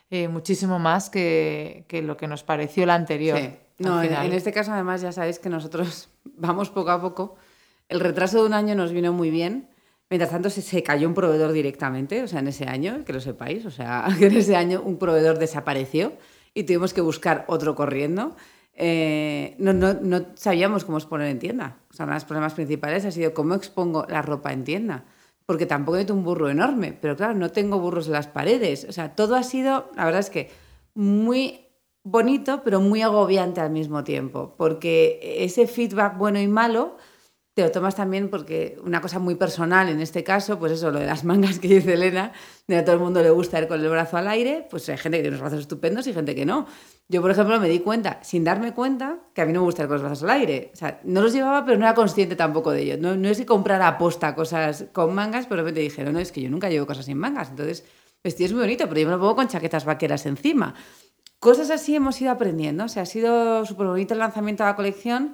eh, 0.09 0.27
muchísimo 0.27 0.77
más 0.77 1.09
que, 1.09 1.85
que 1.87 2.01
lo 2.01 2.17
que 2.17 2.27
nos 2.27 2.43
pareció 2.43 2.85
la 2.85 2.95
anterior. 2.95 3.39
Sí. 3.39 3.49
No, 3.79 4.03
en, 4.03 4.13
en 4.13 4.33
este 4.33 4.51
caso 4.51 4.73
además 4.73 4.99
ya 5.01 5.13
sabéis 5.13 5.39
que 5.39 5.47
nosotros 5.47 6.09
vamos 6.25 6.69
poco 6.69 6.91
a 6.91 6.99
poco. 6.99 7.37
El 7.87 8.01
retraso 8.01 8.41
de 8.41 8.47
un 8.47 8.53
año 8.53 8.75
nos 8.75 8.91
vino 8.91 9.13
muy 9.13 9.29
bien. 9.31 9.69
Mientras 10.11 10.29
tanto 10.29 10.49
se, 10.49 10.83
cayó 10.83 11.07
un 11.07 11.13
proveedor 11.13 11.53
directamente, 11.53 12.21
o 12.21 12.27
sea, 12.27 12.41
en 12.41 12.49
ese 12.49 12.65
año, 12.65 13.05
que 13.05 13.13
lo 13.13 13.21
sepáis, 13.21 13.65
o 13.65 13.71
sea, 13.71 14.05
que 14.19 14.25
en 14.25 14.35
ese 14.35 14.57
año 14.57 14.81
un 14.81 14.97
proveedor 14.97 15.39
desapareció 15.39 16.11
y 16.53 16.63
tuvimos 16.63 16.93
que 16.93 16.99
buscar 16.99 17.45
otro 17.47 17.75
corriendo. 17.75 18.35
Eh, 18.73 19.55
no, 19.57 19.71
no, 19.71 19.93
no 19.93 20.25
sabíamos 20.35 20.83
cómo 20.83 20.97
exponer 20.97 21.29
en 21.29 21.39
tienda. 21.39 21.77
O 21.89 21.93
sea, 21.93 22.03
uno 22.03 22.11
de 22.11 22.17
los 22.17 22.25
problemas 22.25 22.53
principales 22.55 23.05
ha 23.05 23.11
sido 23.11 23.33
cómo 23.33 23.55
expongo 23.55 24.05
la 24.09 24.21
ropa 24.21 24.51
en 24.51 24.65
tienda. 24.65 25.05
Porque 25.45 25.65
tampoco 25.65 25.95
necesito 25.95 26.13
un 26.13 26.25
burro 26.25 26.49
enorme, 26.49 26.91
pero 26.91 27.15
claro, 27.15 27.33
no 27.33 27.49
tengo 27.51 27.79
burros 27.79 28.07
en 28.07 28.13
las 28.13 28.27
paredes. 28.27 28.85
O 28.89 28.91
sea, 28.91 29.15
todo 29.15 29.37
ha 29.37 29.43
sido, 29.43 29.91
la 29.95 30.03
verdad 30.03 30.19
es 30.19 30.29
que 30.29 30.49
muy 30.93 31.67
bonito, 32.03 32.63
pero 32.65 32.81
muy 32.81 33.01
agobiante 33.01 33.61
al 33.61 33.71
mismo 33.71 34.03
tiempo. 34.03 34.55
Porque 34.57 35.37
ese 35.39 35.67
feedback 35.67 36.17
bueno 36.17 36.41
y 36.41 36.49
malo 36.49 36.97
te 37.53 37.63
lo 37.63 37.71
tomas 37.71 37.95
también 37.95 38.29
porque 38.29 38.77
una 38.83 39.01
cosa 39.01 39.19
muy 39.19 39.35
personal 39.35 39.89
en 39.89 39.99
este 39.99 40.23
caso, 40.23 40.57
pues 40.57 40.71
eso, 40.71 40.89
lo 40.89 40.99
de 40.99 41.05
las 41.05 41.25
mangas 41.25 41.59
que 41.59 41.67
dice 41.67 41.93
Elena, 41.93 42.31
de 42.67 42.77
a 42.77 42.85
todo 42.85 42.95
el 42.95 43.01
mundo 43.01 43.21
le 43.21 43.29
gusta 43.29 43.59
ir 43.59 43.67
con 43.67 43.81
el 43.81 43.89
brazo 43.89 44.15
al 44.17 44.27
aire, 44.29 44.67
pues 44.69 44.87
hay 44.87 44.97
gente 44.97 45.17
que 45.17 45.23
tiene 45.23 45.35
unos 45.35 45.41
brazos 45.41 45.59
estupendos 45.59 46.07
y 46.07 46.13
gente 46.13 46.33
que 46.33 46.45
no. 46.45 46.65
Yo, 47.09 47.21
por 47.21 47.29
ejemplo, 47.29 47.59
me 47.59 47.67
di 47.67 47.79
cuenta, 47.79 48.19
sin 48.23 48.45
darme 48.45 48.73
cuenta, 48.73 49.19
que 49.33 49.41
a 49.41 49.45
mí 49.45 49.51
no 49.51 49.59
me 49.59 49.65
gusta 49.65 49.81
ir 49.81 49.89
con 49.89 49.95
los 49.95 50.01
brazos 50.01 50.23
al 50.23 50.29
aire. 50.29 50.71
O 50.73 50.77
sea, 50.77 51.01
no 51.03 51.21
los 51.21 51.33
llevaba, 51.33 51.65
pero 51.65 51.77
no 51.77 51.83
era 51.83 51.93
consciente 51.93 52.37
tampoco 52.37 52.71
de 52.71 52.83
ello. 52.83 52.97
No, 52.97 53.17
no 53.17 53.27
es 53.27 53.37
que 53.37 53.45
comprara 53.45 53.85
aposta 53.89 54.33
cosas 54.33 54.85
con 54.93 55.13
mangas, 55.13 55.45
pero 55.45 55.57
de 55.57 55.63
repente 55.63 55.81
dije, 55.81 56.05
no, 56.05 56.13
no, 56.13 56.19
es 56.19 56.31
que 56.31 56.41
yo 56.41 56.49
nunca 56.49 56.69
llevo 56.69 56.87
cosas 56.87 57.05
sin 57.05 57.17
mangas. 57.17 57.49
Entonces, 57.49 57.83
vestido 58.23 58.45
es 58.45 58.53
muy 58.53 58.61
bonito, 58.61 58.87
pero 58.87 59.01
yo 59.01 59.07
me 59.07 59.11
lo 59.11 59.19
pongo 59.19 59.35
con 59.35 59.49
chaquetas 59.49 59.83
vaqueras 59.83 60.25
encima. 60.25 60.73
Cosas 61.39 61.69
así 61.69 61.95
hemos 61.95 62.21
ido 62.21 62.31
aprendiendo. 62.31 62.85
O 62.85 62.87
sea, 62.87 63.03
ha 63.03 63.05
sido 63.05 63.65
súper 63.65 63.87
bonito 63.87 64.13
el 64.13 64.19
lanzamiento 64.19 64.63
de 64.63 64.69
la 64.69 64.75
colección 64.77 65.33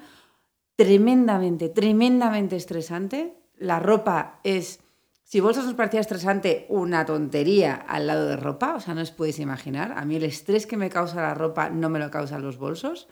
tremendamente, 0.78 1.68
tremendamente 1.68 2.56
estresante. 2.56 3.34
La 3.58 3.80
ropa 3.80 4.40
es, 4.44 4.80
si 5.24 5.40
vosotros 5.42 5.66
os 5.68 5.74
parecía 5.74 6.00
estresante, 6.00 6.66
una 6.70 7.06
tontería 7.06 7.76
al 7.76 8.08
lado 8.08 8.28
de 8.28 8.38
ropa, 8.38 8.76
o 8.76 8.80
sea, 8.80 8.94
no 8.94 9.02
os 9.02 9.12
podéis 9.12 9.40
imaginar. 9.40 9.94
A 9.98 10.06
mí 10.06 10.16
el 10.16 10.24
estrés 10.24 10.66
que 10.66 10.78
me 10.78 10.90
causa 10.90 11.22
la 11.22 11.34
ropa 11.34 11.70
no 11.70 11.90
me 11.90 12.00
lo 12.00 12.10
causan 12.10 12.42
los 12.44 12.58
bolsos. 12.58 13.10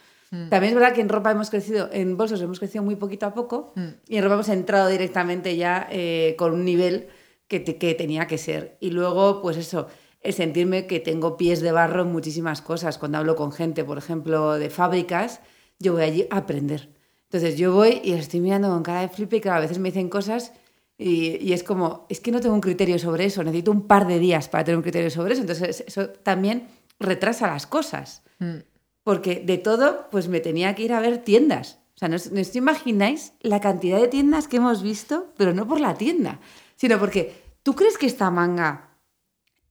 También 0.49 0.65
es 0.65 0.73
verdad 0.73 0.93
que 0.93 1.01
en 1.01 1.07
ropa 1.07 1.31
hemos 1.31 1.49
crecido, 1.49 1.87
en 1.93 2.17
bolsos 2.17 2.41
hemos 2.41 2.59
crecido 2.59 2.83
muy 2.83 2.95
poquito 2.97 3.25
a 3.25 3.33
poco 3.33 3.71
Mm. 3.75 3.87
y 4.07 4.17
en 4.17 4.23
ropa 4.23 4.33
hemos 4.35 4.49
entrado 4.49 4.89
directamente 4.89 5.55
ya 5.55 5.87
eh, 5.91 6.35
con 6.37 6.53
un 6.53 6.65
nivel 6.65 7.07
que, 7.47 7.59
te- 7.61 7.77
que 7.77 7.93
tenía 7.93 8.27
que 8.27 8.37
ser. 8.37 8.75
Y 8.81 8.89
luego, 8.91 9.41
pues 9.41 9.55
eso, 9.55 9.87
el 10.21 10.33
sentirme 10.33 10.87
que 10.87 10.99
tengo 10.99 11.37
pies 11.37 11.61
de 11.61 11.71
barro 11.71 12.01
en 12.01 12.11
muchísimas 12.11 12.61
cosas. 12.61 12.97
Cuando 12.97 13.17
hablo 13.19 13.35
con 13.35 13.51
gente, 13.53 13.83
por 13.85 13.97
ejemplo, 13.97 14.53
de 14.55 14.69
fábricas, 14.69 15.39
yo 15.79 15.93
voy 15.93 16.03
allí 16.03 16.27
a 16.31 16.37
aprender. 16.37 16.89
Entonces 17.25 17.57
yo 17.57 17.73
voy 17.73 18.01
y 18.03 18.13
estoy 18.13 18.39
mirando 18.39 18.69
con 18.69 18.83
cara 18.83 19.01
de 19.01 19.09
flipe 19.09 19.37
y 19.37 19.41
que 19.41 19.49
a 19.49 19.59
veces 19.59 19.79
me 19.79 19.89
dicen 19.89 20.09
cosas 20.09 20.53
y, 20.97 21.37
y 21.41 21.53
es 21.53 21.63
como, 21.63 22.05
es 22.09 22.19
que 22.19 22.31
no 22.31 22.39
tengo 22.39 22.55
un 22.55 22.61
criterio 22.61 22.97
sobre 22.99 23.25
eso, 23.25 23.43
necesito 23.43 23.71
un 23.71 23.87
par 23.87 24.07
de 24.07 24.19
días 24.19 24.47
para 24.47 24.63
tener 24.63 24.77
un 24.77 24.83
criterio 24.83 25.09
sobre 25.09 25.33
eso. 25.33 25.41
Entonces 25.41 25.83
eso 25.85 26.09
también 26.09 26.67
retrasa 26.99 27.47
las 27.47 27.67
cosas. 27.67 28.23
Mm. 28.39 28.59
Porque 29.03 29.41
de 29.45 29.57
todo, 29.57 30.07
pues 30.09 30.27
me 30.27 30.39
tenía 30.39 30.73
que 30.75 30.83
ir 30.83 30.93
a 30.93 30.99
ver 30.99 31.19
tiendas. 31.19 31.79
O 31.95 31.97
sea, 31.97 32.09
no, 32.09 32.17
no 32.31 32.41
os 32.41 32.55
imagináis 32.55 33.33
la 33.41 33.61
cantidad 33.61 33.99
de 33.99 34.07
tiendas 34.07 34.47
que 34.47 34.57
hemos 34.57 34.81
visto, 34.81 35.33
pero 35.37 35.53
no 35.53 35.67
por 35.67 35.79
la 35.79 35.93
tienda, 35.95 36.39
sino 36.75 36.99
porque 36.99 37.33
tú 37.63 37.75
crees 37.75 37.97
que 37.97 38.05
esta 38.05 38.31
manga 38.31 38.89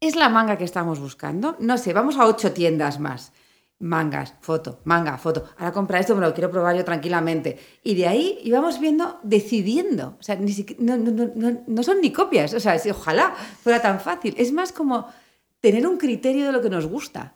es 0.01 0.17
la 0.17 0.29
manga 0.29 0.57
que 0.57 0.65
estamos 0.65 1.01
buscando. 1.01 1.57
No 1.59 1.77
sé, 1.79 1.93
vamos 1.93 2.17
a 2.17 2.27
ocho 2.27 2.53
tiendas 2.53 3.01
más. 3.01 3.33
Mangas, 3.81 4.35
foto, 4.41 4.81
manga, 4.85 5.19
foto. 5.19 5.45
Ahora 5.59 5.73
compra 5.73 5.99
esto, 6.01 6.15
me 6.15 6.21
lo 6.23 6.33
quiero 6.33 6.51
probar 6.51 6.77
yo 6.77 6.85
tranquilamente. 6.85 7.59
Y 7.83 7.95
de 7.97 8.07
ahí 8.07 8.39
íbamos 8.45 8.79
viendo, 8.81 9.19
decidiendo. 9.23 10.17
O 10.19 10.23
sea, 10.23 10.37
ni 10.37 10.55
no, 10.79 10.97
no- 10.97 11.31
no- 11.35 11.61
no- 11.67 11.83
son 11.83 12.01
ni 12.01 12.13
copias. 12.13 12.55
O 12.55 12.61
sea, 12.61 12.79
si 12.79 12.91
ojalá 12.91 13.35
fuera 13.63 13.83
tan 13.83 14.01
fácil. 14.01 14.35
Es 14.39 14.53
más 14.53 14.73
como 14.73 15.07
tener 15.61 15.87
un 15.87 15.99
criterio 15.99 16.47
de 16.47 16.53
lo 16.53 16.63
que 16.63 16.71
nos 16.71 16.87
gusta 16.87 17.35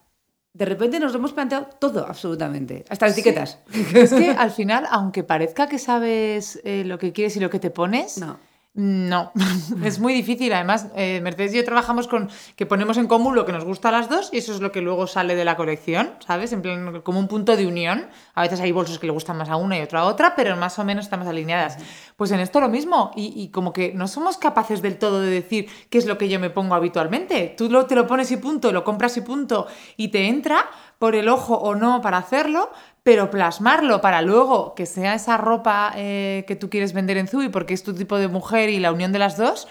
de 0.54 0.64
repente 0.64 0.98
nos 0.98 1.12
lo 1.12 1.18
hemos 1.18 1.32
planteado 1.32 1.68
todo, 1.78 2.04
absolutamente, 2.08 2.84
hasta 2.88 3.06
las 3.06 3.12
etiquetas. 3.16 3.58
Es 3.94 4.12
que 4.12 4.30
al 4.38 4.50
final, 4.50 4.86
aunque 4.90 5.22
parezca 5.22 5.68
que 5.68 5.78
sabes 5.78 6.60
eh, 6.64 6.82
lo 6.84 6.98
que 6.98 7.12
quieres 7.12 7.36
y 7.36 7.40
lo 7.40 7.48
que 7.48 7.60
te 7.60 7.70
pones, 7.70 8.18
No. 8.18 8.38
No, 8.80 9.32
es 9.84 9.98
muy 9.98 10.12
difícil. 10.12 10.52
Además, 10.52 10.86
eh, 10.94 11.20
Mercedes 11.20 11.52
y 11.52 11.56
yo 11.56 11.64
trabajamos 11.64 12.06
con 12.06 12.30
que 12.54 12.64
ponemos 12.64 12.96
en 12.96 13.08
común 13.08 13.34
lo 13.34 13.44
que 13.44 13.50
nos 13.50 13.64
gusta 13.64 13.88
a 13.88 13.92
las 13.92 14.08
dos 14.08 14.30
y 14.32 14.38
eso 14.38 14.54
es 14.54 14.60
lo 14.60 14.70
que 14.70 14.80
luego 14.80 15.08
sale 15.08 15.34
de 15.34 15.44
la 15.44 15.56
colección, 15.56 16.12
¿sabes? 16.24 16.56
Como 17.02 17.18
un 17.18 17.26
punto 17.26 17.56
de 17.56 17.66
unión. 17.66 18.06
A 18.34 18.42
veces 18.42 18.60
hay 18.60 18.70
bolsos 18.70 19.00
que 19.00 19.08
le 19.08 19.12
gustan 19.12 19.36
más 19.36 19.48
a 19.48 19.56
una 19.56 19.76
y 19.76 19.82
otra 19.82 20.02
a 20.02 20.04
otra, 20.04 20.36
pero 20.36 20.56
más 20.56 20.78
o 20.78 20.84
menos 20.84 21.06
estamos 21.06 21.26
alineadas. 21.26 21.76
Pues 22.14 22.30
en 22.30 22.38
esto 22.38 22.60
lo 22.60 22.68
mismo. 22.68 23.10
Y, 23.16 23.32
y 23.34 23.48
como 23.48 23.72
que 23.72 23.92
no 23.94 24.06
somos 24.06 24.38
capaces 24.38 24.80
del 24.80 24.96
todo 24.96 25.22
de 25.22 25.30
decir 25.30 25.68
qué 25.90 25.98
es 25.98 26.06
lo 26.06 26.16
que 26.16 26.28
yo 26.28 26.38
me 26.38 26.50
pongo 26.50 26.76
habitualmente. 26.76 27.54
Tú 27.58 27.68
lo, 27.68 27.86
te 27.86 27.96
lo 27.96 28.06
pones 28.06 28.30
y 28.30 28.36
punto, 28.36 28.70
lo 28.70 28.84
compras 28.84 29.16
y 29.16 29.22
punto, 29.22 29.66
y 29.96 30.08
te 30.08 30.28
entra 30.28 30.70
por 30.98 31.14
el 31.14 31.28
ojo 31.28 31.54
o 31.54 31.74
no 31.74 32.00
para 32.00 32.18
hacerlo, 32.18 32.70
pero 33.08 33.30
plasmarlo 33.30 34.02
para 34.02 34.20
luego 34.20 34.74
que 34.74 34.84
sea 34.84 35.14
esa 35.14 35.38
ropa 35.38 35.94
eh, 35.96 36.44
que 36.46 36.56
tú 36.56 36.68
quieres 36.68 36.92
vender 36.92 37.16
en 37.16 37.26
Zubi 37.26 37.48
porque 37.48 37.72
es 37.72 37.82
tu 37.82 37.94
tipo 37.94 38.18
de 38.18 38.28
mujer 38.28 38.68
y 38.68 38.78
la 38.80 38.92
unión 38.92 39.12
de 39.12 39.18
las 39.18 39.38
dos, 39.38 39.66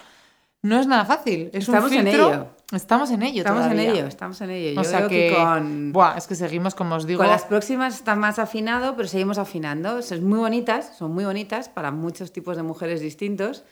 no 0.60 0.80
es 0.80 0.88
nada 0.88 1.04
fácil. 1.04 1.48
Es 1.52 1.68
Estamos 1.68 1.92
un 1.92 1.98
en 1.98 2.08
ello. 2.08 2.48
Estamos 2.72 3.10
en 3.12 3.22
ello. 3.22 3.38
Estamos 3.42 3.64
en 3.66 3.70
todavía. 3.70 3.92
ello, 3.92 4.06
estamos 4.08 4.40
en 4.40 4.50
ello. 4.50 4.70
Yo 4.74 4.80
O 4.80 4.82
sea 4.82 4.98
creo 5.06 5.08
que, 5.08 5.28
que 5.28 5.34
con, 5.36 5.92
Buah, 5.92 6.16
es 6.16 6.26
que 6.26 6.34
seguimos, 6.34 6.74
como 6.74 6.96
os 6.96 7.06
digo, 7.06 7.18
con 7.18 7.28
las 7.28 7.44
próximas 7.44 7.94
está 7.94 8.16
más 8.16 8.40
afinado, 8.40 8.96
pero 8.96 9.06
seguimos 9.06 9.38
afinando. 9.38 10.02
Son 10.02 10.24
muy 10.24 10.40
bonitas, 10.40 10.96
son 10.98 11.12
muy 11.12 11.24
bonitas 11.24 11.68
para 11.68 11.92
muchos 11.92 12.32
tipos 12.32 12.56
de 12.56 12.64
mujeres 12.64 13.00
distintos, 13.00 13.62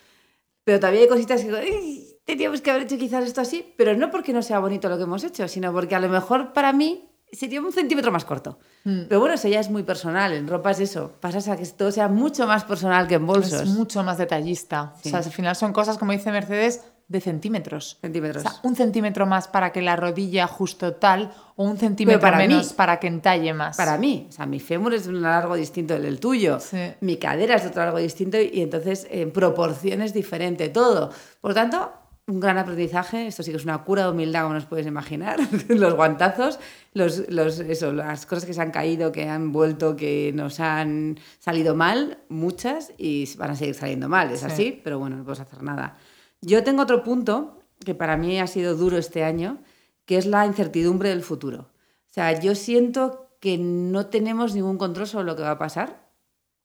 pero 0.63 0.79
todavía 0.79 1.01
hay 1.01 1.09
cositas 1.09 1.41
que 1.41 1.47
digo, 1.49 1.59
"Ay, 1.61 2.07
teníamos 2.25 2.61
que 2.61 2.71
haber 2.71 2.85
hecho 2.85 2.99
quizás 2.99 3.25
esto 3.25 3.41
así, 3.41 3.75
pero 3.77 3.97
no 3.97 4.13
porque 4.13 4.33
no 4.33 4.43
sea 4.43 4.61
bonito 4.61 4.89
lo 4.89 4.97
que 4.97 5.03
hemos 5.03 5.25
hecho, 5.25 5.49
sino 5.49 5.73
porque 5.73 5.97
a 5.97 5.99
lo 5.99 6.09
mejor 6.09 6.53
para 6.53 6.73
mí 6.73 7.11
sería 7.37 7.61
un 7.61 7.73
centímetro 7.73 8.11
más 8.11 8.25
corto. 8.25 8.59
Mm. 8.85 9.03
Pero 9.09 9.21
bueno, 9.21 9.35
eso 9.35 9.49
ya 9.49 9.61
es 9.61 9.71
muy 9.71 9.83
personal. 9.83 10.33
En 10.33 10.49
ropa 10.49 10.71
es 10.73 10.81
eso. 10.81 11.13
Pasas 11.21 11.49
a 11.49 11.57
que 11.57 11.67
todo 11.67 11.93
sea 11.93 12.09
mucho 12.09 12.47
más 12.47 12.65
personal 12.65 13.07
que 13.07 13.15
en 13.17 13.27
bolsos. 13.27 13.63
es 13.63 13.69
mucho 13.69 14.03
más 14.03 14.19
detallista. 14.19 14.95
Sí. 15.03 15.09
O 15.09 15.11
sea, 15.11 15.19
al 15.21 15.25
final 15.33 15.55
son 15.57 15.73
cosas, 15.73 15.99
como 15.99 16.13
dice 16.13 16.31
Mercedes, 16.31 16.83
de 17.09 17.21
centímetros. 17.21 17.99
Centímetros. 18.01 18.45
O 18.45 18.49
sea, 18.49 18.59
un 18.65 18.75
centímetro 18.75 19.27
más 19.27 19.47
para 19.47 19.71
que 19.71 19.81
la 19.81 19.95
rodilla 19.95 20.49
justo 20.49 20.95
tal, 20.95 21.33
o 21.55 21.63
un 21.65 21.77
centímetro 21.79 22.21
para 22.21 22.39
menos 22.39 22.67
mí. 22.67 22.73
para 22.77 22.99
que 22.99 23.07
entalle 23.07 23.55
más. 23.55 23.77
Para 23.77 23.97
mí, 23.97 24.27
o 24.29 24.33
sea, 24.33 24.45
mi 24.47 24.59
fémur 24.59 24.93
es 24.93 25.05
de 25.05 25.11
un 25.11 25.23
largo 25.23 25.55
distinto 25.55 25.95
del 25.95 26.03
del 26.03 26.19
tuyo, 26.19 26.59
Sí. 26.59 26.79
mi 27.03 27.17
cadera 27.19 27.55
es 27.55 27.63
de 27.63 27.69
otro 27.69 27.83
largo 27.85 27.99
distinto 27.99 28.39
y 28.41 28.61
entonces 28.61 29.07
en 29.09 29.31
proporción 29.31 30.03
es 30.03 30.13
diferente 30.15 30.69
todo. 30.69 31.11
Por 31.41 31.53
lo 31.53 31.55
tanto, 31.55 31.93
un 32.29 32.41
gran 32.41 32.59
aprendizaje, 32.59 33.27
esto 33.29 33.43
sí 33.45 33.53
que 33.53 33.57
es 33.57 33.65
una 33.65 33.85
cura 33.85 34.05
de 34.05 34.11
humildad, 34.11 34.43
como 34.43 34.55
nos 34.55 34.67
puedes 34.67 34.87
imaginar, 34.87 35.39
los 35.69 35.95
guantazos, 35.95 36.59
los, 36.93 37.29
los, 37.31 37.61
eso, 37.61 37.93
las 37.93 38.27
cosas 38.27 38.45
que 38.45 38.53
se 38.53 38.61
han 38.61 38.73
caído, 38.73 39.13
que 39.13 39.29
han 39.29 39.53
vuelto, 39.53 39.95
que 39.95 40.33
nos 40.35 40.59
han 40.59 41.19
salido 41.39 41.77
mal, 41.77 42.19
muchas, 42.29 42.93
y 42.99 43.29
van 43.37 43.53
a 43.53 43.57
seguir 43.57 43.75
saliendo 43.77 44.09
mal, 44.09 44.31
es 44.33 44.41
Sí. 44.41 44.47
así, 44.47 44.81
pero 44.83 44.99
bueno, 44.99 45.17
no 45.17 45.23
podemos 45.25 45.41
hacer 45.41 45.63
nada. 45.63 45.99
Yo 46.41 46.65
tengo 46.65 46.83
otro 46.83 47.05
punto 47.05 47.61
que 47.85 47.95
para 47.95 48.17
mí 48.17 48.41
ha 48.41 48.47
sido 48.49 48.75
duro 48.75 48.97
este 48.99 49.23
año, 49.23 49.63
que 50.05 50.19
es 50.19 50.27
la 50.27 50.47
incertidumbre 50.47 51.11
del 51.11 51.23
futuro. 51.23 51.71
O 52.11 52.13
sea, 52.13 52.39
yo 52.41 52.55
siento 52.57 53.29
que 53.41 53.57
no 53.59 54.07
tenemos 54.07 54.55
ningún 54.55 54.79
control 54.79 55.07
sobre 55.07 55.27
lo 55.27 55.37
que 55.37 55.43
va 55.43 55.53
a 55.53 55.59
pasar, 55.59 56.09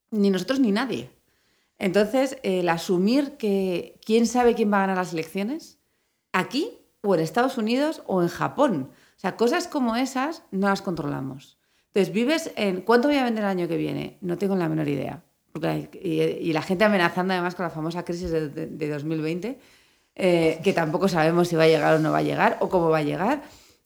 ni 0.09 0.29
nosotros 0.31 0.59
ni 0.59 0.71
nadie. 0.71 1.11
Entonces, 1.81 2.37
el 2.43 2.69
asumir 2.69 3.37
que 3.37 3.99
quién 4.05 4.27
sabe 4.27 4.53
quién 4.53 4.71
va 4.71 4.77
a 4.77 4.81
ganar 4.81 4.97
las 4.97 5.13
elecciones, 5.13 5.79
aquí 6.31 6.77
o 7.01 7.15
en 7.15 7.21
Estados 7.21 7.57
Unidos 7.57 8.03
o 8.05 8.21
en 8.21 8.27
Japón. 8.27 8.91
O 9.17 9.19
sea, 9.19 9.35
cosas 9.35 9.67
como 9.67 9.95
esas 9.95 10.43
no 10.51 10.69
las 10.69 10.83
controlamos. 10.83 11.57
Entonces, 11.87 12.13
vives 12.13 12.51
en 12.55 12.81
cuánto 12.81 13.07
voy 13.07 13.17
a 13.17 13.23
vender 13.23 13.43
el 13.43 13.49
año 13.49 13.67
que 13.67 13.77
viene, 13.77 14.19
no 14.21 14.37
tengo 14.37 14.55
la 14.55 14.69
menor 14.69 14.87
idea. 14.89 15.23
Y, 16.03 16.53
la 16.53 16.61
gente 16.61 16.83
amenazando 16.85 17.33
además 17.33 17.55
con 17.55 17.63
la 17.63 17.71
famosa 17.71 18.05
crisis 18.05 18.29
de, 18.29 18.49
de- 18.49 18.67
de 18.67 18.89
2020, 18.89 19.59
eh, 20.15 20.59
que 20.63 20.73
tampoco 20.73 21.07
sabemos 21.07 21.47
si 21.47 21.55
va 21.55 21.63
a 21.63 21.67
llegar 21.67 21.95
o 21.95 21.99
no 21.99 22.11
va 22.11 22.19
a 22.19 22.23
llegar 22.23 22.57
o 22.61 22.69
cómo 22.69 22.89
va 22.89 22.99
a 22.99 23.03
llegar. 23.03 23.41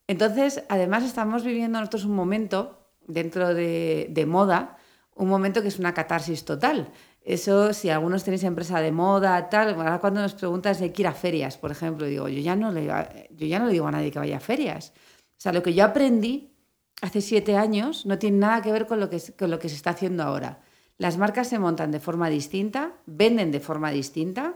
Entonces, 0.06 0.62
además 0.68 1.02
estamos 1.02 1.44
viviendo 1.44 1.78
nosotros 1.80 2.04
un 2.04 2.14
momento 2.14 2.78
dentro 3.06 3.54
de, 3.54 4.08
de 4.10 4.26
moda, 4.26 4.76
un 5.14 5.28
momento 5.28 5.62
que 5.62 5.68
es 5.68 5.78
una 5.78 5.94
catarsis 5.94 6.44
total. 6.44 6.90
Eso, 7.26 7.72
si 7.72 7.90
algunos 7.90 8.22
tenéis 8.22 8.44
empresa 8.44 8.80
de 8.80 8.92
moda, 8.92 9.50
tal, 9.50 9.74
ahora 9.74 9.98
cuando 9.98 10.22
nos 10.22 10.34
preguntas 10.34 10.78
de 10.78 10.92
que 10.92 11.02
ir 11.02 11.08
a 11.08 11.12
ferias, 11.12 11.58
por 11.58 11.72
ejemplo, 11.72 12.06
digo, 12.06 12.28
yo 12.28 12.38
ya 12.38 12.54
no 12.54 12.70
le, 12.70 12.86
yo 13.30 13.46
ya 13.48 13.58
no 13.58 13.68
digo 13.68 13.88
a 13.88 13.90
nadie 13.90 14.12
que 14.12 14.20
vaya 14.20 14.36
a 14.36 14.40
ferias. 14.40 14.92
O 15.30 15.40
sea, 15.40 15.52
lo 15.52 15.60
que 15.60 15.74
yo 15.74 15.84
aprendí 15.84 16.54
hace 17.02 17.20
siete 17.20 17.56
años 17.56 18.06
no 18.06 18.16
tiene 18.20 18.38
nada 18.38 18.62
que 18.62 18.70
ver 18.70 18.86
con 18.86 19.00
lo 19.00 19.10
que, 19.10 19.20
con 19.36 19.50
lo 19.50 19.58
que 19.58 19.68
se 19.68 19.74
está 19.74 19.90
haciendo 19.90 20.22
ahora. 20.22 20.60
Las 20.98 21.18
marcas 21.18 21.48
se 21.48 21.58
montan 21.58 21.90
de 21.90 21.98
forma 21.98 22.30
distinta, 22.30 22.92
venden 23.06 23.50
de 23.50 23.58
forma 23.58 23.90
distinta 23.90 24.54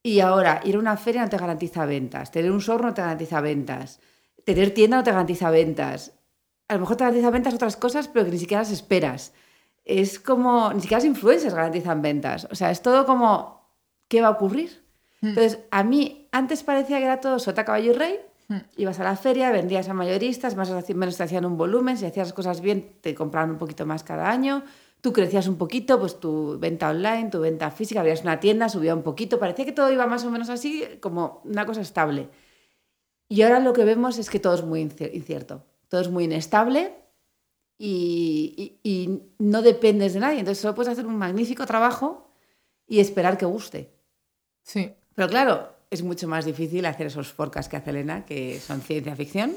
y 0.00 0.20
ahora 0.20 0.60
ir 0.62 0.76
a 0.76 0.78
una 0.78 0.96
feria 0.96 1.22
no 1.22 1.28
te 1.28 1.38
garantiza 1.38 1.86
ventas, 1.86 2.30
tener 2.30 2.52
un 2.52 2.60
showroom 2.60 2.90
no 2.90 2.94
te 2.94 3.02
garantiza 3.02 3.40
ventas, 3.40 3.98
tener 4.44 4.72
tienda 4.72 4.98
no 4.98 5.02
te 5.02 5.10
garantiza 5.10 5.50
ventas. 5.50 6.12
A 6.68 6.74
lo 6.74 6.80
mejor 6.80 6.96
te 6.96 7.02
garantiza 7.02 7.30
ventas 7.30 7.54
otras 7.54 7.76
cosas, 7.76 8.06
pero 8.06 8.24
que 8.24 8.30
ni 8.30 8.38
siquiera 8.38 8.62
las 8.62 8.70
esperas. 8.70 9.32
Es 9.86 10.18
como, 10.18 10.72
ni 10.72 10.80
siquiera 10.80 10.98
los 10.98 11.06
influencers 11.06 11.54
garantizan 11.54 12.02
ventas. 12.02 12.48
O 12.50 12.54
sea, 12.56 12.70
es 12.72 12.82
todo 12.82 13.06
como, 13.06 13.70
¿qué 14.08 14.20
va 14.20 14.28
a 14.28 14.32
ocurrir? 14.32 14.84
Entonces, 15.22 15.60
a 15.70 15.84
mí 15.84 16.28
antes 16.32 16.62
parecía 16.64 16.98
que 16.98 17.04
era 17.04 17.20
todo 17.20 17.38
sota, 17.38 17.64
caballo 17.64 17.92
y 17.92 17.94
rey. 17.94 18.18
Ibas 18.76 19.00
a 19.00 19.04
la 19.04 19.16
feria, 19.16 19.50
vendías 19.50 19.88
a 19.88 19.94
mayoristas, 19.94 20.56
más 20.56 20.70
o 20.70 20.80
menos 20.94 21.16
te 21.16 21.22
hacían 21.22 21.44
un 21.44 21.56
volumen, 21.56 21.96
si 21.96 22.04
hacías 22.04 22.28
las 22.28 22.32
cosas 22.32 22.60
bien, 22.60 22.96
te 23.00 23.14
compraban 23.14 23.50
un 23.52 23.58
poquito 23.58 23.86
más 23.86 24.04
cada 24.04 24.28
año. 24.28 24.64
Tú 25.00 25.12
crecías 25.12 25.46
un 25.46 25.56
poquito, 25.56 25.98
pues 26.00 26.18
tu 26.18 26.58
venta 26.58 26.90
online, 26.90 27.30
tu 27.30 27.40
venta 27.40 27.70
física, 27.70 28.00
abrías 28.00 28.22
una 28.22 28.40
tienda, 28.40 28.68
subía 28.68 28.94
un 28.94 29.02
poquito. 29.02 29.38
Parecía 29.38 29.64
que 29.64 29.72
todo 29.72 29.90
iba 29.92 30.06
más 30.06 30.24
o 30.24 30.30
menos 30.30 30.48
así, 30.48 30.84
como 31.00 31.42
una 31.44 31.64
cosa 31.64 31.80
estable. 31.80 32.28
Y 33.28 33.42
ahora 33.42 33.60
lo 33.60 33.72
que 33.72 33.84
vemos 33.84 34.18
es 34.18 34.30
que 34.30 34.40
todo 34.40 34.54
es 34.54 34.62
muy 34.62 34.82
inci- 34.84 35.12
incierto, 35.12 35.62
todo 35.88 36.00
es 36.00 36.10
muy 36.10 36.24
inestable 36.24 36.92
y, 37.78 38.78
y- 38.82 38.90
y 38.90 39.22
no 39.38 39.62
dependes 39.62 40.14
de 40.14 40.20
nadie. 40.20 40.38
Entonces 40.40 40.60
solo 40.62 40.74
puedes 40.74 40.92
hacer 40.92 41.06
un 41.06 41.16
magnífico 41.16 41.66
trabajo 41.66 42.30
y 42.86 43.00
esperar 43.00 43.36
que 43.38 43.46
guste. 43.46 43.90
Sí. 44.62 44.92
Pero 45.14 45.28
claro, 45.28 45.72
es 45.90 46.02
mucho 46.02 46.26
más 46.28 46.44
difícil 46.44 46.84
hacer 46.86 47.06
esos 47.08 47.32
forecasts 47.32 47.68
que 47.70 47.76
hace 47.76 47.90
Elena, 47.90 48.24
que 48.24 48.60
son 48.60 48.80
ciencia 48.80 49.14
ficción. 49.16 49.54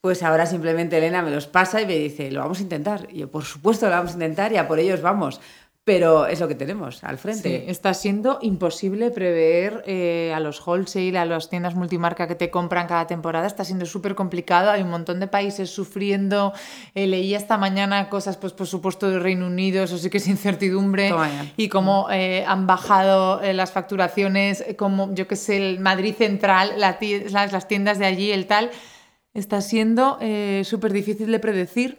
Pues 0.00 0.22
ahora 0.22 0.46
simplemente 0.46 0.96
Elena 0.96 1.22
me 1.22 1.30
los 1.30 1.46
pasa 1.46 1.82
y 1.82 1.86
me 1.86 1.96
dice, 1.96 2.30
lo 2.30 2.40
vamos 2.40 2.58
a 2.60 2.62
intentar. 2.62 3.06
Y 3.10 3.18
yo, 3.18 3.30
por 3.30 3.44
supuesto, 3.44 3.86
lo 3.86 3.92
vamos 3.92 4.12
a 4.12 4.14
intentar 4.14 4.52
y 4.52 4.56
a 4.56 4.66
por 4.66 4.78
ellos 4.78 5.02
vamos. 5.02 5.40
Pero 5.82 6.26
es 6.26 6.38
lo 6.40 6.46
que 6.46 6.54
tenemos 6.54 7.02
al 7.02 7.16
Sí, 7.16 7.22
frente. 7.22 7.70
está 7.70 7.94
siendo 7.94 8.38
imposible 8.42 9.10
prever 9.10 9.82
eh, 9.86 10.30
a 10.34 10.38
los 10.38 10.64
wholesale, 10.64 11.16
a 11.18 11.24
las 11.24 11.48
tiendas 11.48 11.74
multimarca 11.74 12.28
que 12.28 12.34
te 12.34 12.50
compran 12.50 12.86
cada 12.86 13.06
temporada. 13.06 13.46
Está 13.46 13.64
siendo 13.64 13.86
súper 13.86 14.14
complicado. 14.14 14.70
Hay 14.70 14.82
un 14.82 14.90
montón 14.90 15.20
de 15.20 15.26
países 15.26 15.70
sufriendo. 15.70 16.52
Eh, 16.94 17.06
leí 17.06 17.34
esta 17.34 17.56
mañana 17.56 18.10
cosas, 18.10 18.36
pues 18.36 18.52
por 18.52 18.66
supuesto, 18.66 19.10
de 19.10 19.18
Reino 19.18 19.46
Unido, 19.46 19.82
eso 19.82 19.96
sí 19.96 20.10
que 20.10 20.18
es 20.18 20.28
incertidumbre. 20.28 21.12
Y 21.56 21.68
cómo 21.70 22.08
eh, 22.12 22.44
han 22.46 22.66
bajado 22.66 23.40
eh, 23.42 23.54
las 23.54 23.72
facturaciones, 23.72 24.60
eh, 24.60 24.76
como 24.76 25.12
yo 25.14 25.26
que 25.26 25.36
sé, 25.36 25.56
el 25.56 25.80
Madrid 25.80 26.14
Central, 26.14 26.74
la 26.76 26.98
las 27.50 27.68
tiendas 27.68 27.98
de 27.98 28.04
allí, 28.04 28.30
el 28.32 28.46
tal. 28.46 28.70
Está 29.32 29.62
siendo 29.62 30.18
eh, 30.20 30.62
súper 30.64 30.92
difícil 30.92 31.32
de 31.32 31.38
predecir. 31.40 31.98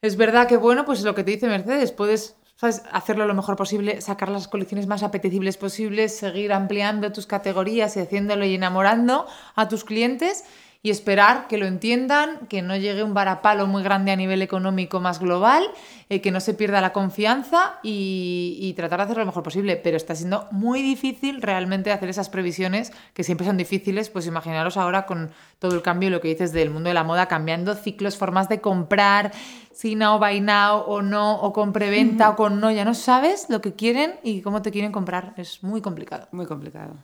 Es 0.00 0.16
verdad 0.16 0.48
que, 0.48 0.56
bueno, 0.56 0.84
pues 0.86 1.02
lo 1.02 1.14
que 1.14 1.22
te 1.22 1.32
dice 1.32 1.46
Mercedes, 1.48 1.92
puedes 1.92 2.36
hacerlo 2.64 3.26
lo 3.26 3.34
mejor 3.34 3.56
posible, 3.56 4.00
sacar 4.00 4.28
las 4.28 4.48
colecciones 4.48 4.86
más 4.86 5.02
apetecibles 5.02 5.56
posibles, 5.56 6.16
seguir 6.16 6.52
ampliando 6.52 7.12
tus 7.12 7.26
categorías 7.26 7.96
y 7.96 8.00
haciéndolo 8.00 8.44
y 8.44 8.54
enamorando 8.54 9.26
a 9.54 9.68
tus 9.68 9.84
clientes 9.84 10.44
y 10.84 10.90
esperar 10.90 11.48
que 11.48 11.56
lo 11.56 11.64
entiendan, 11.64 12.46
que 12.46 12.60
no 12.60 12.76
llegue 12.76 13.02
un 13.02 13.14
varapalo 13.14 13.66
muy 13.66 13.82
grande 13.82 14.12
a 14.12 14.16
nivel 14.16 14.42
económico 14.42 15.00
más 15.00 15.18
global, 15.18 15.64
eh, 16.10 16.20
que 16.20 16.30
no 16.30 16.40
se 16.40 16.52
pierda 16.52 16.82
la 16.82 16.92
confianza 16.92 17.78
y, 17.82 18.58
y 18.60 18.74
tratar 18.74 18.98
de 18.98 19.04
hacerlo 19.04 19.22
lo 19.22 19.28
mejor 19.28 19.42
posible. 19.42 19.76
Pero 19.76 19.96
está 19.96 20.14
siendo 20.14 20.46
muy 20.50 20.82
difícil 20.82 21.40
realmente 21.40 21.90
hacer 21.90 22.10
esas 22.10 22.28
previsiones, 22.28 22.92
que 23.14 23.24
siempre 23.24 23.46
son 23.46 23.56
difíciles, 23.56 24.10
pues 24.10 24.26
imaginaros 24.26 24.76
ahora 24.76 25.06
con 25.06 25.30
todo 25.58 25.74
el 25.74 25.80
cambio, 25.80 26.10
lo 26.10 26.20
que 26.20 26.28
dices 26.28 26.52
del 26.52 26.68
mundo 26.68 26.88
de 26.88 26.94
la 26.94 27.02
moda, 27.02 27.28
cambiando 27.28 27.74
ciclos, 27.74 28.18
formas 28.18 28.50
de 28.50 28.60
comprar, 28.60 29.32
si 29.72 29.94
now, 29.94 30.18
buy 30.18 30.42
now, 30.42 30.84
o 30.86 31.00
no, 31.00 31.40
o 31.40 31.54
con 31.54 31.72
preventa, 31.72 32.28
o 32.28 32.36
con 32.36 32.60
no, 32.60 32.70
ya 32.70 32.84
no 32.84 32.92
sabes 32.92 33.46
lo 33.48 33.62
que 33.62 33.72
quieren 33.72 34.16
y 34.22 34.42
cómo 34.42 34.60
te 34.60 34.70
quieren 34.70 34.92
comprar. 34.92 35.32
Es 35.38 35.62
muy 35.62 35.80
complicado. 35.80 36.28
Muy 36.30 36.44
complicado. 36.44 37.02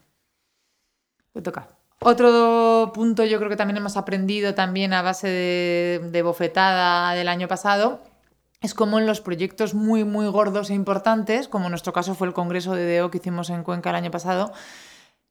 Me 1.33 1.41
toca. 1.41 1.80
Otro 2.03 2.91
punto 2.93 3.23
yo 3.25 3.37
creo 3.37 3.49
que 3.49 3.55
también 3.55 3.77
hemos 3.77 3.95
aprendido 3.95 4.55
también 4.55 4.93
a 4.93 5.01
base 5.01 5.27
de, 5.27 6.09
de 6.11 6.21
bofetada 6.23 7.13
del 7.13 7.27
año 7.27 7.47
pasado 7.47 8.01
es 8.61 8.75
como 8.75 8.99
en 8.99 9.07
los 9.07 9.21
proyectos 9.21 9.73
muy, 9.73 10.03
muy 10.03 10.27
gordos 10.27 10.69
e 10.69 10.75
importantes, 10.75 11.47
como 11.47 11.65
en 11.65 11.71
nuestro 11.71 11.93
caso 11.93 12.13
fue 12.13 12.27
el 12.27 12.33
congreso 12.33 12.75
de 12.75 12.85
DEO 12.85 13.09
que 13.09 13.17
hicimos 13.17 13.49
en 13.49 13.63
Cuenca 13.63 13.89
el 13.89 13.95
año 13.95 14.11
pasado, 14.11 14.53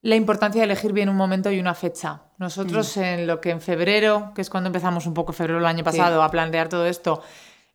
la 0.02 0.16
importancia 0.16 0.60
de 0.60 0.64
elegir 0.64 0.92
bien 0.92 1.08
un 1.08 1.16
momento 1.16 1.50
y 1.52 1.60
una 1.60 1.74
fecha. 1.74 2.22
Nosotros 2.38 2.96
mm. 2.96 3.02
en 3.02 3.26
lo 3.26 3.40
que 3.40 3.50
en 3.50 3.60
febrero, 3.60 4.32
que 4.34 4.40
es 4.40 4.50
cuando 4.50 4.66
empezamos 4.68 5.06
un 5.06 5.14
poco 5.14 5.32
febrero 5.32 5.60
del 5.60 5.66
año 5.66 5.84
pasado 5.84 6.22
a 6.22 6.30
plantear 6.30 6.68
todo 6.68 6.86
esto, 6.86 7.22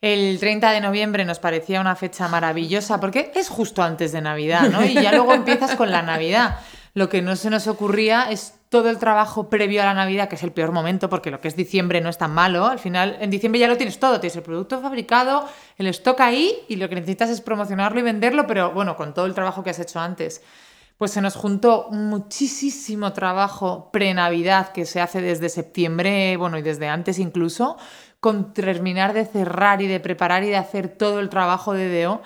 el 0.01 0.37
30 0.39 0.71
de 0.71 0.81
noviembre 0.81 1.23
nos 1.23 1.39
parecía 1.39 1.79
una 1.79 1.95
fecha 1.95 2.27
maravillosa 2.27 2.99
porque 2.99 3.31
es 3.33 3.47
justo 3.47 3.81
antes 3.81 4.11
de 4.11 4.21
Navidad, 4.21 4.69
¿no? 4.69 4.83
Y 4.83 4.93
ya 4.93 5.11
luego 5.13 5.33
empiezas 5.33 5.75
con 5.75 5.89
la 5.89 6.01
Navidad. 6.01 6.59
Lo 6.93 7.07
que 7.07 7.21
no 7.21 7.35
se 7.35 7.49
nos 7.49 7.67
ocurría 7.67 8.29
es 8.29 8.55
todo 8.75 8.89
el 8.89 8.99
trabajo 8.99 9.49
previo 9.49 9.81
a 9.81 9.85
la 9.85 9.93
Navidad, 9.93 10.27
que 10.27 10.35
es 10.35 10.43
el 10.43 10.51
peor 10.51 10.73
momento, 10.73 11.09
porque 11.09 11.31
lo 11.31 11.39
que 11.39 11.47
es 11.47 11.55
diciembre 11.55 12.01
no 12.01 12.09
es 12.09 12.17
tan 12.17 12.33
malo. 12.33 12.65
Al 12.65 12.77
final, 12.77 13.15
en 13.21 13.29
diciembre 13.29 13.57
ya 13.57 13.69
lo 13.69 13.77
tienes 13.77 14.01
todo. 14.01 14.19
Tienes 14.19 14.35
el 14.35 14.43
producto 14.43 14.81
fabricado, 14.81 15.47
el 15.77 15.87
stock 15.87 16.19
ahí, 16.19 16.53
y 16.67 16.75
lo 16.75 16.89
que 16.89 16.95
necesitas 16.95 17.29
es 17.29 17.39
promocionarlo 17.39 18.01
y 18.01 18.03
venderlo, 18.03 18.45
pero 18.45 18.73
bueno, 18.73 18.97
con 18.97 19.13
todo 19.13 19.27
el 19.27 19.33
trabajo 19.33 19.63
que 19.63 19.69
has 19.69 19.79
hecho 19.79 20.01
antes. 20.01 20.43
Pues 20.97 21.11
se 21.11 21.21
nos 21.21 21.37
juntó 21.37 21.87
muchísimo 21.89 23.13
trabajo 23.13 23.91
pre-Navidad 23.93 24.73
que 24.73 24.85
se 24.85 24.99
hace 24.99 25.21
desde 25.21 25.47
septiembre, 25.47 26.35
bueno, 26.35 26.57
y 26.57 26.61
desde 26.61 26.89
antes 26.89 27.17
incluso, 27.17 27.77
con 28.19 28.53
terminar 28.53 29.13
de 29.13 29.25
cerrar 29.25 29.81
y 29.81 29.87
de 29.87 30.01
preparar 30.01 30.43
y 30.43 30.47
de 30.47 30.57
hacer 30.57 30.89
todo 30.89 31.21
el 31.21 31.29
trabajo 31.29 31.71
de 31.71 32.03
DO. 32.03 32.21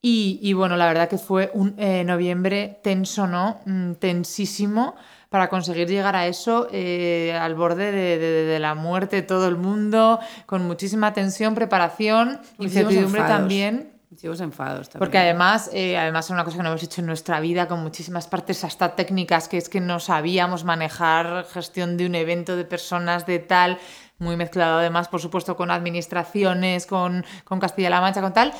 Y, 0.00 0.52
bueno, 0.54 0.76
la 0.76 0.86
verdad 0.86 1.10
que 1.10 1.18
fue 1.18 1.50
un 1.52 1.74
eh, 1.78 2.04
noviembre 2.04 2.80
tenso, 2.82 3.26
¿no? 3.26 3.60
Mm, 3.66 3.92
tensísimo 3.94 4.94
para 5.34 5.48
conseguir 5.48 5.88
llegar 5.88 6.14
a 6.14 6.28
eso 6.28 6.68
eh, 6.70 7.36
al 7.36 7.56
borde 7.56 7.90
de, 7.90 8.58
la 8.60 8.76
muerte 8.76 9.20
todo 9.20 9.48
el 9.48 9.56
mundo, 9.56 10.20
con 10.46 10.64
muchísima 10.64 11.12
tensión, 11.12 11.56
preparación, 11.56 12.40
incertidumbre 12.60 13.22
también. 13.22 13.90
Muchísimos 14.10 14.40
enfados 14.40 14.90
también. 14.90 15.00
Porque 15.00 15.18
además, 15.18 15.70
eh, 15.72 15.98
además 15.98 16.26
es 16.26 16.30
una 16.30 16.44
cosa 16.44 16.58
que 16.58 16.62
no 16.62 16.68
hemos 16.68 16.84
hecho 16.84 17.00
en 17.00 17.08
nuestra 17.08 17.40
vida 17.40 17.66
con 17.66 17.82
muchísimas 17.82 18.28
partes 18.28 18.62
hasta 18.62 18.94
técnicas, 18.94 19.48
que 19.48 19.58
es 19.58 19.68
que 19.68 19.80
no 19.80 19.98
sabíamos 19.98 20.62
manejar 20.62 21.44
gestión 21.52 21.96
de 21.96 22.06
un 22.06 22.14
evento 22.14 22.54
de 22.54 22.64
personas 22.64 23.26
de 23.26 23.40
tal, 23.40 23.78
muy 24.18 24.36
mezclado 24.36 24.78
además, 24.78 25.08
por 25.08 25.20
supuesto, 25.20 25.56
con 25.56 25.72
administraciones, 25.72 26.86
con, 26.86 27.26
con 27.42 27.58
Castilla-La 27.58 28.00
Mancha, 28.00 28.20
con 28.20 28.32
tal. 28.32 28.52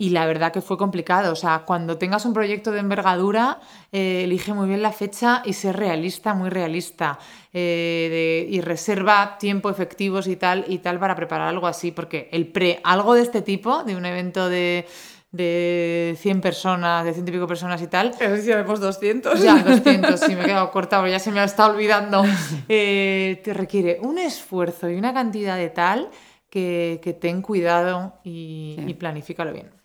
Y 0.00 0.08
la 0.08 0.24
verdad 0.24 0.50
que 0.50 0.62
fue 0.62 0.78
complicado. 0.78 1.30
O 1.30 1.36
sea, 1.36 1.64
cuando 1.66 1.98
tengas 1.98 2.24
un 2.24 2.32
proyecto 2.32 2.72
de 2.72 2.78
envergadura, 2.78 3.60
eh, 3.92 4.22
elige 4.24 4.54
muy 4.54 4.66
bien 4.66 4.80
la 4.80 4.92
fecha 4.92 5.42
y 5.44 5.52
ser 5.52 5.76
realista, 5.76 6.32
muy 6.32 6.48
realista. 6.48 7.18
Eh, 7.52 8.46
y 8.48 8.62
reserva 8.62 9.36
tiempo 9.38 9.68
efectivos 9.68 10.26
y 10.26 10.36
tal, 10.36 10.64
y 10.68 10.78
tal 10.78 10.98
para 10.98 11.14
preparar 11.14 11.48
algo 11.48 11.66
así. 11.66 11.90
Porque 11.90 12.30
el 12.32 12.46
pre, 12.46 12.80
algo 12.82 13.12
de 13.12 13.20
este 13.20 13.42
tipo, 13.42 13.84
de 13.84 13.94
un 13.94 14.06
evento 14.06 14.48
de 14.48 14.86
de 15.32 16.16
100 16.18 16.40
personas, 16.40 17.04
de 17.04 17.12
ciento 17.12 17.30
y 17.30 17.34
pico 17.34 17.46
personas 17.46 17.82
y 17.82 17.86
tal. 17.86 18.12
Pero 18.18 18.36
si 18.38 18.46
tenemos 18.46 18.80
200. 18.80 19.38
Ya, 19.42 19.62
200, 19.62 20.18
sí, 20.18 20.34
me 20.34 20.44
he 20.44 20.46
quedado 20.46 20.70
cortado, 20.70 21.06
ya 21.06 21.18
se 21.18 21.30
me 21.30 21.40
ha 21.40 21.44
estado 21.44 21.74
olvidando. 21.74 22.24
Eh, 22.68 23.40
te 23.44 23.52
requiere 23.52 23.98
un 24.00 24.18
esfuerzo 24.18 24.88
y 24.88 24.94
una 24.94 25.12
cantidad 25.12 25.56
de 25.56 25.68
tal 25.68 26.08
que, 26.48 27.00
que 27.02 27.12
ten 27.12 27.42
cuidado 27.42 28.14
y, 28.24 28.76
y 28.86 28.94
planifícalo 28.94 29.52
bien. 29.52 29.79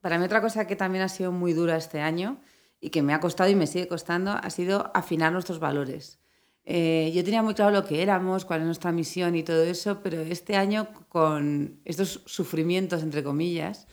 Para 0.00 0.18
mí 0.18 0.24
otra 0.24 0.40
cosa 0.40 0.66
que 0.66 0.76
también 0.76 1.04
ha 1.04 1.08
sido 1.08 1.32
muy 1.32 1.52
dura 1.52 1.76
este 1.76 2.00
año 2.00 2.40
y 2.80 2.90
que 2.90 3.02
me 3.02 3.12
ha 3.12 3.20
costado 3.20 3.50
y 3.50 3.54
me 3.54 3.66
sigue 3.66 3.88
costando 3.88 4.32
ha 4.32 4.50
sido 4.50 4.90
afinar 4.94 5.32
nuestros 5.32 5.58
valores. 5.58 6.18
Eh, 6.64 7.10
yo 7.14 7.24
tenía 7.24 7.42
muy 7.42 7.54
claro 7.54 7.70
lo 7.70 7.84
que 7.84 8.02
éramos, 8.02 8.44
cuál 8.44 8.60
es 8.60 8.66
nuestra 8.66 8.92
misión 8.92 9.34
y 9.34 9.42
todo 9.42 9.62
eso, 9.62 10.02
pero 10.02 10.20
este 10.20 10.56
año 10.56 10.88
con 11.08 11.80
estos 11.84 12.22
sufrimientos, 12.26 13.02
entre 13.02 13.22
comillas, 13.22 13.88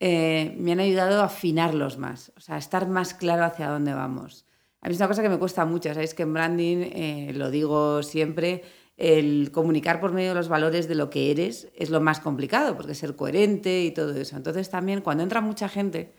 eh, 0.00 0.54
me 0.58 0.72
han 0.72 0.80
ayudado 0.80 1.22
a 1.22 1.26
afinarlos 1.26 1.98
más, 1.98 2.32
o 2.36 2.40
sea, 2.40 2.56
a 2.56 2.58
estar 2.58 2.88
más 2.88 3.14
claro 3.14 3.44
hacia 3.44 3.68
dónde 3.68 3.94
vamos. 3.94 4.44
A 4.80 4.88
mí 4.88 4.94
es 4.94 5.00
una 5.00 5.08
cosa 5.08 5.22
que 5.22 5.28
me 5.28 5.38
cuesta 5.38 5.64
mucho, 5.64 5.88
sabéis 5.92 6.14
que 6.14 6.22
en 6.22 6.34
branding, 6.34 6.76
eh, 6.92 7.32
lo 7.34 7.50
digo 7.50 8.02
siempre, 8.02 8.62
el 8.96 9.50
comunicar 9.52 10.00
por 10.00 10.12
medio 10.12 10.30
de 10.30 10.34
los 10.34 10.48
valores 10.48 10.88
de 10.88 10.94
lo 10.94 11.10
que 11.10 11.30
eres 11.30 11.68
es 11.74 11.90
lo 11.90 12.00
más 12.00 12.20
complicado, 12.20 12.76
porque 12.76 12.94
ser 12.94 13.14
coherente 13.14 13.84
y 13.84 13.90
todo 13.90 14.14
eso. 14.14 14.36
Entonces 14.36 14.70
también 14.70 15.02
cuando 15.02 15.22
entra 15.22 15.40
mucha 15.40 15.68
gente, 15.68 16.14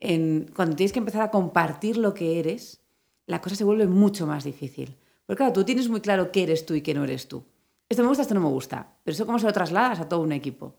en, 0.00 0.50
cuando 0.54 0.76
tienes 0.76 0.92
que 0.92 0.98
empezar 0.98 1.22
a 1.22 1.30
compartir 1.30 1.96
lo 1.96 2.14
que 2.14 2.38
eres, 2.40 2.80
la 3.26 3.40
cosa 3.40 3.54
se 3.54 3.64
vuelve 3.64 3.86
mucho 3.86 4.26
más 4.26 4.44
difícil. 4.44 4.96
Porque 5.26 5.38
claro, 5.38 5.52
tú 5.52 5.64
tienes 5.64 5.88
muy 5.88 6.00
claro 6.00 6.32
qué 6.32 6.44
eres 6.44 6.66
tú 6.66 6.74
y 6.74 6.80
qué 6.80 6.94
no 6.94 7.04
eres 7.04 7.28
tú. 7.28 7.44
Esto 7.88 8.02
me 8.02 8.08
gusta, 8.08 8.22
esto 8.22 8.34
no 8.34 8.40
me 8.40 8.48
gusta. 8.48 8.96
Pero 9.04 9.14
eso 9.14 9.26
cómo 9.26 9.38
se 9.38 9.46
lo 9.46 9.52
trasladas 9.52 10.00
a 10.00 10.08
todo 10.08 10.20
un 10.20 10.32
equipo. 10.32 10.74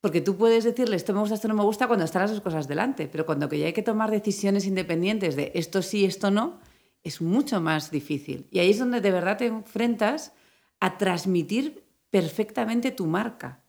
Porque 0.00 0.20
tú 0.20 0.36
puedes 0.36 0.64
decirle 0.64 0.96
esto 0.96 1.12
me 1.12 1.20
gusta, 1.20 1.34
esto 1.34 1.48
no 1.48 1.54
me 1.54 1.62
gusta 1.62 1.86
cuando 1.86 2.04
están 2.04 2.22
las 2.22 2.30
dos 2.30 2.40
cosas 2.40 2.66
delante, 2.66 3.06
pero 3.06 3.26
cuando 3.26 3.48
que 3.48 3.58
ya 3.58 3.66
hay 3.66 3.72
que 3.72 3.82
tomar 3.82 4.10
decisiones 4.10 4.66
independientes 4.66 5.36
de 5.36 5.52
esto 5.54 5.82
sí, 5.82 6.06
esto 6.06 6.30
no, 6.30 6.58
es 7.04 7.20
mucho 7.20 7.60
más 7.60 7.90
difícil. 7.90 8.46
Y 8.50 8.58
ahí 8.60 8.70
es 8.70 8.78
donde 8.78 9.00
de 9.00 9.10
verdad 9.10 9.36
te 9.36 9.46
enfrentas 9.46 10.32
a 10.80 10.98
transmitir 10.98 11.84
perfectamente 12.10 12.90
tu 12.90 13.06
marca 13.06 13.60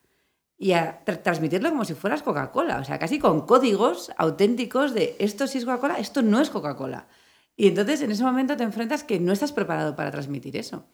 y 0.58 0.74
a 0.74 1.04
transmitirlo 1.04 1.70
como 1.70 1.86
si 1.86 1.94
fueras 1.94 2.24
Coca-Cola, 2.24 2.80
o 2.80 2.84
sea, 2.84 3.00
casi 3.00 3.20
con 3.20 3.46
códigos 3.46 4.12
auténticos 4.18 4.94
de 4.94 5.16
esto 5.20 5.48
sí 5.48 5.58
es 5.58 5.66
Coca-Cola, 5.66 5.96
esto 5.96 6.22
no 6.22 6.40
es 6.40 6.50
Coca-Cola. 6.50 7.08
Y 7.56 7.68
entonces 7.68 8.02
en 8.02 8.12
ese 8.12 8.24
momento 8.24 8.56
te 8.56 8.64
enfrentas 8.64 9.04
que 9.04 9.20
no 9.20 9.34
estás 9.34 9.52
preparado 9.52 9.96
para 9.96 10.12
transmitir 10.12 10.56
eso. 10.58 10.86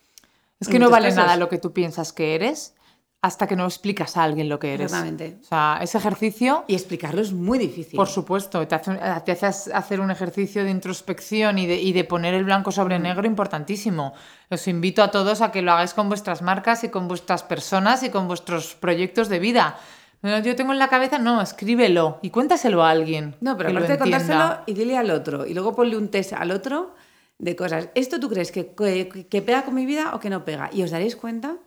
Es 0.59 0.67
que 0.67 0.79
no 0.79 0.89
vale 0.89 1.13
nada 1.13 1.35
lo 1.37 1.49
que 1.49 1.59
tú 1.59 1.71
piensas 1.71 2.13
que 2.13 2.33
eres 2.33 2.75
hasta 3.21 3.47
que 3.47 3.55
no 3.55 3.65
explicas 3.65 4.15
a 4.15 4.23
alguien 4.23 4.47
lo 4.47 4.59
que 4.59 4.73
eres. 4.73 4.85
Exactamente. 4.85 5.37
O 5.41 5.43
sea, 5.43 5.79
ese 5.81 5.97
ejercicio... 5.97 6.63
Y 6.67 6.75
explicarlo 6.75 7.21
es 7.21 7.33
muy 7.33 7.57
difícil. 7.57 7.97
Por 7.97 8.07
supuesto, 8.07 8.67
te, 8.67 8.75
hace, 8.75 9.45
hacer 9.73 9.99
un 9.99 10.11
ejercicio 10.11 10.63
de 10.63 10.69
introspección 10.69 11.57
y 11.57 11.65
de, 11.65 11.81
y 11.81 11.93
de 11.93 12.03
poner 12.03 12.35
el 12.35 12.43
blanco 12.43 12.71
sobre 12.71 12.99
mm. 12.99 13.01
negro 13.01 13.27
importantísimo. 13.27 14.13
Os 14.49 14.67
invito 14.67 15.01
a 15.01 15.09
todos 15.09 15.41
a 15.41 15.51
que 15.51 15.63
lo 15.63 15.71
hagáis 15.71 15.93
con 15.93 16.09
vuestras 16.09 16.41
marcas 16.41 16.83
y 16.83 16.89
con 16.89 17.07
vuestras 17.07 17.43
personas 17.43 18.03
y 18.03 18.09
con 18.09 18.27
vuestros 18.27 18.75
proyectos 18.75 19.29
de 19.29 19.39
vida. 19.39 19.77
Yo 20.21 20.55
tengo 20.55 20.73
en 20.73 20.79
la 20.79 20.87
cabeza, 20.87 21.19
no, 21.19 21.41
escríbelo 21.41 22.19
y 22.21 22.29
cuéntaselo 22.29 22.83
a 22.83 22.89
alguien. 22.89 23.35
No, 23.39 23.55
pero 23.57 23.69
aparte 23.69 23.93
de 23.93 23.99
contárselo 23.99 24.59
y 24.65 24.73
dile 24.73 24.97
al 24.97 25.11
otro. 25.11 25.45
Y 25.45 25.53
luego 25.53 25.75
ponle 25.75 25.95
un 25.95 26.09
test 26.09 26.33
al 26.33 26.51
otro 26.51 26.95
de 27.37 27.55
cosas. 27.55 27.89
¿Esto 27.93 28.19
tú 28.19 28.29
crees 28.29 28.51
que, 28.51 28.73
que, 28.73 29.27
que 29.29 29.41
pega 29.41 29.63
con 29.63 29.75
mi 29.75 29.85
vida 29.85 30.15
o 30.15 30.19
que 30.19 30.29
no 30.29 30.43
pega? 30.43 30.69
Y 30.73 30.81
os 30.81 30.91
daréis 30.91 31.15
cuenta 31.15 31.57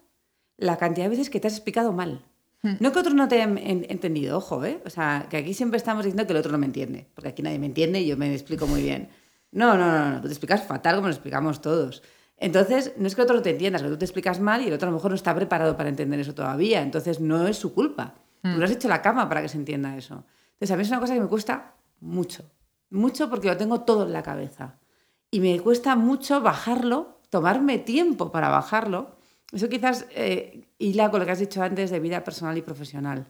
la 0.61 0.77
cantidad 0.77 1.07
de 1.07 1.11
veces 1.11 1.31
que 1.31 1.41
te 1.41 1.49
has 1.49 1.55
explicado 1.55 1.93
mal. 1.93 2.23
Hmm. 2.63 2.75
No 2.79 2.93
que 2.93 2.99
otro 2.99 3.15
no 3.15 3.27
te 3.27 3.37
haya 3.37 3.45
entendido, 3.45 4.37
ojo, 4.37 4.65
¿eh? 4.65 4.81
O 4.85 4.91
sea, 4.91 5.27
que 5.31 5.39
aquí 5.39 5.55
siempre 5.55 5.79
estamos 5.79 6.05
diciendo 6.05 6.27
que 6.27 6.33
el 6.33 6.39
otro 6.39 6.53
no 6.53 6.59
me 6.59 6.67
entiende, 6.67 7.09
porque 7.15 7.31
aquí 7.31 7.43
nadie 7.43 7.59
me 7.59 7.67
entiende 7.67 8.01
y 8.01 8.07
yo 8.07 8.17
me 8.17 8.33
explico 8.33 8.67
muy 8.67 8.83
bien. 8.83 9.09
No, 9.51 9.77
no, 9.77 9.87
no, 9.87 10.11
no, 10.11 10.21
tú 10.21 10.29
te 10.29 10.35
explicas 10.35 10.63
fatal 10.63 10.97
como 10.97 11.09
lo 11.09 11.15
explicamos 11.15 11.61
todos. 11.61 12.03
Entonces, 12.37 12.93
no 12.97 13.07
es 13.07 13.15
que 13.15 13.23
el 13.23 13.25
otro 13.25 13.37
no 13.37 13.43
te 13.43 13.51
entienda, 13.51 13.79
es 13.79 13.83
que 13.83 13.89
tú 13.89 13.99
te 13.99 14.05
explicas 14.05 14.41
mal 14.41 14.63
y 14.63 14.69
el 14.69 14.75
otro 14.75 14.89
a 14.89 14.91
lo 14.91 14.97
mejor 14.97 15.11
no 15.11 15.15
está 15.15 15.35
preparado 15.35 15.77
para 15.77 15.89
entender 15.89 16.21
eso 16.21 16.35
todavía. 16.35 16.83
Entonces, 16.83 17.21
no 17.21 17.47
es 17.47 17.57
su 17.57 17.75
culpa. 17.75 18.15
Tú 18.43 18.49
hmm. 18.49 18.59
le 18.59 18.65
has 18.65 18.71
hecho 18.71 18.89
la 18.89 19.03
cama 19.03 19.29
para 19.29 19.43
que 19.43 19.49
se 19.49 19.57
entienda 19.57 19.97
eso. 19.97 20.25
Entonces, 20.53 20.71
a 20.71 20.77
mí 20.77 20.83
es 20.83 20.89
una 20.89 21.01
cosa 21.01 21.15
que 21.15 21.21
me 21.21 21.29
cuesta 21.29 21.75
mucho. 22.01 22.51
Mucho 22.91 23.29
porque 23.31 23.49
lo 23.49 23.57
tengo 23.57 23.83
todo 23.83 24.05
en 24.05 24.13
la 24.13 24.23
cabeza. 24.23 24.79
Y 25.31 25.41
me 25.41 25.59
cuesta 25.61 25.97
mucho 25.97 26.41
bajarlo, 26.41 27.21
tomarme 27.31 27.79
tiempo 27.79 28.33
para 28.33 28.49
bajarlo 28.49 29.20
eso 29.53 29.69
quizás 29.69 30.07
eh, 30.15 30.69
hila 30.79 31.11
con 31.11 31.21
lo 31.21 31.27
que 31.27 31.33
has 31.33 31.39
dicho 31.39 31.63
antes 31.63 31.91
de 31.91 32.01
vida 32.01 32.23
personal 32.25 32.57
y 32.57 32.63
profesional. 32.63 33.27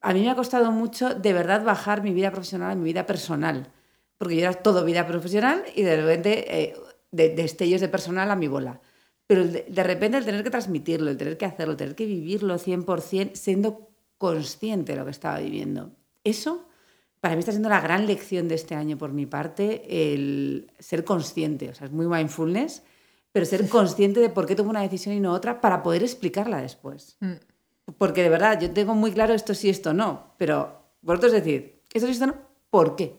A 0.00 0.12
mí 0.12 0.20
me 0.20 0.30
ha 0.30 0.34
costado 0.34 0.70
mucho 0.70 1.14
de 1.14 1.32
verdad 1.32 1.64
bajar 1.64 2.02
mi 2.02 2.12
vida 2.12 2.30
profesional 2.30 2.72
a 2.72 2.74
mi 2.74 2.84
vida 2.84 3.06
personal, 3.06 3.72
porque 4.18 4.36
yo 4.36 4.42
era 4.42 4.52
todo 4.52 4.84
vida 4.84 5.06
profesional 5.06 5.64
y 5.74 5.82
de 5.82 5.96
repente 5.96 6.62
eh, 6.62 6.76
de, 7.10 7.30
destellos 7.30 7.80
de 7.80 7.88
personal 7.88 8.30
a 8.30 8.36
mi 8.36 8.48
bola. 8.48 8.80
Pero 9.26 9.46
de, 9.46 9.64
de, 9.68 9.82
repente 9.82 10.18
el 10.18 10.24
tener 10.26 10.44
que 10.44 10.50
transmitirlo, 10.50 11.10
el 11.10 11.16
tener 11.16 11.38
que 11.38 11.46
hacerlo, 11.46 11.72
el 11.72 11.78
tener 11.78 11.94
que 11.94 12.04
vivirlo 12.04 12.56
100% 12.56 13.34
siendo 13.34 13.88
consciente 14.18 14.92
de 14.92 14.98
lo 14.98 15.04
que 15.06 15.10
estaba 15.12 15.38
viviendo. 15.38 15.92
Eso 16.24 16.66
para 17.24 17.36
mí 17.36 17.40
está 17.40 17.52
siendo 17.52 17.70
la 17.70 17.80
gran 17.80 18.06
lección 18.06 18.48
de 18.48 18.54
este 18.54 18.74
año 18.74 18.98
por 18.98 19.14
mi 19.14 19.24
parte, 19.24 20.12
el 20.12 20.70
ser 20.78 21.04
consciente. 21.04 21.70
O 21.70 21.74
sea, 21.74 21.86
es 21.86 21.92
muy 21.92 22.06
mindfulness 22.06 22.82
pero 23.34 23.46
ser 23.46 23.68
consciente 23.68 24.20
de 24.20 24.28
por 24.28 24.46
qué 24.46 24.54
tomo 24.54 24.70
una 24.70 24.82
decisión 24.82 25.12
y 25.12 25.18
no 25.18 25.32
otra 25.32 25.60
para 25.60 25.82
poder 25.82 26.04
explicarla 26.04 26.62
después. 26.62 27.16
Mm. 27.18 27.32
Porque 27.98 28.22
de 28.22 28.28
verdad, 28.28 28.60
yo 28.60 28.70
tengo 28.70 28.94
muy 28.94 29.10
claro 29.10 29.34
esto 29.34 29.54
sí, 29.54 29.68
esto 29.68 29.92
no, 29.92 30.34
pero 30.38 30.84
vosotros 31.02 31.32
decir, 31.32 31.82
esto 31.92 32.06
sí, 32.06 32.12
esto 32.12 32.28
no, 32.28 32.36
¿por 32.70 32.94
qué? 32.94 33.16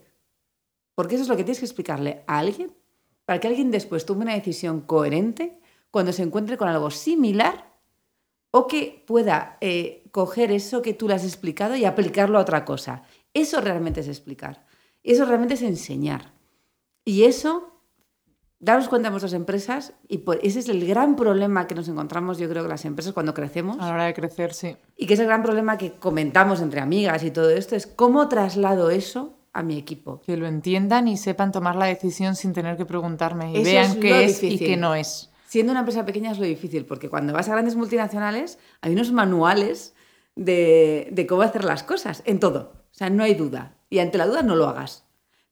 Porque 0.95 1.15
eso 1.15 1.23
es 1.23 1.27
lo 1.27 1.35
que 1.35 1.43
tienes 1.43 1.59
que 1.59 1.65
explicarle 1.65 2.23
a 2.27 2.37
alguien 2.39 2.73
para 3.25 3.41
que 3.41 3.49
alguien 3.49 3.71
después 3.71 4.05
tome 4.05 4.21
una 4.21 4.35
decisión 4.35 4.79
coherente 4.79 5.59
cuando 5.91 6.13
se 6.13 6.23
encuentre 6.23 6.55
con 6.55 6.69
algo 6.69 6.91
similar 6.91 7.73
o 8.51 8.67
que 8.67 9.03
pueda 9.05 9.57
eh, 9.59 10.07
coger 10.11 10.49
eso 10.53 10.81
que 10.81 10.93
tú 10.93 11.09
le 11.09 11.15
has 11.15 11.25
explicado 11.25 11.75
y 11.75 11.83
aplicarlo 11.83 12.37
a 12.37 12.41
otra 12.41 12.63
cosa. 12.63 13.03
Eso 13.33 13.59
realmente 13.59 13.99
es 13.99 14.07
explicar. 14.07 14.65
Eso 15.03 15.25
realmente 15.25 15.55
es 15.55 15.61
enseñar. 15.61 16.31
Y 17.03 17.23
eso 17.23 17.74
daros 18.65 18.89
cuenta 18.89 19.07
en 19.09 19.13
vuestras 19.13 19.33
empresas 19.33 19.93
y 20.09 20.23
ese 20.41 20.59
es 20.59 20.69
el 20.69 20.85
gran 20.87 21.15
problema 21.15 21.67
que 21.67 21.75
nos 21.75 21.87
encontramos 21.87 22.37
yo 22.39 22.49
creo 22.49 22.63
que 22.63 22.69
las 22.69 22.83
empresas 22.83 23.13
cuando 23.13 23.33
crecemos. 23.33 23.77
A 23.79 23.87
la 23.87 23.93
hora 23.93 24.05
de 24.05 24.13
crecer, 24.13 24.53
sí. 24.53 24.75
Y 24.97 25.05
que 25.05 25.13
es 25.13 25.19
el 25.19 25.27
gran 25.27 25.43
problema 25.43 25.77
que 25.77 25.93
comentamos 25.93 26.61
entre 26.61 26.81
amigas 26.81 27.23
y 27.23 27.31
todo 27.31 27.51
esto, 27.51 27.75
es 27.75 27.85
cómo 27.87 28.27
traslado 28.27 28.89
eso 28.89 29.37
a 29.53 29.61
mi 29.63 29.77
equipo. 29.77 30.21
Que 30.25 30.35
lo 30.35 30.47
entiendan 30.47 31.07
y 31.07 31.15
sepan 31.15 31.51
tomar 31.51 31.75
la 31.75 31.85
decisión 31.85 32.35
sin 32.35 32.53
tener 32.53 32.75
que 32.75 32.85
preguntarme 32.85 33.51
y 33.51 33.57
Eso 33.57 33.63
vean 33.63 33.91
es 33.91 33.95
qué 33.97 34.25
es 34.25 34.43
y 34.43 34.47
difícil. 34.47 34.67
qué 34.67 34.77
no 34.77 34.95
es. 34.95 35.29
Siendo 35.47 35.71
una 35.71 35.81
empresa 35.81 36.05
pequeña 36.05 36.31
es 36.31 36.39
lo 36.39 36.45
difícil, 36.45 36.85
porque 36.85 37.07
cuando 37.07 37.31
vas 37.31 37.47
a 37.47 37.51
grandes 37.51 37.75
multinacionales 37.75 38.57
hay 38.81 38.93
unos 38.93 39.11
manuales 39.13 39.93
de, 40.35 41.07
de 41.11 41.27
cómo 41.27 41.43
hacer 41.43 41.63
las 41.63 41.83
cosas, 41.83 42.23
en 42.25 42.39
todo. 42.39 42.73
O 42.91 42.97
sea, 42.97 43.09
no 43.09 43.23
hay 43.23 43.35
duda. 43.35 43.75
Y 43.89 43.99
ante 43.99 44.17
la 44.17 44.25
duda 44.25 44.41
no 44.41 44.55
lo 44.55 44.67
hagas. 44.67 45.05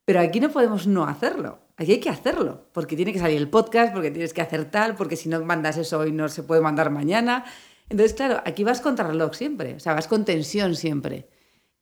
Pero 0.04 0.20
aquí 0.20 0.40
no 0.40 0.50
podemos 0.50 0.88
no 0.88 1.06
hacerlo. 1.06 1.60
Aquí 1.76 1.94
hay 1.94 2.00
que 2.00 2.10
hacerlo, 2.10 2.68
porque 2.72 2.96
tiene 2.96 3.14
que 3.14 3.20
salir 3.20 3.38
el 3.38 3.50
podcast, 3.50 3.94
porque 3.94 4.12
tienes 4.12 4.34
que 4.34 4.42
hacer 4.42 4.70
tal, 4.70 4.96
porque 4.96 5.16
si 5.16 5.28
no 5.28 5.44
mandas 5.44 5.78
eso 5.78 6.00
hoy 6.00 6.12
no 6.12 6.30
se 6.30 6.44
puede 6.44 6.62
mandar 6.62 6.92
mañana. 6.92 7.46
Entonces, 7.90 8.14
claro, 8.14 8.42
aquí 8.46 8.64
vas 8.64 8.80
contra 8.80 9.08
reloj 9.08 9.34
siempre, 9.34 9.76
o 9.76 9.80
sea, 9.80 9.94
vas 9.94 10.08
con 10.08 10.24
tensión 10.24 10.76
siempre. 10.76 11.28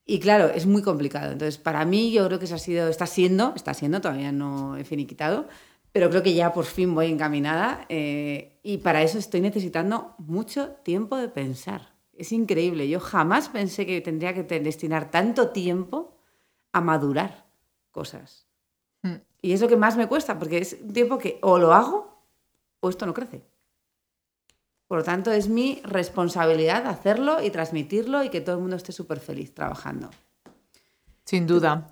Y 0.06 0.20
claro, 0.20 0.48
es 0.48 0.66
muy 0.66 0.82
complicado. 0.82 1.32
Entonces, 1.34 1.58
para 1.58 1.86
mí 1.86 2.12
yo 2.12 2.26
creo 2.28 2.40
que 2.40 2.46
eso 2.46 2.56
ha 2.56 2.60
sido, 2.60 2.88
está 2.88 3.06
siendo, 3.06 3.54
está 3.56 3.74
siendo, 3.74 4.02
todavía 4.02 4.32
no 4.32 4.78
he 4.78 4.84
finiquitado, 4.84 5.48
pero 5.92 6.10
creo 6.10 6.24
que 6.24 6.34
ya 6.34 6.54
por 6.54 6.66
fin 6.66 6.96
voy 6.96 7.08
encaminada 7.08 7.86
eh, 7.90 8.60
y 8.64 8.78
para 8.78 9.04
eso 9.04 9.18
estoy 9.18 9.42
necesitando 9.42 10.16
mucho 10.18 10.70
tiempo 10.84 11.18
de 11.18 11.28
pensar. 11.28 11.94
Es 12.14 12.32
increíble, 12.32 12.88
yo 12.88 13.00
jamás 13.00 13.50
pensé 13.50 13.86
que 13.86 14.02
tendría 14.02 14.34
que 14.34 14.44
destinar 14.60 15.12
tanto 15.12 15.50
tiempo 15.50 16.18
a 16.72 16.82
madurar 16.82 17.48
cosas. 17.92 18.51
Y 19.42 19.54
es 19.54 19.62
lo 19.62 19.68
que 19.68 19.76
más 19.78 19.98
me 19.98 20.08
cuesta, 20.08 20.38
porque 20.38 20.60
es 20.60 20.78
un 20.82 20.94
tiempo 20.94 21.18
que 21.18 21.40
o 21.42 21.58
lo 21.58 21.74
hago 21.74 22.22
o 22.80 22.90
esto 22.90 23.06
no 23.06 23.14
crece. 23.14 23.42
Por 24.88 25.00
lo 25.00 25.04
tanto, 25.04 25.32
es 25.32 25.48
mi 25.48 25.80
responsabilidad 25.84 26.86
hacerlo 26.88 27.42
y 27.42 27.50
transmitirlo 27.50 28.24
y 28.24 28.30
que 28.30 28.42
todo 28.42 28.56
el 28.56 28.62
mundo 28.62 28.76
esté 28.76 28.92
súper 28.92 29.20
feliz 29.20 29.54
trabajando. 29.54 30.10
Sin 31.26 31.48
duda. 31.48 31.88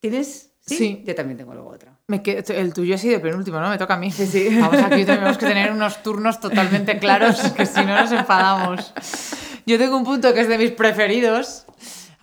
¿Tienes? 0.00 0.50
Sí. 0.60 1.02
Yo 1.06 1.14
también 1.14 1.36
tengo 1.38 1.54
luego 1.54 1.70
otra. 1.70 1.96
Me 2.08 2.22
que- 2.22 2.44
el 2.48 2.72
tuyo 2.74 2.94
ha 2.94 2.98
sido 2.98 3.20
penúltimo, 3.20 3.60
¿no? 3.60 3.68
Me 3.70 3.78
toca 3.78 3.94
a 3.94 3.96
mí. 3.98 4.10
Sí, 4.10 4.26
sí. 4.26 4.58
Vamos, 4.60 4.80
aquí 4.82 5.04
tenemos 5.04 5.38
que 5.38 5.46
tener 5.46 5.70
unos 5.72 6.02
turnos 6.02 6.40
totalmente 6.40 6.98
claros, 6.98 7.40
que 7.52 7.66
si 7.66 7.80
no 7.84 7.96
nos 8.00 8.10
enfadamos. 8.12 8.92
Yo 9.66 9.78
tengo 9.78 9.96
un 9.96 10.04
punto 10.04 10.32
que 10.34 10.40
es 10.40 10.48
de 10.48 10.58
mis 10.58 10.72
preferidos. 10.72 11.66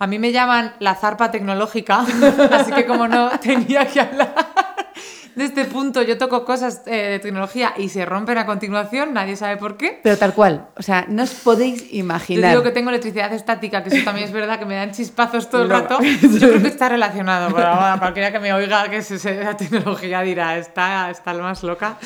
A 0.00 0.06
mí 0.06 0.18
me 0.18 0.30
llaman 0.32 0.74
la 0.78 0.94
zarpa 0.94 1.30
tecnológica, 1.30 2.04
así 2.52 2.72
que 2.72 2.86
como 2.86 3.08
no, 3.08 3.30
tenía 3.40 3.86
que 3.86 4.00
hablar 4.00 4.34
de 5.34 5.44
este 5.44 5.64
punto. 5.64 6.02
Yo 6.02 6.18
toco 6.18 6.44
cosas 6.44 6.82
eh, 6.86 7.10
de 7.10 7.18
tecnología 7.20 7.72
y 7.76 7.88
se 7.88 8.04
rompen 8.04 8.38
a 8.38 8.46
continuación, 8.46 9.12
nadie 9.14 9.36
sabe 9.36 9.56
por 9.56 9.76
qué. 9.76 10.00
Pero 10.02 10.16
tal 10.16 10.34
cual. 10.34 10.68
O 10.76 10.82
sea, 10.82 11.04
no 11.08 11.22
os 11.24 11.30
podéis 11.34 11.90
Yo 11.90 11.98
imaginar. 11.98 12.50
digo 12.50 12.62
que 12.62 12.70
tengo 12.70 12.90
electricidad 12.90 13.32
estática, 13.32 13.82
que 13.82 13.90
eso 13.94 14.04
también 14.04 14.26
es 14.26 14.32
verdad, 14.32 14.58
que 14.58 14.66
me 14.66 14.74
dan 14.76 14.90
chispazos 14.92 15.48
todo 15.50 15.62
el 15.62 15.68
No. 15.68 15.74
rato. 15.80 15.98
Yo 16.22 16.48
creo 16.48 16.62
que 16.62 16.68
está 16.68 16.88
relacionado, 16.88 17.54
pero 17.54 17.74
bueno, 17.76 17.98
cualquiera 17.98 18.32
que 18.32 18.38
me 18.40 18.52
oiga 18.52 18.88
que 18.88 19.02
se 19.02 19.18
se- 19.18 19.42
la 19.44 19.56
tecnología 19.56 20.22
dirá, 20.22 20.56
está, 20.58 21.10
está 21.10 21.32
lo 21.34 21.42
más 21.44 21.62
loca. 21.62 21.98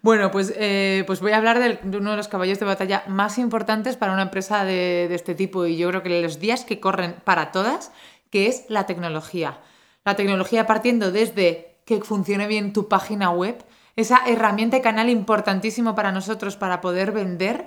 Bueno, 0.00 0.30
pues, 0.30 0.52
eh, 0.56 1.02
pues 1.06 1.20
voy 1.20 1.32
a 1.32 1.38
hablar 1.38 1.58
de 1.58 1.98
uno 1.98 2.12
de 2.12 2.16
los 2.16 2.28
caballos 2.28 2.60
de 2.60 2.66
batalla 2.66 3.02
más 3.08 3.38
importantes 3.38 3.96
para 3.96 4.12
una 4.12 4.22
empresa 4.22 4.64
de, 4.64 5.06
de 5.08 5.14
este 5.14 5.34
tipo 5.34 5.66
y 5.66 5.76
yo 5.76 5.88
creo 5.88 6.02
que 6.02 6.22
los 6.22 6.38
días 6.38 6.64
que 6.64 6.78
corren 6.78 7.16
para 7.24 7.50
todas, 7.50 7.90
que 8.30 8.46
es 8.46 8.64
la 8.68 8.86
tecnología. 8.86 9.58
La 10.04 10.14
tecnología 10.14 10.66
partiendo 10.66 11.10
desde 11.10 11.78
que 11.84 12.00
funcione 12.02 12.46
bien 12.46 12.72
tu 12.72 12.88
página 12.88 13.30
web, 13.30 13.64
esa 13.96 14.20
herramienta 14.26 14.76
y 14.76 14.82
canal 14.82 15.10
importantísimo 15.10 15.96
para 15.96 16.12
nosotros 16.12 16.56
para 16.56 16.80
poder 16.80 17.10
vender, 17.10 17.66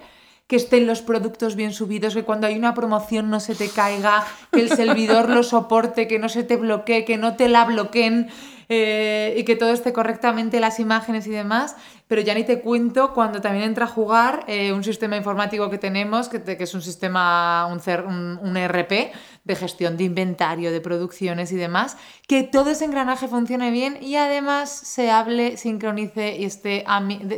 que 0.52 0.58
estén 0.58 0.86
los 0.86 1.02
productos 1.02 1.56
bien 1.56 1.72
subidos, 1.72 2.14
que 2.14 2.26
cuando 2.26 2.46
hay 2.46 2.58
una 2.58 2.74
promoción 2.74 3.30
no 3.30 3.40
se 3.40 3.56
te 3.56 3.70
caiga, 3.70 4.28
que 4.52 4.60
el 4.60 4.68
servidor 4.68 5.30
lo 5.30 5.44
soporte, 5.44 6.10
que 6.10 6.20
no 6.20 6.28
se 6.28 6.44
te 6.44 6.58
bloquee, 6.58 7.06
que 7.06 7.16
no 7.16 7.38
te 7.38 7.48
la 7.48 7.64
bloqueen 7.64 8.28
eh, 8.68 9.34
y 9.38 9.46
que 9.46 9.56
todo 9.56 9.72
esté 9.72 9.94
correctamente, 9.94 10.60
las 10.60 10.82
imágenes 10.82 11.26
y 11.26 11.30
demás. 11.30 11.78
Pero 12.10 12.22
ya 12.22 12.34
ni 12.34 12.44
te 12.44 12.60
cuento 12.60 13.14
cuando 13.14 13.40
también 13.40 13.64
entra 13.64 13.86
a 13.86 13.88
jugar 13.88 14.44
eh, 14.48 14.74
un 14.74 14.84
sistema 14.84 15.16
informático 15.16 15.70
que 15.70 15.78
tenemos, 15.78 16.28
que, 16.28 16.44
que 16.44 16.62
es 16.62 16.74
un 16.74 16.82
sistema, 16.82 17.66
un, 17.68 17.80
CER 17.80 18.06
un 18.06 18.58
ERP 18.58 19.14
de 19.46 19.56
gestión 19.56 19.96
de 19.96 20.04
inventario, 20.04 20.74
de 20.74 20.82
producciones 20.82 21.54
y 21.54 21.56
demás, 21.56 21.96
que 22.28 22.44
todo 22.44 22.72
ese 22.72 22.84
engranaje 22.84 23.30
funcione 23.30 23.72
bien 23.72 23.98
y 24.02 24.18
además 24.18 24.70
se 24.70 25.12
hable, 25.12 25.56
sincronice 25.56 26.36
y 26.36 26.44
esté 26.44 26.84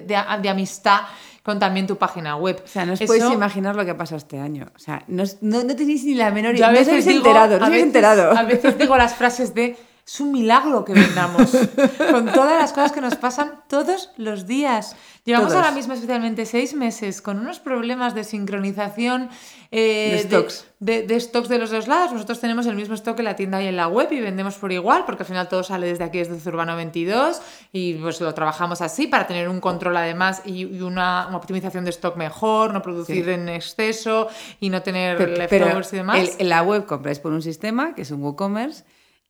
de 0.07 0.49
amistad 0.49 1.01
con 1.43 1.59
también 1.59 1.85
tu 1.87 1.97
página 1.97 2.35
web. 2.37 2.61
O 2.63 2.67
sea, 2.67 2.85
no 2.85 2.93
os 2.93 3.01
Eso- 3.01 3.07
podéis 3.13 3.31
imaginar 3.31 3.75
lo 3.75 3.83
que 3.85 3.91
ha 3.91 3.97
pasado 3.97 4.17
este 4.17 4.39
año. 4.39 4.67
O 4.75 4.79
sea, 4.79 5.03
no, 5.07 5.23
no, 5.41 5.63
no 5.63 5.75
tenéis 5.75 6.03
ni 6.05 6.15
la 6.15 6.31
menor 6.31 6.55
idea. 6.55 6.67
No 6.67 6.73
os 6.73 6.79
veces 6.79 6.89
habéis 6.93 7.05
digo- 7.07 7.17
enterado, 7.19 7.49
no 7.59 7.65
a 7.65 7.67
os 7.67 7.67
habéis 7.67 7.83
enterado. 7.83 8.31
A 8.37 8.43
veces 8.43 8.77
digo 8.77 8.95
las 8.97 9.13
frases 9.15 9.53
de 9.53 9.75
es 10.05 10.19
un 10.19 10.31
milagro 10.31 10.83
que 10.85 10.93
vendamos 10.93 11.51
con 12.11 12.25
todas 12.31 12.59
las 12.61 12.71
cosas 12.73 12.91
que 12.91 13.01
nos 13.01 13.15
pasan 13.15 13.61
todos 13.69 14.11
los 14.17 14.45
días. 14.47 14.95
Llevamos 15.25 15.49
Todos. 15.53 15.63
ahora 15.63 15.73
mismo 15.75 15.93
especialmente 15.93 16.45
seis 16.45 16.73
meses 16.73 17.21
con 17.21 17.39
unos 17.39 17.59
problemas 17.61 18.13
de 18.13 18.25
sincronización 18.25 19.29
eh, 19.71 20.11
De 20.11 20.19
stocks. 20.27 20.67
de, 20.81 21.03
de 21.03 21.19
stocks 21.19 21.47
de 21.47 21.57
los 21.59 21.71
dos 21.71 21.87
lados. 21.87 22.11
Nosotros 22.11 22.41
tenemos 22.41 22.65
el 22.65 22.75
mismo 22.75 22.93
stock 22.95 23.17
en 23.19 23.25
la 23.25 23.35
tienda 23.37 23.63
y 23.63 23.67
en 23.67 23.77
la 23.77 23.87
web 23.87 24.09
y 24.11 24.19
vendemos 24.19 24.55
por 24.55 24.73
igual, 24.73 25.05
porque 25.05 25.23
al 25.23 25.27
final 25.27 25.47
todo 25.47 25.63
sale 25.63 25.87
desde 25.87 26.03
aquí, 26.03 26.17
desde 26.19 26.37
Zurbano 26.39 26.75
22, 26.75 27.41
y 27.71 27.93
pues 27.95 28.19
lo 28.19 28.33
trabajamos 28.33 28.81
así 28.81 29.07
para 29.07 29.25
tener 29.25 29.47
un 29.47 29.61
control 29.61 29.95
además 29.95 30.41
y, 30.43 30.63
y 30.67 30.81
una, 30.81 31.27
una 31.29 31.37
optimización 31.37 31.85
de 31.85 31.91
stock 31.91 32.17
mejor, 32.17 32.73
no 32.73 32.81
producir 32.81 33.23
Sí. 33.23 33.31
en 33.31 33.47
exceso 33.47 34.27
y 34.59 34.69
no 34.69 34.81
tener 34.81 35.17
Pero, 35.17 35.35
leftovers 35.37 35.93
y 35.93 35.95
demás. 35.95 36.17
el- 36.19 36.29
en 36.39 36.49
la 36.49 36.61
web 36.63 36.85
compráis 36.85 37.19
por 37.19 37.31
un 37.31 37.41
sistema, 37.41 37.95
que 37.95 38.01
es 38.01 38.11
un 38.11 38.21
WooCommerce, 38.21 38.83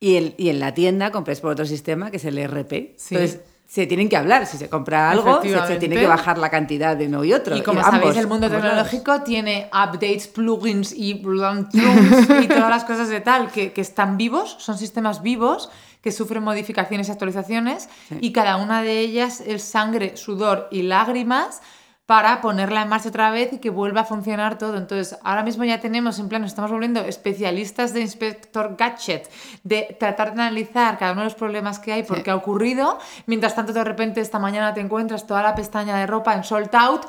y, 0.03 0.17
el, 0.17 0.35
y 0.37 0.49
en 0.49 0.59
la 0.59 0.73
tienda 0.73 1.11
compráis 1.11 1.39
por 1.39 1.51
otro 1.51 1.65
sistema, 1.65 2.11
que 2.11 2.17
es 2.17 2.25
el 2.25 2.37
ERP. 2.37 2.97
Sí. 2.97 3.15
Entonces, 3.15 3.39
se 3.65 3.87
tienen 3.87 4.09
que 4.09 4.17
hablar. 4.17 4.45
Si 4.45 4.57
se 4.57 4.67
compra 4.67 5.09
algo, 5.09 5.41
se, 5.41 5.65
se 5.65 5.77
tiene 5.77 5.95
que 5.95 6.05
bajar 6.05 6.37
la 6.37 6.49
cantidad 6.49 6.97
de 6.97 7.07
uno 7.07 7.23
y 7.23 7.31
otro. 7.31 7.55
Y 7.55 7.61
como 7.61 7.79
ambos, 7.79 8.01
sabéis, 8.01 8.17
el 8.17 8.27
mundo 8.27 8.49
lados. 8.49 8.61
tecnológico 8.61 9.21
tiene 9.21 9.69
updates, 9.71 10.27
plugins 10.27 10.91
y 10.91 11.11
y 11.11 11.21
todas 12.47 12.69
las 12.69 12.83
cosas 12.83 13.07
de 13.07 13.21
tal 13.21 13.49
que, 13.49 13.71
que 13.71 13.79
están 13.79 14.17
vivos, 14.17 14.57
son 14.59 14.77
sistemas 14.77 15.23
vivos 15.23 15.69
que 16.01 16.11
sufren 16.11 16.43
modificaciones 16.43 17.07
y 17.07 17.11
actualizaciones 17.11 17.87
y 18.19 18.33
cada 18.33 18.57
una 18.57 18.83
de 18.83 18.99
ellas 18.99 19.39
es 19.39 19.63
sangre, 19.63 20.17
sudor 20.17 20.67
y 20.69 20.81
lágrimas 20.81 21.61
para 22.05 22.41
ponerla 22.41 22.81
en 22.81 22.89
marcha 22.89 23.09
otra 23.09 23.31
vez 23.31 23.53
y 23.53 23.59
que 23.59 23.69
vuelva 23.69 24.01
a 24.01 24.03
funcionar 24.05 24.57
todo. 24.57 24.77
Entonces, 24.77 25.17
ahora 25.23 25.43
mismo 25.43 25.63
ya 25.63 25.79
tenemos, 25.79 26.19
en 26.19 26.27
plan, 26.27 26.41
nos 26.41 26.51
estamos 26.51 26.69
volviendo 26.69 26.99
especialistas 26.99 27.93
de 27.93 28.01
inspector 28.01 28.75
gadget, 28.77 29.29
de 29.63 29.95
tratar 29.99 30.35
de 30.35 30.41
analizar 30.41 30.97
cada 30.97 31.13
uno 31.13 31.21
de 31.21 31.25
los 31.27 31.35
problemas 31.35 31.79
que 31.79 31.93
hay, 31.93 32.03
por 32.03 32.21
qué 32.21 32.31
ha 32.31 32.35
ocurrido. 32.35 32.99
Mientras 33.25 33.55
tanto, 33.55 33.71
de 33.71 33.83
repente, 33.83 34.19
esta 34.19 34.37
mañana 34.37 34.73
te 34.73 34.81
encuentras 34.81 35.25
toda 35.25 35.41
la 35.43 35.55
pestaña 35.55 35.97
de 35.97 36.05
ropa 36.05 36.33
en 36.33 36.43
sold 36.43 36.75
out. 36.75 37.05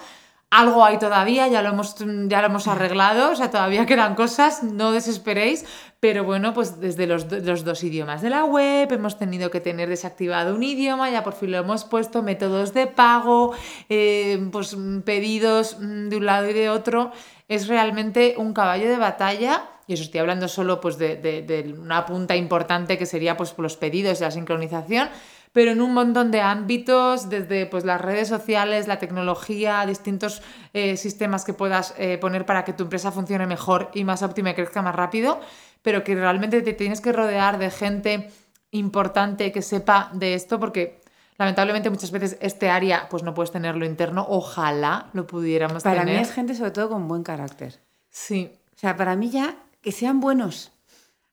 Algo 0.51 0.85
hay 0.85 0.99
todavía, 0.99 1.49
ya 1.49 1.63
lo 1.63 1.71
hemos, 1.71 1.97
ya 2.29 2.41
lo 2.41 2.47
hemos 2.47 2.69
arreglado, 2.69 3.33
o 3.33 3.35
sea, 3.35 3.51
todavía 3.51 3.87
quedan 3.87 4.15
cosas, 4.15 4.63
no 4.63 4.93
desesperéis, 4.93 5.65
pero 6.05 6.23
bueno, 6.23 6.53
pues 6.53 6.81
desde 6.81 7.07
los, 7.07 7.33
los 7.33 7.65
dos 7.65 7.83
idiomas 7.83 8.21
de 8.21 8.29
la 8.29 8.45
web 8.45 8.93
hemos 8.93 9.17
tenido 9.17 9.51
que 9.51 9.61
tener 9.63 9.89
desactivado 9.89 10.55
un 10.55 10.63
idioma, 10.63 11.09
ya 11.09 11.25
por 11.25 11.33
fin 11.33 11.51
lo 11.51 11.57
hemos 11.57 11.87
puesto, 11.87 12.23
métodos 12.23 12.75
de 12.75 12.87
pago, 12.87 13.55
eh, 13.89 14.39
pues 14.53 14.77
mm, 14.77 15.01
pedidos 15.01 15.79
mm, 15.81 16.09
de 16.11 16.17
un 16.19 16.27
lado 16.27 16.51
y 16.51 16.53
de 16.53 16.69
otro, 16.69 17.11
es 17.49 17.69
realmente 17.69 18.35
un 18.37 18.53
caballo 18.53 18.87
de 18.87 18.99
batalla. 18.99 19.65
Y 19.87 19.95
eso 19.95 20.03
estoy 20.03 20.21
hablando 20.21 20.47
solo 20.47 20.79
pues, 20.79 20.99
de, 20.99 21.17
de- 21.17 21.41
de 21.41 21.73
una 21.73 22.05
punta 22.05 22.37
importante 22.37 22.99
que 22.99 23.07
sería 23.07 23.39
pues, 23.39 23.55
los 23.57 23.79
pedidos 23.79 24.21
y 24.21 24.25
la 24.25 24.31
sincronización, 24.31 25.09
pero 25.55 25.71
en 25.71 25.81
un 25.81 25.95
montón 25.95 26.33
de 26.33 26.41
ámbitos, 26.41 27.31
desde 27.31 27.67
pues, 27.67 27.85
las 27.85 28.01
redes 28.01 28.27
sociales, 28.27 28.89
la 28.89 28.99
tecnología, 28.99 29.87
distintos 29.87 30.43
eh, 30.73 30.97
sistemas 30.97 31.45
que 31.45 31.55
puedas 31.55 31.95
eh, 31.97 32.19
poner 32.19 32.45
para 32.45 32.65
que 32.65 32.73
tu 32.73 32.83
empresa 32.83 33.13
funcione 33.13 33.47
mejor 33.47 33.89
y 33.95 34.03
más 34.03 34.25
óptima 34.25 34.51
y 34.51 34.55
crezca 34.55 34.83
más 34.83 34.97
rápido, 34.97 35.39
pero 35.81 36.03
que 36.03 36.17
realmente 36.17 36.61
te 36.61 36.73
tienes 36.73 37.01
que 37.01 37.13
rodear 37.13 37.59
de 37.59 37.71
gente 37.71 38.33
importante 38.73 39.53
que 39.53 39.63
sepa 39.63 40.11
de 40.13 40.35
esto, 40.35 40.59
porque 40.59 41.01
lamentablemente 41.39 41.89
muchas 41.89 42.11
veces 42.11 42.37
este 42.41 42.69
área 42.69 43.09
pues 43.09 43.23
no 43.23 43.33
puedes 43.33 43.53
tenerlo 43.53 43.87
interno, 43.87 44.27
ojalá 44.29 45.07
lo 45.13 45.25
pudiéramos 45.29 45.85
Para 45.85 46.01
tener. 46.01 46.17
mí 46.17 46.21
es 46.21 46.33
gente 46.33 46.57
sobre 46.57 46.73
todo 46.73 46.89
con 46.89 47.07
buen 47.07 47.23
carácter. 47.23 47.79
Sí, 48.11 48.51
O 48.75 48.79
sea, 48.79 48.97
para 48.97 49.15
mí 49.15 49.31
ya 49.31 49.55
que 49.81 49.93
sean 49.93 50.19
buenos. 50.19 50.73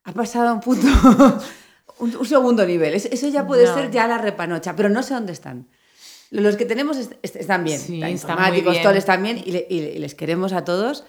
Ha 0.03 0.11
pasado 0.11 0.49
a 0.49 0.53
un 0.53 0.59
punto, 0.59 0.86
un, 2.02 2.16
un 2.18 2.26
segundo 2.26 2.66
nivel. 2.66 2.93
Es- 2.93 3.06
Eso 3.06 3.28
ya 3.30 3.47
puede 3.47 3.66
No. 3.66 3.74
ser 3.74 3.89
ya 3.91 4.08
la 4.08 4.18
repanocha, 4.18 4.76
pero 4.76 4.89
no 4.89 5.02
sé 5.04 5.14
dónde 5.14 5.32
están. 5.32 5.68
Los 6.32 6.56
que 6.56 6.66
tenemos 6.66 6.97
est- 6.97 7.14
est- 7.24 7.36
están 7.36 7.64
bien, 7.64 7.80
Sí, 7.80 8.02
están 8.04 8.38
muy 8.52 8.62
bien. 8.62 8.82
todos 8.84 8.95
están 8.97 9.22
bien 9.24 9.38
y, 9.43 9.52
le- 9.52 9.68
y 9.70 9.80
le- 9.82 9.91
y 9.93 9.99
les 9.99 10.16
queremos 10.16 10.54
a 10.54 10.64
todos, 10.64 11.04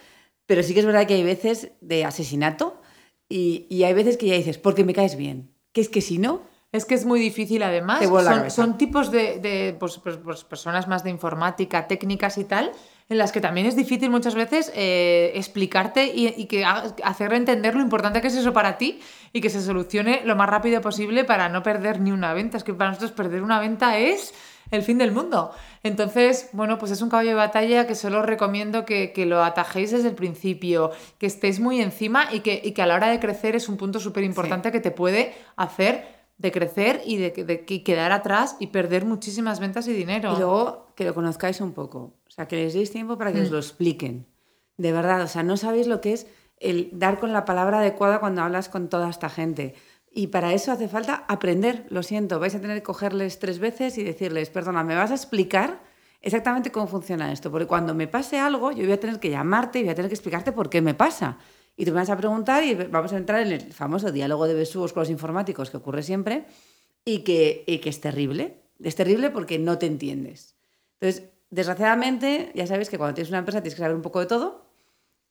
pero 0.46 0.62
sí 0.62 0.74
que 0.74 0.80
es 0.80 0.86
verdad 0.86 1.06
que 1.06 1.14
hay 1.14 1.22
veces 1.22 1.70
de 1.80 2.04
asesinato 2.04 2.80
y, 3.28 3.66
y 3.70 3.84
hay 3.84 3.94
veces 3.94 4.16
que 4.16 4.26
ya 4.26 4.34
dices, 4.34 4.58
porque 4.58 4.84
me 4.84 4.94
caes 4.94 5.16
bien. 5.16 5.50
Que 5.72 5.80
es 5.80 5.88
que 5.88 6.00
si 6.00 6.18
no, 6.18 6.42
Es 6.74 6.86
que 6.86 6.94
es 6.94 7.04
muy 7.04 7.20
difícil 7.20 7.62
además. 7.62 8.02
Son, 8.02 8.50
son 8.50 8.78
tipos 8.78 9.10
de, 9.10 9.38
de, 9.40 9.76
pues, 9.78 9.98
pues, 9.98 10.16
pues, 10.16 10.42
personas 10.42 10.88
más 10.88 11.04
de 11.04 11.10
informática, 11.10 11.86
técnicas 11.86 12.38
y 12.38 12.44
tal, 12.44 12.72
en 13.12 13.18
las 13.18 13.32
que 13.32 13.40
también 13.40 13.66
es 13.66 13.76
difícil 13.76 14.10
muchas 14.10 14.34
veces 14.34 14.72
eh, 14.74 15.32
explicarte 15.34 16.10
y, 16.14 16.46
que 16.46 16.64
hacerle 16.64 17.36
entender 17.36 17.74
lo 17.74 17.80
importante 17.80 18.20
que 18.20 18.26
es 18.26 18.34
eso 18.34 18.52
para 18.52 18.76
ti 18.78 19.00
y 19.32 19.40
que 19.40 19.50
se 19.50 19.62
solucione 19.62 20.22
lo 20.24 20.34
más 20.36 20.48
rápido 20.48 20.80
posible 20.80 21.24
para 21.24 21.48
no 21.48 21.62
perder 21.62 22.00
ni 22.00 22.10
una 22.10 22.34
venta. 22.34 22.56
Es 22.56 22.64
que 22.64 22.74
para 22.74 22.90
nosotros 22.90 23.12
perder 23.12 23.42
una 23.42 23.60
venta 23.60 23.98
es 23.98 24.34
el 24.70 24.82
fin 24.82 24.98
del 24.98 25.12
mundo. 25.12 25.52
Entonces, 25.82 26.48
bueno, 26.52 26.78
pues 26.78 26.90
es 26.90 27.02
un 27.02 27.10
caballo 27.10 27.30
de 27.30 27.36
batalla 27.36 27.86
que 27.86 27.94
solo 27.94 28.22
recomiendo 28.22 28.84
que, 28.84 29.12
lo 29.26 29.44
atajéis 29.44 29.92
desde 29.92 30.08
el 30.08 30.14
principio, 30.14 30.90
que 31.18 31.26
estéis 31.26 31.60
muy 31.60 31.80
encima 31.80 32.32
y 32.32 32.40
que, 32.40 32.60
y 32.64 32.72
que 32.72 32.82
a 32.82 32.86
la 32.86 32.94
hora 32.94 33.08
de 33.08 33.20
crecer 33.20 33.54
es 33.54 33.68
un 33.68 33.76
punto 33.76 34.00
súper 34.00 34.24
importante 34.24 34.72
que 34.72 34.80
te 34.80 34.90
puede 34.90 35.34
hacer 35.56 36.22
de 36.42 36.50
crecer 36.50 37.02
y 37.06 37.18
de, 37.18 37.64
quedar 37.84 38.10
atrás 38.10 38.56
y 38.58 38.68
perder 38.68 39.04
muchísimas 39.04 39.60
ventas 39.60 39.86
y 39.86 39.92
dinero. 39.92 40.34
Y 40.34 40.38
luego 40.38 40.92
que 40.96 41.04
lo 41.04 41.14
conozcáis 41.14 41.60
un 41.60 41.72
poco, 41.72 42.14
o 42.32 42.34
sea, 42.34 42.48
que 42.48 42.56
les 42.56 42.72
deis 42.72 42.90
tiempo 42.90 43.18
para 43.18 43.30
que 43.30 43.42
os 43.42 43.50
mm. 43.50 43.52
lo 43.52 43.58
expliquen. 43.58 44.26
De 44.78 44.90
verdad, 44.90 45.20
o 45.20 45.28
sea, 45.28 45.42
no 45.42 45.58
sabéis 45.58 45.86
lo 45.86 46.00
que 46.00 46.14
es 46.14 46.26
el 46.60 46.88
dar 46.94 47.20
con 47.20 47.34
la 47.34 47.44
palabra 47.44 47.80
adecuada 47.80 48.20
cuando 48.20 48.40
hablas 48.40 48.70
con 48.70 48.88
toda 48.88 49.10
esta 49.10 49.28
gente. 49.28 49.74
Y 50.10 50.28
para 50.28 50.54
eso 50.54 50.72
hace 50.72 50.88
falta 50.88 51.26
aprender, 51.28 51.84
lo 51.90 52.02
siento, 52.02 52.40
vais 52.40 52.54
a 52.54 52.60
tener 52.62 52.78
que 52.78 52.82
cogerles 52.84 53.38
tres 53.38 53.58
veces 53.58 53.98
y 53.98 54.02
decirles, 54.02 54.48
perdona, 54.48 54.82
¿me 54.82 54.94
vas 54.94 55.10
a 55.10 55.14
explicar 55.14 55.82
exactamente 56.22 56.72
cómo 56.72 56.86
funciona 56.86 57.30
esto? 57.30 57.50
Porque 57.50 57.66
cuando 57.66 57.94
me 57.94 58.08
pase 58.08 58.38
algo, 58.38 58.72
yo 58.72 58.84
voy 58.84 58.92
a 58.92 59.00
tener 59.00 59.20
que 59.20 59.28
llamarte 59.28 59.80
y 59.80 59.82
voy 59.82 59.90
a 59.90 59.94
tener 59.94 60.08
que 60.08 60.14
explicarte 60.14 60.52
por 60.52 60.70
qué 60.70 60.80
me 60.80 60.94
pasa. 60.94 61.36
Y 61.76 61.84
tú 61.84 61.90
me 61.90 61.98
vas 61.98 62.08
a 62.08 62.16
preguntar 62.16 62.64
y 62.64 62.74
vamos 62.74 63.12
a 63.12 63.18
entrar 63.18 63.42
en 63.46 63.52
el 63.52 63.74
famoso 63.74 64.10
diálogo 64.10 64.48
de 64.48 64.54
besugos 64.54 64.94
con 64.94 65.02
los 65.02 65.10
informáticos 65.10 65.68
que 65.68 65.76
ocurre 65.76 66.02
siempre 66.02 66.46
y 67.04 67.24
que, 67.24 67.64
y 67.66 67.80
que 67.80 67.90
es 67.90 68.00
terrible. 68.00 68.62
Es 68.82 68.94
terrible 68.94 69.28
porque 69.28 69.58
no 69.58 69.76
te 69.76 69.84
entiendes. 69.84 70.56
Entonces, 70.98 71.31
desgraciadamente, 71.52 72.50
ya 72.54 72.66
sabes 72.66 72.90
que 72.90 72.98
cuando 72.98 73.14
tienes 73.14 73.30
una 73.30 73.38
empresa 73.38 73.60
tienes 73.60 73.76
que 73.76 73.82
saber 73.82 73.94
un 73.94 74.02
poco 74.02 74.18
de 74.18 74.26
todo 74.26 74.66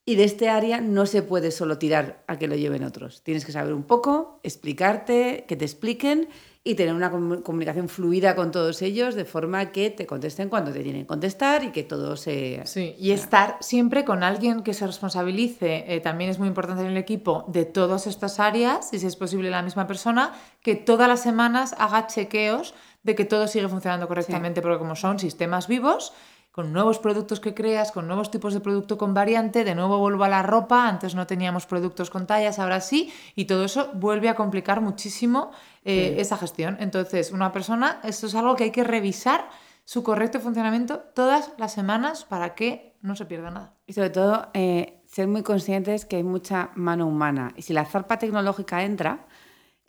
y 0.05 0.15
de 0.15 0.23
este 0.23 0.49
área 0.49 0.79
no 0.79 1.05
se 1.05 1.21
puede 1.21 1.51
solo 1.51 1.77
tirar 1.77 2.23
a 2.27 2.37
que 2.37 2.47
lo 2.47 2.55
lleven 2.55 2.83
otros. 2.83 3.23
Tienes 3.23 3.45
que 3.45 3.51
saber 3.51 3.73
un 3.73 3.83
poco, 3.83 4.39
explicarte, 4.43 5.45
que 5.47 5.55
te 5.55 5.65
expliquen 5.65 6.29
y 6.63 6.75
tener 6.75 6.93
una 6.93 7.09
comunicación 7.09 7.89
fluida 7.89 8.35
con 8.35 8.51
todos 8.51 8.83
ellos 8.83 9.15
de 9.15 9.25
forma 9.25 9.71
que 9.71 9.89
te 9.89 10.05
contesten 10.05 10.47
cuando 10.47 10.71
te 10.71 10.83
tienen 10.83 11.03
que 11.03 11.07
contestar 11.07 11.63
y 11.63 11.71
que 11.71 11.81
todo 11.81 12.15
se... 12.15 12.61
Sí, 12.65 12.95
y 12.99 13.11
estar 13.11 13.57
siempre 13.61 14.05
con 14.05 14.21
alguien 14.21 14.61
que 14.61 14.75
se 14.75 14.85
responsabilice, 14.85 15.85
eh, 15.87 16.01
también 16.01 16.29
es 16.29 16.37
muy 16.37 16.47
importante 16.47 16.83
en 16.83 16.89
el 16.89 16.97
equipo, 16.97 17.45
de 17.47 17.65
todas 17.65 18.05
estas 18.05 18.39
áreas, 18.39 18.93
y 18.93 18.99
si 18.99 19.07
es 19.07 19.15
posible 19.15 19.49
la 19.49 19.63
misma 19.63 19.87
persona, 19.87 20.33
que 20.61 20.75
todas 20.75 21.07
las 21.07 21.23
semanas 21.23 21.73
haga 21.79 22.05
chequeos 22.05 22.75
de 23.03 23.15
que 23.15 23.25
todo 23.25 23.47
sigue 23.47 23.67
funcionando 23.67 24.07
correctamente, 24.07 24.61
porque 24.61 24.77
como 24.77 24.95
son 24.95 25.19
sistemas 25.19 25.67
vivos, 25.67 26.13
con 26.51 26.73
nuevos 26.73 26.99
productos 26.99 27.39
que 27.39 27.53
creas, 27.53 27.91
con 27.91 28.07
nuevos 28.07 28.29
tipos 28.29 28.53
de 28.53 28.59
producto 28.59 28.97
con 28.97 29.13
variante, 29.13 29.63
de 29.63 29.73
nuevo 29.73 29.99
vuelvo 29.99 30.25
a 30.25 30.29
la 30.29 30.43
ropa, 30.43 30.87
antes 30.87 31.15
no 31.15 31.25
teníamos 31.25 31.65
productos 31.65 32.09
con 32.09 32.27
tallas, 32.27 32.59
ahora 32.59 32.81
sí, 32.81 33.11
y 33.35 33.45
todo 33.45 33.63
eso 33.63 33.89
vuelve 33.93 34.27
a 34.27 34.35
complicar 34.35 34.81
muchísimo 34.81 35.51
eh, 35.85 36.15
esa 36.17 36.37
gestión. 36.37 36.77
Entonces, 36.79 37.31
una 37.31 37.53
persona, 37.53 38.01
esto 38.03 38.27
es 38.27 38.35
algo 38.35 38.55
que 38.55 38.65
hay 38.65 38.71
que 38.71 38.83
revisar 38.83 39.49
su 39.85 40.03
correcto 40.03 40.39
funcionamiento 40.39 40.99
todas 40.99 41.53
las 41.57 41.73
semanas 41.73 42.25
para 42.25 42.53
que 42.53 42.97
no 43.01 43.15
se 43.15 43.25
pierda 43.25 43.49
nada. 43.49 43.73
Y 43.87 43.93
sobre 43.93 44.09
todo, 44.09 44.49
eh, 44.53 45.01
ser 45.07 45.27
muy 45.27 45.43
conscientes 45.43 46.05
que 46.05 46.17
hay 46.17 46.23
mucha 46.23 46.71
mano 46.75 47.07
humana. 47.07 47.53
Y 47.55 47.63
si 47.63 47.73
la 47.73 47.85
zarpa 47.85 48.19
tecnológica 48.19 48.83
entra, 48.83 49.25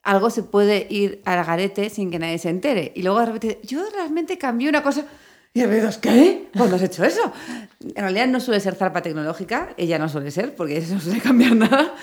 algo 0.03 0.31
se 0.31 0.43
puede 0.43 0.87
ir 0.91 1.23
al 1.25 1.45
garete 1.45 1.91
sin 1.91 2.11
que 2.11 2.19
nadie 2.19 2.39
se 2.39 2.49
entere. 2.49 2.93
Y 2.95 3.03
luego 3.03 3.21
de 3.21 3.27
repente, 3.27 3.61
yo 3.63 3.83
realmente 3.95 4.39
cambié 4.39 4.69
una 4.69 4.83
cosa 4.83 5.05
y 5.55 5.61
el 5.61 5.71
dices, 5.71 5.99
¿qué? 5.99 6.49
¿Cuándo 6.57 6.77
has 6.77 6.83
hecho 6.83 7.05
eso? 7.05 7.31
En 7.81 8.03
realidad 8.03 8.27
no 8.27 8.41
suele 8.41 8.59
ser 8.59 8.75
zarpa 8.75 9.03
tecnológica, 9.03 9.75
ella 9.77 9.99
no 9.99 10.09
suele 10.09 10.31
ser, 10.31 10.55
porque 10.55 10.79
eso 10.79 10.95
no 10.95 11.01
suele 11.01 11.21
cambiar 11.21 11.55
nada, 11.55 11.95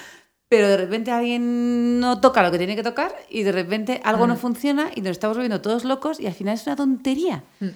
pero 0.48 0.68
de 0.68 0.78
repente 0.78 1.10
alguien 1.10 2.00
no 2.00 2.22
toca 2.22 2.44
lo 2.44 2.52
que 2.52 2.60
tiene 2.60 2.76
que 2.76 2.84
tocar 2.84 3.12
y 3.28 3.42
de 3.42 3.52
repente 3.52 4.02
algo 4.04 4.28
no 4.28 4.36
mm. 4.36 4.38
funciona 4.38 4.92
y 4.94 5.02
nos 5.02 5.12
estamos 5.12 5.36
volviendo 5.36 5.62
todos 5.62 5.84
locos 5.84 6.20
y 6.20 6.28
al 6.28 6.34
final 6.34 6.54
es 6.56 6.68
una 6.68 6.76
tontería. 6.76 7.44
Mm. 7.60 7.70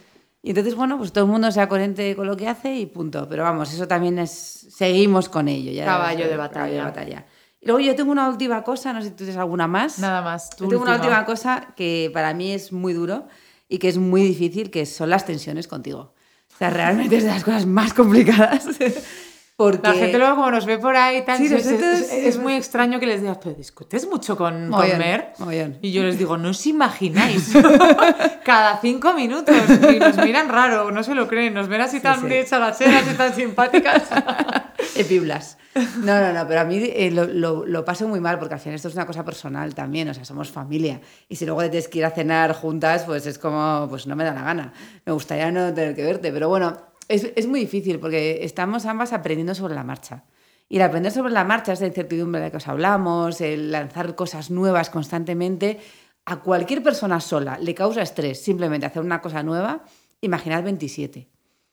Y 0.45 0.49
entonces, 0.49 0.75
bueno, 0.75 0.97
pues 0.97 1.11
todo 1.13 1.23
el 1.23 1.31
mundo 1.31 1.51
sea 1.51 1.69
coherente 1.69 2.15
con 2.15 2.27
lo 2.27 2.35
que 2.35 2.49
hace 2.49 2.75
y 2.75 2.85
punto. 2.85 3.27
Pero 3.29 3.43
vamos, 3.43 3.73
eso 3.73 3.87
también 3.87 4.19
es. 4.19 4.29
Seguimos 4.29 5.29
con 5.29 5.47
ello. 5.47 5.71
Ya 5.71 5.85
caballo, 5.85 6.27
de 6.27 6.35
batalla. 6.35 6.53
caballo 6.53 6.73
de 6.73 6.81
batalla. 6.81 7.25
Y 7.63 7.67
luego 7.67 7.79
yo 7.79 7.95
tengo 7.95 8.11
una 8.11 8.27
última 8.27 8.61
cosa, 8.61 8.91
no 8.91 9.01
sé 9.01 9.05
si 9.07 9.11
tú 9.11 9.17
tienes 9.17 9.37
alguna 9.37 9.67
más. 9.67 9.97
Nada 9.99 10.21
más. 10.21 10.49
Yo 10.59 10.67
tengo 10.67 10.83
una 10.83 10.95
última 10.95 11.23
cosa 11.23 11.73
que 11.77 12.11
para 12.13 12.33
mí 12.33 12.51
es 12.51 12.73
muy 12.73 12.91
duro 12.91 13.25
y 13.69 13.77
que 13.77 13.87
es 13.87 13.97
muy 13.97 14.21
difícil, 14.21 14.69
que 14.69 14.85
son 14.85 15.09
las 15.09 15.25
tensiones 15.25 15.69
contigo. 15.69 16.13
O 16.53 16.57
sea, 16.57 16.69
realmente 16.69 17.17
es 17.17 17.23
de 17.23 17.29
las 17.29 17.43
cosas 17.43 17.65
más 17.65 17.93
complicadas. 17.93 18.67
Porque... 19.55 19.87
La 19.87 19.93
gente 19.93 20.17
luego 20.17 20.35
como 20.35 20.49
nos 20.49 20.65
ve 20.65 20.79
por 20.79 20.95
ahí 20.95 21.23
tal, 21.23 21.39
es, 21.41 22.39
muy 22.39 22.53
extraño 22.53 22.99
que 22.99 23.05
les 23.05 23.21
digas, 23.21 23.37
pero 23.41 23.53
discutes 23.55 24.07
mucho 24.09 24.35
con, 24.35 24.69
Mer. 24.69 25.33
Y 25.81 25.91
yo 25.91 26.03
les 26.03 26.17
digo, 26.17 26.37
no 26.37 26.49
os 26.49 26.65
imagináis. 26.65 27.53
Cada 28.43 28.79
cinco 28.79 29.13
minutos. 29.13 29.55
Y 29.93 29.99
nos 29.99 30.17
miran 30.17 30.49
raro, 30.49 30.89
no 30.89 31.03
se 31.03 31.13
lo 31.13 31.27
creen. 31.27 31.53
Nos 31.53 31.67
ven 31.67 31.81
así 31.81 31.99
tan 31.99 32.27
de 32.27 32.43
chalacheras 32.45 33.11
y 33.11 33.15
tan 33.15 33.33
simpáticas. 33.35 34.03
Epiblas. 34.95 35.57
No, 35.75 36.19
no, 36.19 36.33
no, 36.33 36.47
pero 36.47 36.61
a 36.61 36.65
mí 36.65 36.77
eh, 36.83 37.09
lo, 37.11 37.25
lo, 37.25 37.65
lo, 37.65 37.85
paso 37.85 38.07
muy 38.07 38.19
mal 38.19 38.37
porque 38.37 38.53
al 38.53 38.59
final 38.59 38.75
esto 38.75 38.89
es 38.89 38.93
una 38.93 39.07
cosa 39.07 39.25
personal 39.25 39.73
también, 39.73 40.07
o 40.09 40.13
sea, 40.13 40.23
somos 40.23 40.51
familia. 40.51 41.01
Y 41.27 41.35
si 41.35 41.45
luego 41.45 41.61
te 41.61 41.69
tienes 41.69 41.87
que 41.87 41.99
ir 41.99 42.05
a 42.05 42.11
cenar 42.11 42.53
juntas, 42.53 43.03
pues 43.05 43.25
es 43.25 43.39
como, 43.39 43.87
pues 43.89 44.05
no 44.05 44.15
me 44.15 44.23
da 44.23 44.33
la 44.33 44.43
gana. 44.43 44.73
Me 45.05 45.13
gustaría 45.13 45.51
no 45.51 45.73
tener 45.73 45.95
que 45.95 46.03
verte, 46.03 46.31
pero 46.31 46.47
bueno, 46.47 46.77
es, 47.07 47.31
es 47.35 47.47
muy 47.47 47.59
difícil 47.59 47.99
porque 47.99 48.43
estamos 48.43 48.85
ambas 48.85 49.13
aprendiendo 49.13 49.55
sobre 49.55 49.75
la 49.75 49.83
marcha. 49.83 50.23
Y 50.69 50.77
el 50.77 50.81
aprender 50.81 51.11
sobre 51.11 51.31
la 51.31 51.43
marcha, 51.43 51.73
esa 51.73 51.85
incertidumbre 51.85 52.39
de 52.39 52.47
la 52.47 52.51
que 52.51 52.57
os 52.57 52.67
hablamos, 52.67 53.41
el 53.41 53.71
lanzar 53.71 54.15
cosas 54.15 54.49
nuevas 54.49 54.89
constantemente, 54.89 55.79
a 56.25 56.39
cualquier 56.39 56.81
persona 56.81 57.19
sola 57.19 57.57
le 57.59 57.75
causa 57.75 58.01
estrés 58.01 58.41
simplemente 58.41 58.85
hacer 58.85 59.01
una 59.01 59.21
cosa 59.21 59.43
nueva, 59.43 59.83
imaginad 60.21 60.63
27. 60.63 61.29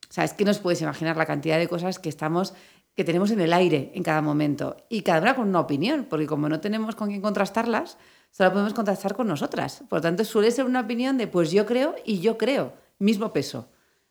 O 0.09 0.13
sea, 0.13 0.25
es 0.25 0.33
que 0.33 0.45
no 0.45 0.51
os 0.51 0.59
podéis 0.59 0.83
imaginar 0.83 1.17
la 1.17 1.27
cantidad 1.27 1.59
de 1.59 1.69
cosas 1.69 1.99
que 1.99 2.09
estamos 2.09 2.55
que 2.97 3.05
tenemos 3.05 3.31
en 3.31 3.41
el 3.41 3.53
aire 3.53 3.93
en 3.95 4.03
cada 4.03 4.21
momento 4.21 4.77
y 4.89 5.03
cada 5.03 5.21
una 5.21 5.37
con 5.37 5.49
una 5.49 5.61
opinión, 5.61 6.07
porque 6.11 6.27
como 6.27 6.49
no 6.49 6.61
tenemos 6.61 6.97
con 6.97 7.09
quién 7.09 7.23
contrastarlas, 7.23 7.97
solo 8.31 8.53
podemos 8.53 8.75
contrastar 8.75 9.15
con 9.15 9.29
nosotras. 9.29 9.85
Por 9.89 9.99
lo 9.99 10.03
tanto, 10.03 10.25
suele 10.25 10.51
ser 10.51 10.65
una 10.65 10.81
opinión 10.81 11.17
de 11.17 11.29
pues 11.29 11.53
yo 11.53 11.65
creo 11.65 11.95
y 12.05 12.21
yo 12.21 12.37
creo, 12.37 12.75
mismo 12.99 13.33
peso. 13.33 13.69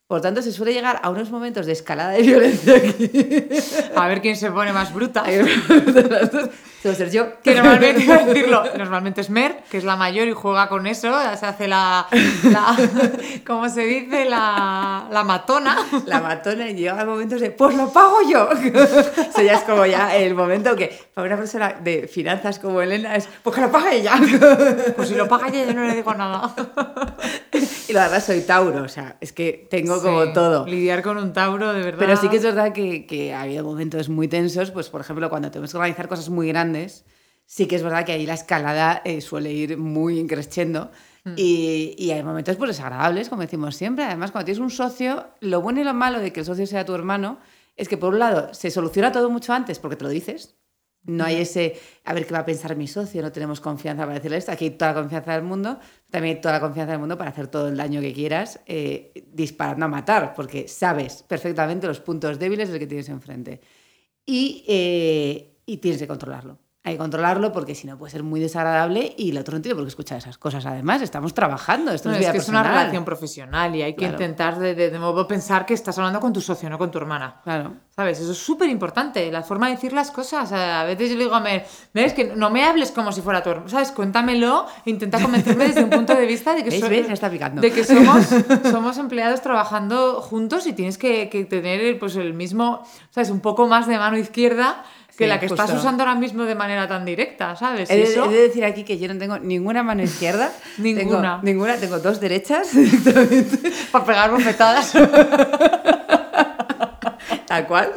Por 0.10 0.22
tanto, 0.22 0.41
se 0.41 0.51
suele 0.51 0.74
llegar 0.74 0.99
a 1.03 1.12
unos 1.12 1.30
momentos 1.30 1.68
de 1.68 1.74
escalada 1.74 2.14
de 2.14 2.24
violencia 2.24 2.78
aquí. 2.78 3.12
A 3.95 4.07
ver 4.07 4.22
quién 4.22 4.36
se 4.36 4.49
pone 4.49 4.74
más 4.74 4.91
bruta. 4.91 5.24
Ser 6.82 7.11
yo. 7.11 7.27
Que 7.43 7.55
normalmente, 7.55 8.25
decirlo, 8.25 8.63
normalmente 8.77 9.21
es 9.21 9.30
Mer, 9.30 9.63
que 9.69 9.77
es 9.77 9.84
la 9.84 9.95
mayor 9.95 10.27
y 10.27 10.34
juega 10.34 10.69
con 10.69 10.88
eso, 10.88 11.11
se 11.38 11.45
hace 11.45 11.67
la, 11.67 12.07
la 12.43 12.75
¿cómo 13.47 13.69
se 13.69 13.82
dice? 13.82 14.25
La, 14.25 15.07
la, 15.11 15.23
matona. 15.23 15.77
La 16.05 16.19
matona 16.19 16.69
y 16.69 16.75
llega 16.75 17.03
momentos 17.05 17.41
de, 17.41 17.51
pues 17.51 17.75
lo 17.75 17.91
pago 17.91 18.17
yo. 18.30 18.49
Eso 18.51 19.41
ya 19.41 19.53
es 19.55 19.63
como 19.63 19.86
ya 19.86 20.15
el 20.15 20.36
momento 20.36 20.75
que 20.75 20.97
para 21.13 21.27
una 21.27 21.38
persona 21.38 21.75
de 21.82 22.07
finanzas 22.07 22.59
como 22.59 22.82
Elena 22.82 23.15
es, 23.15 23.27
pues 23.43 23.55
que 23.55 23.61
lo 23.61 23.71
pague 23.71 23.97
ella. 23.97 24.13
Pues 24.95 25.09
si 25.09 25.15
lo 25.15 25.27
paga 25.27 25.47
ella 25.47 25.65
yo 25.65 25.73
no 25.73 25.86
le 25.86 25.95
digo 25.95 26.13
nada. 26.13 26.53
Y 27.88 27.93
la 27.93 28.03
verdad 28.03 28.23
soy 28.23 28.41
Tauro, 28.41 28.84
o 28.84 28.88
sea, 28.88 29.17
es 29.19 29.34
que 29.34 29.67
tengo 29.69 30.01
como 30.01 30.32
todo. 30.32 30.65
Lidiar 30.67 31.01
con 31.01 31.17
un 31.17 31.34
Tauro, 31.34 31.73
de 31.73 31.82
verdad. 31.82 31.99
Pero 31.99 32.15
sí 32.17 32.30
que 32.30 32.38
es 32.38 32.43
verdad 32.43 32.71
que, 32.71 33.05
que 33.05 33.34
ha 33.34 33.41
habido 33.41 33.63
momentos 33.63 34.09
muy 34.09 34.27
tensos, 34.27 34.71
pues 34.71 34.89
por 34.89 35.01
ejemplo, 35.01 35.30
cuando 35.30 35.49
tenemos 35.49 35.71
que 35.71 35.77
organizar 35.77 36.07
cosas 36.07 36.30
muy 36.30 36.47
grandes, 36.49 36.68
sí 37.45 37.67
que 37.67 37.76
es 37.76 37.84
verdad 37.84 38.05
que 38.05 38.11
ahí 38.11 38.26
la 38.26 38.36
escalada 38.36 39.01
eh, 39.05 39.22
suele 39.22 39.51
ir 39.51 39.78
muy 39.78 40.26
creciendo. 40.28 40.91
Mm. 41.24 41.34
Y, 41.36 41.95
y, 41.97 42.11
hay 42.11 42.24
momentos 42.24 42.55
pues 42.55 42.70
desagradables, 42.70 43.30
como 43.30 43.41
decimos 43.41 43.76
siempre. 43.76 44.05
Además, 44.05 44.32
cuando 44.32 44.45
tienes 44.45 44.61
un 44.61 44.70
socio, 44.70 45.28
lo 45.41 45.61
bueno 45.61 45.82
y 45.82 45.84
lo 45.84 45.93
malo 45.93 46.20
de 46.20 46.32
que 46.32 46.41
el 46.41 46.45
socio 46.45 46.65
sea 46.65 46.86
tu 46.86 46.93
hermano 46.93 47.39
es 47.76 47.88
que, 47.88 47.97
por 47.97 48.13
un 48.13 48.20
lado, 48.20 48.53
se 48.53 48.72
soluciona 48.72 49.11
todo 49.11 49.30
mucho 49.30 49.53
antes 49.53 49.80
porque 49.80 49.95
te 49.95 50.03
lo 50.03 50.09
dices. 50.09 50.59
No 51.03 51.24
hay 51.24 51.38
ese, 51.38 51.80
a 52.03 52.13
ver 52.13 52.28
qué 52.28 52.34
va 52.34 52.39
a 52.39 52.45
pensar 52.45 52.76
mi 52.76 52.88
socio, 52.88 53.22
no 53.22 53.32
tenemos 53.32 53.61
confianza 53.61 54.03
para 54.03 54.15
decirle 54.15 54.38
esto. 54.38 54.51
Aquí 54.51 54.65
hay 54.65 54.72
toda 54.72 54.91
la 54.91 55.01
confianza 55.01 55.34
del 55.34 55.43
mundo, 55.43 55.80
también 56.11 56.36
hay 56.36 56.41
toda 56.41 56.55
la 56.55 56.59
confianza 56.59 56.91
del 56.91 56.99
mundo 56.99 57.17
para 57.17 57.30
hacer 57.30 57.47
todo 57.47 57.70
el 57.70 57.78
daño 57.78 58.01
que 58.01 58.13
quieras, 58.13 58.59
eh, 58.65 59.13
disparando 59.32 59.86
a 59.86 59.88
matar, 59.88 60.34
porque 60.36 60.67
sabes 60.67 61.24
perfectamente 61.24 61.88
los 61.88 62.01
puntos 62.01 62.38
débiles 62.38 62.70
del 62.70 62.80
que 62.80 62.88
tienes 62.88 63.07
enfrente. 63.07 63.61
Y, 64.26 64.65
eh, 64.67 65.49
y 65.74 65.78
tienes 65.78 66.01
que 66.01 66.07
controlarlo. 66.07 66.57
hay 66.84 66.93
que 66.93 66.97
controlarlo 66.99 67.51
porque 67.51 67.76
si 67.76 67.86
no 67.88 67.97
puede 67.97 68.09
ser 68.11 68.24
muy 68.24 68.39
desagradable 68.39 69.13
y 69.17 69.30
el 69.32 69.38
otro 69.38 69.55
no 69.57 69.61
tiene 69.61 69.76
por 69.76 69.84
qué 69.84 69.89
escuchar 69.89 70.17
esas 70.17 70.38
cosas. 70.38 70.65
Además, 70.65 71.01
estamos 71.01 71.34
trabajando, 71.34 71.91
esto 71.91 72.07
No, 72.09 72.15
es, 72.15 72.22
es 72.22 72.26
vida 72.26 72.32
que 72.32 72.38
es 72.39 72.49
una 72.49 72.63
relación 72.63 73.03
profesional 73.05 73.76
y 73.76 73.82
hay 73.84 73.95
que 73.95 74.05
intentar 74.05 74.57
de, 74.57 74.74
de, 74.76 74.89
de 74.89 74.97
nuevo 74.97 75.28
pensar 75.28 75.65
que 75.65 75.74
estás 75.74 75.97
hablando 75.97 76.20
con 76.22 76.32
tu 76.34 76.39
socio, 76.41 76.70
no 76.70 76.78
con 76.78 76.89
tu 76.89 76.97
hermana. 76.97 77.41
Claro. 77.43 77.74
¿Sabes? 77.95 78.20
Eso 78.22 78.32
es 78.32 78.38
súper 78.38 78.70
importante, 78.70 79.30
la 79.30 79.43
forma 79.43 79.67
de 79.67 79.74
decir 79.76 79.91
las 79.91 80.09
cosas. 80.09 80.51
A 80.53 80.86
veces 80.86 81.09
yo 81.11 81.17
le 81.17 81.26
digo 81.26 81.36
a 81.36 81.41
Mer, 81.41 81.65
ves 81.93 82.13
que 82.13 82.34
no 82.34 82.49
me 82.49 82.63
hables 82.63 82.91
como 82.91 83.11
si 83.11 83.22
fuera 83.22 83.43
tu 83.43 83.49
hermano, 83.49 83.67
¿sabes? 83.70 83.91
Cuéntamelo 83.91 84.65
e 84.86 84.89
intenta 84.89 85.22
convencerme 85.22 85.67
desde 85.67 85.84
un 85.84 85.89
punto 85.89 86.15
de 86.15 86.26
vista 86.26 86.55
de 86.55 86.63
que, 86.63 86.70
¿Veis? 86.72 86.82
so- 86.82 86.89
¿Veis? 86.89 87.07
Ya 87.07 87.13
está 87.13 87.30
picando. 87.30 87.61
de 87.61 87.72
que 87.74 87.84
somos, 87.84 88.26
somos 88.72 88.97
empleados 88.97 89.41
trabajando 89.41 90.22
juntos 90.22 90.65
y 90.65 90.72
tienes 90.74 90.97
que, 90.97 91.30
que 91.30 91.43
tener 91.43 91.99
pues, 91.99 92.15
el 92.15 92.34
mismo, 92.34 92.84
¿sabes? 93.11 93.30
Un 93.30 93.41
poco 93.41 93.67
más 93.67 93.86
de 93.86 93.97
mano 93.97 94.17
izquierda 94.17 94.84
que 95.20 95.26
Sí, 95.26 95.30
la 95.30 95.38
que 95.38 95.47
estás 95.47 95.65
justo. 95.70 95.80
usando 95.82 96.03
ahora 96.03 96.15
mismo 96.15 96.45
de 96.45 96.55
manera 96.55 96.88
tan 96.88 97.03
directa, 97.03 97.53
¿sabes? 97.57 97.89
He 97.89 97.97
de, 97.97 98.03
Eso- 98.03 98.24
he 98.24 98.34
de 98.34 98.41
decir 98.43 98.63
aquí 98.63 98.86
que 98.86 98.97
yo 98.97 99.13
no 99.13 99.20
tengo 99.20 99.38
ninguna 99.38 99.84
mano 99.84 100.01
izquierda. 100.01 100.49
Ninguna. 100.78 101.41
Tengo, 101.41 101.43
ninguna, 101.43 101.76
tengo 101.76 101.99
dos 101.99 102.22
derechas 102.22 102.74
directamente. 102.74 103.70
para 103.91 104.05
pegar 104.05 104.32
bofetadas. 104.32 104.93
Tal 107.47 107.65
cual. 107.67 107.91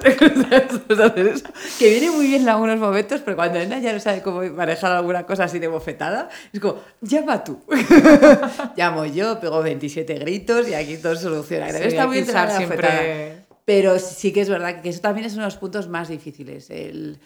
Que 1.78 1.90
viene 1.90 2.10
muy 2.10 2.26
bien 2.26 2.42
en 2.42 2.48
algunos 2.48 2.78
momentos, 2.78 3.20
pero 3.22 3.36
cuando 3.36 3.58
Elena 3.58 3.78
ya 3.80 3.92
no 3.92 4.00
sabe 4.00 4.22
cómo 4.22 4.42
manejar 4.42 4.92
alguna 4.92 5.24
cosa 5.24 5.44
así 5.44 5.58
de 5.58 5.68
bofetada, 5.68 6.28
es 6.52 6.58
como, 6.58 6.76
llama 7.02 7.44
tú. 7.44 7.62
Llamo 8.76 9.04
yo, 9.04 9.38
pego 9.40 9.62
27 9.62 10.14
gritos 10.14 10.68
y 10.68 10.74
aquí 10.74 10.96
todo 10.96 11.14
soluciona. 11.16 11.68
Sí, 11.70 11.96
muy 12.06 12.24
siempre-. 12.24 13.41
Pero 13.64 13.98
sí 13.98 14.32
que 14.32 14.40
es 14.40 14.48
verdad 14.48 14.82
que 14.82 14.88
eso 14.88 15.00
también 15.00 15.26
es 15.26 15.34
uno 15.34 15.42
de 15.42 15.48
los 15.48 15.56
puntos 15.56 15.88
más 15.88 16.08
difíciles. 16.08 16.70
El, 16.70 17.20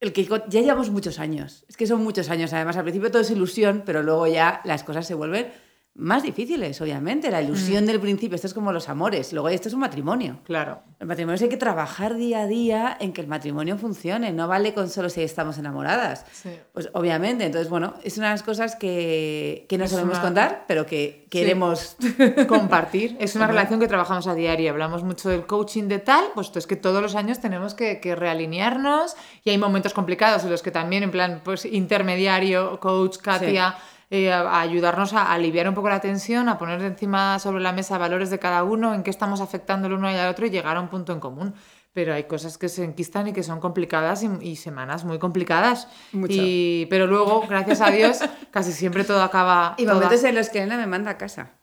el 0.00 0.12
que 0.12 0.24
ya 0.24 0.60
llevamos 0.60 0.90
muchos 0.90 1.18
años. 1.18 1.64
Es 1.68 1.76
que 1.76 1.86
son 1.86 2.02
muchos 2.02 2.30
años. 2.30 2.52
Además, 2.52 2.76
al 2.76 2.82
principio 2.84 3.10
todo 3.10 3.22
es 3.22 3.30
ilusión, 3.30 3.82
pero 3.86 4.02
luego 4.02 4.26
ya 4.26 4.60
las 4.64 4.82
cosas 4.82 5.06
se 5.06 5.14
vuelven 5.14 5.52
más 6.00 6.22
difíciles, 6.22 6.80
obviamente. 6.80 7.30
La 7.30 7.42
ilusión 7.42 7.86
del 7.86 8.00
principio, 8.00 8.34
esto 8.34 8.46
es 8.46 8.54
como 8.54 8.72
los 8.72 8.88
amores. 8.88 9.32
Luego 9.32 9.48
esto 9.48 9.68
es 9.68 9.74
un 9.74 9.80
matrimonio. 9.80 10.38
Claro. 10.44 10.80
El 10.98 11.06
matrimonio 11.06 11.38
hay 11.42 11.48
que 11.48 11.56
trabajar 11.56 12.16
día 12.16 12.40
a 12.42 12.46
día 12.46 12.96
en 13.00 13.12
que 13.12 13.20
el 13.20 13.26
matrimonio 13.26 13.78
funcione, 13.78 14.32
no 14.32 14.48
vale 14.48 14.74
con 14.74 14.88
solo 14.90 15.08
si 15.08 15.22
estamos 15.22 15.56
enamoradas. 15.58 16.26
Sí. 16.32 16.50
Pues 16.72 16.90
obviamente, 16.92 17.44
entonces 17.44 17.70
bueno, 17.70 17.94
es 18.02 18.18
una 18.18 18.26
de 18.28 18.32
las 18.34 18.42
cosas 18.42 18.76
que, 18.76 19.66
que 19.68 19.78
no 19.78 19.84
Es 19.84 19.90
sabemos 19.92 20.14
una- 20.14 20.22
contar, 20.22 20.64
pero 20.66 20.84
que 20.86 21.26
queremos... 21.30 21.96
compartir. 22.48 23.16
Es 23.20 23.34
una 23.36 23.46
relación 23.46 23.80
que 23.80 23.88
trabajamos 23.88 24.26
a 24.26 24.34
diario. 24.34 24.70
Hablamos 24.70 25.02
mucho 25.04 25.28
del 25.28 25.46
coaching 25.46 25.84
de 25.84 25.98
tal, 25.98 26.24
pues 26.34 26.50
es 26.54 26.66
que 26.66 26.76
todos 26.76 27.00
los 27.02 27.14
años 27.14 27.40
tenemos 27.40 27.74
que, 27.74 28.00
que 28.00 28.14
realinearnos 28.14 29.16
y 29.44 29.50
hay 29.50 29.58
momentos 29.58 29.94
complicados 29.94 30.44
en 30.44 30.50
los 30.50 30.62
que 30.62 30.70
también, 30.70 31.02
en 31.02 31.10
plan, 31.10 31.40
pues 31.44 31.64
intermediario, 31.64 32.80
coach, 32.80 33.18
Katia, 33.18 33.76
eh, 34.10 34.32
a, 34.32 34.40
a 34.40 34.60
ayudarnos 34.60 35.12
a, 35.12 35.32
aliviar 35.32 35.68
un 35.68 35.74
poco 35.74 35.88
la 35.88 36.00
tensión, 36.00 36.48
a 36.48 36.58
poner 36.58 36.82
encima 36.82 37.38
sobre 37.38 37.62
la 37.62 37.72
mesa 37.72 37.96
valores 37.96 38.28
de 38.28 38.40
cada 38.40 38.64
uno, 38.64 38.92
en 38.92 39.04
qué 39.04 39.10
estamos 39.10 39.40
afectando 39.40 39.86
el 39.86 39.92
uno 39.92 40.10
y 40.10 40.14
al 40.14 40.28
otro 40.28 40.46
y 40.46 40.50
llegar 40.50 40.76
a 40.76 40.80
un 40.80 40.88
punto 40.88 41.12
en 41.12 41.20
común. 41.20 41.54
Pero 41.92 42.14
hay 42.14 42.24
cosas 42.24 42.58
que 42.58 42.68
se 42.68 42.84
enquistan 42.84 43.28
y 43.28 43.32
que 43.32 43.42
son 43.42 43.60
complicadas 43.60 44.22
y, 44.22 44.28
y 44.40 44.56
semanas 44.56 45.04
muy 45.04 45.18
complicadas. 45.18 45.88
Mucho. 46.12 46.34
Y, 46.36 46.86
pero 46.90 47.06
luego, 47.06 47.44
gracias 47.48 47.80
a 47.80 47.90
Dios, 47.90 48.20
casi 48.50 48.72
siempre 48.72 49.04
todo 49.04 49.22
acaba. 49.22 49.74
Y 49.78 49.86
momentos 49.86 50.22
en 50.24 50.34
los 50.34 50.50
que 50.50 50.58
Elena 50.58 50.76
me 50.76 50.86
manda 50.86 51.12
a 51.12 51.18
casa. 51.18 51.59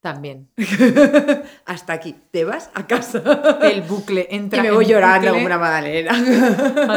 También. 0.00 0.48
Hasta 1.66 1.92
aquí, 1.92 2.14
te 2.30 2.44
vas 2.44 2.70
a 2.74 2.86
casa. 2.86 3.20
El 3.62 3.82
bucle 3.82 4.28
entra. 4.30 4.60
Y 4.60 4.62
me 4.62 4.68
en 4.68 4.74
voy 4.74 4.86
llorando 4.86 5.28
como 5.32 5.44
una 5.46 5.58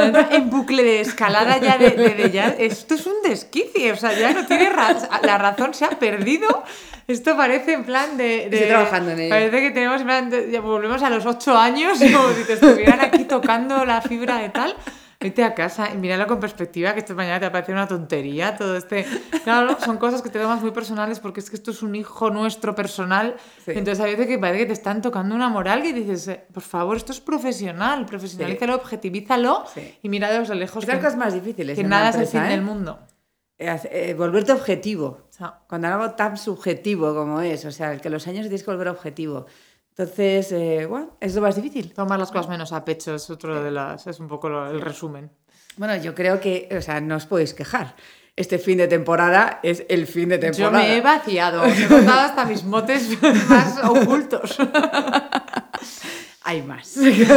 entra 0.05 0.27
en 0.31 0.49
bucle 0.49 0.83
de 0.83 1.01
escalada 1.01 1.57
ya 1.57 1.77
de, 1.79 1.91
de- 1.91 2.09
de 2.15 2.31
ya, 2.31 2.49
esto 2.49 2.93
es 2.93 3.05
un 3.07 3.15
desquicie, 3.23 3.91
o 3.91 3.95
sea, 3.95 4.13
ya 4.13 4.33
no 4.33 4.45
tiene 4.45 4.69
ra- 4.69 4.95
la 5.23 5.37
razón, 5.39 5.73
se 5.73 5.85
ha 5.85 5.89
perdido. 5.91 6.63
Esto 7.07 7.35
parece 7.35 7.73
en 7.73 7.83
plan 7.85 8.17
de... 8.17 8.23
de- 8.23 8.43
Estoy 8.57 8.67
trabajando 8.69 9.11
en 9.11 9.19
ello. 9.19 9.29
Parece 9.31 9.59
que 9.61 9.71
tenemos 9.71 9.99
en 10.01 10.07
plan, 10.07 10.29
de- 10.29 10.51
ya 10.51 10.61
volvemos 10.61 11.01
a 11.01 11.09
los 11.09 11.25
ocho 11.25 11.57
años, 11.57 11.97
como 11.99 12.29
si 12.33 12.43
te 12.45 12.53
estuvieran 12.53 12.99
aquí 13.01 13.23
tocando 13.25 13.83
la 13.83 14.01
fibra 14.01 14.37
de 14.37 14.49
tal. 14.49 14.75
Vete 15.21 15.43
a 15.43 15.53
casa 15.53 15.89
y 15.93 15.97
míralo 15.97 16.25
con 16.27 16.39
perspectiva, 16.39 16.93
que 16.93 16.99
esto 16.99 17.13
mañana 17.15 17.39
te 17.39 17.51
parece 17.51 17.71
una 17.71 17.87
tontería, 17.87 18.57
todo 18.57 18.75
este... 18.75 19.05
Claro, 19.43 19.77
son 19.79 19.97
cosas 19.97 20.21
que 20.21 20.29
te 20.29 20.39
tomas 20.39 20.61
muy 20.61 20.71
personales 20.71 21.19
porque 21.19 21.39
es 21.39 21.49
que 21.49 21.55
esto 21.55 21.71
es 21.71 21.81
un 21.83 21.95
hijo 21.95 22.29
nuestro 22.29 22.73
personal. 22.75 23.35
Sí. 23.63 23.71
Entonces 23.71 23.99
a 23.99 24.05
veces 24.05 24.27
que 24.27 24.37
parece 24.39 24.59
que 24.59 24.65
te 24.67 24.73
están 24.73 25.01
tocando 25.01 25.35
una 25.35 25.49
moral 25.49 25.81
que 25.83 25.93
dices, 25.93 26.27
eh, 26.27 26.45
por 26.53 26.63
favor, 26.63 26.97
esto 26.97 27.11
es 27.11 27.19
profesional, 27.19 28.05
profesionalízalo, 28.05 28.75
objetivízalo 28.75 29.63
Sí. 29.73 29.97
y 30.01 30.09
mira 30.09 30.31
desde 30.31 30.55
lejos 30.55 30.83
Estas 30.83 30.97
que, 30.97 31.03
cosas 31.05 31.17
más 31.17 31.33
difíciles. 31.33 31.75
que 31.75 31.81
en 31.81 31.87
una 31.87 31.97
nada 31.97 32.09
es 32.09 32.15
el 32.15 32.21
empresa, 32.21 32.39
fin 32.43 32.47
¿eh? 32.51 32.55
del 32.55 32.61
mundo. 32.63 32.99
Eh, 33.57 33.79
eh, 33.91 34.13
volverte 34.15 34.51
objetivo. 34.53 35.19
Cuando 35.67 35.87
algo 35.87 36.11
tan 36.11 36.35
subjetivo 36.37 37.13
como 37.13 37.41
es, 37.41 37.63
o 37.65 37.71
sea, 37.71 37.93
el 37.93 38.01
que 38.01 38.09
los 38.09 38.27
años 38.27 38.41
tienes 38.41 38.63
que 38.63 38.71
volver 38.71 38.87
objetivo. 38.87 39.45
Entonces, 39.91 40.51
eh, 40.51 40.85
bueno, 40.89 41.17
es 41.19 41.35
lo 41.35 41.41
más 41.41 41.55
difícil. 41.55 41.93
tomar 41.93 42.17
las 42.19 42.31
cosas 42.31 42.49
menos 42.49 42.71
a 42.73 42.83
pecho 42.85 43.13
es 43.15 43.29
otro 43.29 43.61
de 43.63 43.71
las, 43.71 44.07
es 44.07 44.19
un 44.19 44.27
poco 44.27 44.49
lo- 44.49 44.69
el 44.71 44.81
resumen. 44.81 45.29
Bueno, 45.77 45.95
yo 45.97 46.15
creo 46.15 46.39
que, 46.39 46.67
o 46.77 46.81
sea, 46.81 46.99
no 47.01 47.15
os 47.17 47.25
podéis 47.25 47.53
quejar. 47.53 47.95
Este 48.35 48.57
fin 48.57 48.77
de 48.77 48.87
temporada 48.87 49.59
es 49.61 49.83
el 49.89 50.07
fin 50.07 50.29
de 50.29 50.35
Yo 50.37 50.41
temporada. 50.51 50.79
me 50.79 50.97
he 50.97 51.01
vaciado, 51.01 51.65
he 51.65 51.87
contado 51.87 52.21
hasta 52.21 52.45
mis 52.45 52.63
motes 52.63 53.21
más 53.49 53.83
ocultos 53.83 54.57
Hay 56.43 56.61
más. 56.63 56.95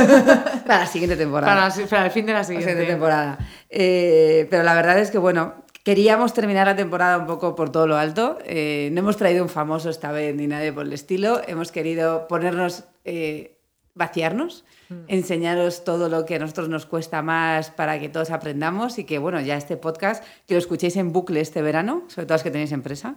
Para 0.66 0.80
la 0.80 0.86
siguiente 0.86 1.16
temporada. 1.16 1.52
para, 1.55 1.68
la- 1.82 1.86
para 1.88 2.07
el 2.07 2.11
fin 2.11 2.24
de 2.26 2.32
la 2.32 2.42
siguiente 2.44 2.86
temporada. 2.86 3.38
Eh, 3.68 4.46
pero 4.50 4.62
la 4.62 4.74
verdad 4.74 4.98
es 4.98 5.11
que, 5.11 5.18
bueno, 5.18 5.64
queríamos 5.85 6.32
terminar 6.32 6.66
la 6.66 6.74
temporada 6.74 7.18
un 7.18 7.26
poco 7.26 7.55
por 7.55 7.70
todo 7.70 7.87
lo 7.87 7.97
alto. 7.97 8.39
Eh, 8.45 8.89
no 8.93 9.01
hemos 9.01 9.16
traído 9.16 9.45
un 9.45 9.51
famoso 9.51 9.91
esta 9.91 10.11
vez 10.11 10.35
ni 10.35 10.49
nadie 10.49 10.72
por 10.72 10.87
el 10.87 10.93
estilo. 10.93 11.41
Hemos 11.47 11.70
querido 11.70 12.26
ponernos, 12.26 12.85
eh, 13.05 13.59
vaciarnos, 13.95 14.64
enseñaros 15.07 15.85
todo 15.85 16.09
lo 16.09 16.24
que 16.24 16.37
a 16.37 16.39
nosotros 16.41 16.68
nos 16.68 16.87
cuesta 16.87 17.22
más 17.22 17.70
para 17.70 18.01
que 18.01 18.09
todos 18.09 18.30
aprendamos 18.30 18.99
y 18.99 19.05
que, 19.05 19.18
bueno, 19.18 19.41
ya 19.41 19.57
este 19.57 19.76
podcast, 19.76 20.24
que 20.49 20.55
lo 20.55 20.59
escuchéis 20.59 20.97
en 20.97 21.12
bucle 21.12 21.41
este 21.41 21.62
verano, 21.62 22.03
sobre 22.09 22.26
todo 22.26 22.35
los 22.35 22.43
que 22.43 22.51
tenéis 22.51 22.72
empresa, 22.72 23.16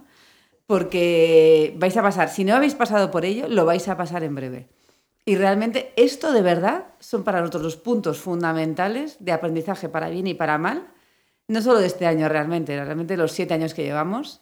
porque 0.66 1.74
vais 1.78 1.96
a 1.96 2.02
pasar, 2.02 2.28
si 2.28 2.44
no 2.44 2.54
habéis 2.54 2.74
pasado 2.74 3.10
por 3.10 3.24
ello, 3.24 3.48
lo 3.48 3.64
vais 3.64 3.88
a 3.88 3.96
pasar 3.96 4.22
en 4.22 4.34
breve. 4.34 4.68
Y 5.24 5.36
realmente 5.36 5.92
esto 5.96 6.32
de 6.32 6.42
verdad 6.42 6.86
son 7.00 7.24
para 7.24 7.40
nosotros 7.40 7.62
los 7.62 7.76
puntos 7.76 8.18
fundamentales 8.18 9.16
de 9.18 9.32
aprendizaje 9.32 9.88
para 9.88 10.10
bien 10.10 10.26
y 10.26 10.34
para 10.34 10.58
mal, 10.58 10.86
no 11.48 11.60
solo 11.62 11.80
de 11.80 11.86
este 11.86 12.06
año 12.06 12.28
realmente, 12.28 12.76
realmente 12.84 13.16
los 13.16 13.32
siete 13.32 13.54
años 13.54 13.74
que 13.74 13.82
llevamos. 13.82 14.40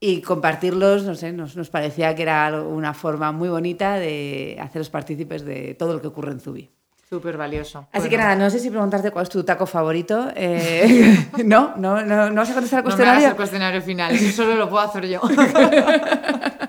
Y 0.00 0.20
compartirlos, 0.20 1.04
no 1.04 1.14
sé, 1.14 1.32
nos, 1.32 1.56
nos 1.56 1.70
parecía 1.70 2.14
que 2.14 2.22
era 2.22 2.62
una 2.62 2.92
forma 2.92 3.32
muy 3.32 3.48
bonita 3.48 3.94
de 3.94 4.58
haceros 4.60 4.90
partícipes 4.90 5.44
de 5.44 5.74
todo 5.74 5.94
lo 5.94 6.00
que 6.02 6.08
ocurre 6.08 6.32
en 6.32 6.40
Zubi. 6.40 6.70
Súper 7.08 7.36
valioso. 7.36 7.86
Así 7.92 8.08
Bueno, 8.08 8.10
que 8.10 8.16
nada, 8.18 8.34
no 8.36 8.50
sé 8.50 8.58
si 8.58 8.68
preguntarte 8.68 9.10
cuál 9.12 9.22
es 9.22 9.28
tu 9.28 9.44
taco 9.44 9.64
favorito. 9.64 10.28
eh, 10.34 11.28
no, 11.44 11.74
no, 11.76 12.02
no, 12.02 12.30
no 12.30 12.34
vas 12.34 12.50
a 12.50 12.54
contestar 12.54 12.80
al 12.80 12.84
No 12.90 12.96
me 12.96 13.02
hagas 13.04 13.22
cuestionario. 13.24 13.28
el 13.28 13.36
cuestionario 13.36 13.82
final, 13.82 14.14
eso 14.14 14.42
solo 14.42 14.56
lo 14.56 14.68
puedo 14.68 14.82
hacer 14.84 15.06
yo. 15.06 15.20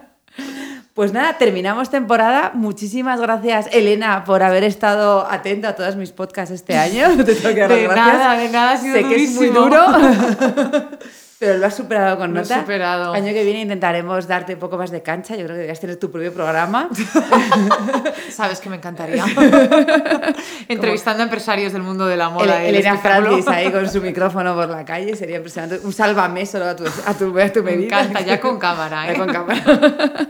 Pues 0.98 1.14
nada, 1.14 1.38
terminamos 1.38 1.92
temporada. 1.92 2.50
Muchísimas 2.56 3.22
gracias, 3.22 3.70
Elena, 3.72 4.24
por 4.24 4.42
haber 4.42 4.64
estado 4.64 5.28
atenta 5.30 5.70
a 5.70 5.76
todos 5.76 5.96
mis 5.96 6.12
podcasts 6.12 6.52
este 6.52 6.76
año. 6.76 7.16
Te 7.24 7.36
tengo 7.36 7.54
que 7.54 7.62
dar 7.62 7.70
De 7.70 7.84
gracias. 7.84 8.08
nada, 8.18 8.38
de 8.40 8.50
nada, 8.50 8.72
ha 8.72 8.78
sido 8.78 8.96
Sé 8.96 9.04
que 9.04 9.16
es 9.24 9.30
muy 9.36 9.48
durísimo. 9.50 9.66
duro, 9.70 9.86
pero 11.40 11.58
lo 11.60 11.68
has 11.68 11.76
superado 11.76 12.18
con 12.18 12.34
Lo 12.34 12.40
he 12.40 12.42
nota. 12.42 12.62
superado. 12.62 13.14
Año 13.14 13.32
que 13.32 13.44
viene 13.44 13.62
intentaremos 13.62 14.28
darte 14.28 14.56
un 14.56 14.60
poco 14.60 14.76
más 14.80 14.90
de 14.90 15.04
cancha. 15.04 15.36
Yo 15.36 15.42
creo 15.44 15.50
que 15.50 15.54
deberías 15.54 15.80
tener 15.80 15.98
tu 15.98 16.10
propio 16.10 16.34
programa. 16.34 16.90
Sabes 18.32 18.60
que 18.60 18.68
me 18.72 18.78
encantaría. 18.78 19.24
Entrevistando 20.68 21.22
a 21.22 21.26
empresarios 21.26 21.74
del 21.74 21.84
mundo 21.84 22.08
de 22.08 22.18
la 22.18 22.30
moda. 22.30 22.64
el 22.64 22.74
Elena. 22.74 22.98
Francis 22.98 23.48
ahí 23.50 23.72
con 23.72 23.88
su 23.88 24.02
micrófono 24.02 24.56
por 24.56 24.68
la 24.68 24.84
calle. 24.84 25.16
Sería 25.16 25.36
impresionante. 25.38 25.80
Un 25.86 25.94
sálvame 25.94 26.44
solo 26.48 26.66
a 26.66 26.76
tu, 26.76 26.86
a 26.88 27.14
tu, 27.14 27.40
a 27.40 27.50
tu 27.54 27.62
Me 27.62 27.76
medida. 27.76 28.02
encanta, 28.02 28.22
ya 28.22 28.40
con 28.40 28.58
cámara, 28.58 29.06
Ya 29.06 29.14
¿eh? 29.14 29.16
con 29.16 29.28
cámara. 29.32 30.28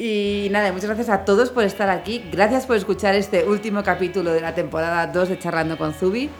Y 0.00 0.46
nada, 0.52 0.70
muchas 0.70 0.86
gracias 0.86 1.08
a 1.08 1.24
todos 1.24 1.50
por 1.50 1.64
estar 1.64 1.90
aquí. 1.90 2.24
Gracias 2.30 2.66
por 2.66 2.76
escuchar 2.76 3.16
este 3.16 3.44
último 3.44 3.82
capítulo 3.82 4.32
de 4.32 4.40
la 4.40 4.54
temporada 4.54 5.08
2 5.08 5.28
de 5.28 5.38
Charlando 5.40 5.76
con 5.76 5.92
Zubi. 5.92 6.30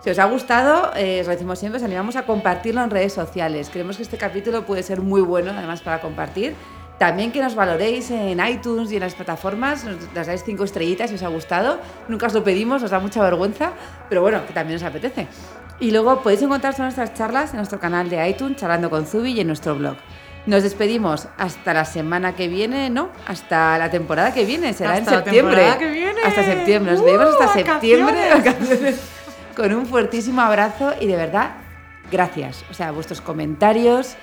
Si 0.00 0.08
os 0.08 0.18
ha 0.18 0.24
gustado, 0.24 0.92
eh, 0.96 1.20
os 1.20 1.26
lo 1.26 1.32
decimos 1.32 1.58
siempre, 1.58 1.76
os 1.76 1.84
animamos 1.84 2.16
a 2.16 2.24
compartirlo 2.24 2.82
en 2.82 2.88
redes 2.88 3.12
sociales. 3.12 3.68
Creemos 3.70 3.98
que 3.98 4.02
este 4.02 4.16
capítulo 4.16 4.64
puede 4.64 4.82
ser 4.82 5.02
muy 5.02 5.20
bueno, 5.20 5.52
además, 5.54 5.82
para 5.82 6.00
compartir. 6.00 6.54
También 6.98 7.32
que 7.32 7.42
nos 7.42 7.54
valoréis 7.54 8.10
en 8.10 8.40
iTunes 8.46 8.90
y 8.90 8.94
en 8.94 9.02
las 9.02 9.14
plataformas, 9.14 9.84
nos 9.84 9.96
las 10.14 10.26
dais 10.26 10.42
cinco 10.42 10.64
estrellitas 10.64 11.10
si 11.10 11.16
os 11.16 11.22
ha 11.22 11.28
gustado. 11.28 11.80
Nunca 12.08 12.28
os 12.28 12.32
lo 12.32 12.42
pedimos, 12.42 12.80
nos 12.80 12.92
da 12.92 12.98
mucha 12.98 13.22
vergüenza, 13.22 13.72
pero 14.08 14.22
bueno, 14.22 14.46
que 14.46 14.54
también 14.54 14.78
os 14.78 14.84
apetece. 14.84 15.26
Y 15.80 15.90
luego 15.90 16.22
podéis 16.22 16.40
encontrar 16.40 16.72
todas 16.72 16.96
nuestras 16.96 17.12
charlas 17.12 17.50
en 17.50 17.56
nuestro 17.58 17.78
canal 17.78 18.08
de 18.08 18.26
iTunes, 18.26 18.56
Charlando 18.56 18.88
con 18.88 19.04
Zubi, 19.04 19.32
y 19.32 19.40
en 19.40 19.48
nuestro 19.48 19.74
blog. 19.74 19.96
Nos 20.44 20.64
despedimos 20.64 21.28
hasta 21.38 21.72
la 21.72 21.84
semana 21.84 22.34
que 22.34 22.48
viene, 22.48 22.90
¿no? 22.90 23.10
Hasta 23.28 23.78
la 23.78 23.90
temporada 23.90 24.34
que 24.34 24.44
viene, 24.44 24.72
será 24.72 24.94
Hasta 24.94 24.98
en 24.98 25.06
la 25.06 25.12
septiembre. 25.22 25.56
temporada 25.56 25.78
que 25.78 25.90
viene. 25.90 26.20
Hasta 26.24 26.44
septiembre, 26.44 26.92
nos 26.92 27.00
¡Uh, 27.00 27.04
vemos 27.04 27.26
hasta 27.28 27.46
vacaciones! 27.46 27.70
septiembre. 27.80 28.28
vacaciones. 28.34 29.00
Con 29.56 29.74
un 29.74 29.86
fuertísimo 29.86 30.40
abrazo 30.40 30.94
y 31.00 31.06
de 31.06 31.16
verdad, 31.16 31.52
gracias. 32.10 32.64
O 32.70 32.74
sea, 32.74 32.90
vuestros 32.90 33.20
comentarios, 33.20 34.16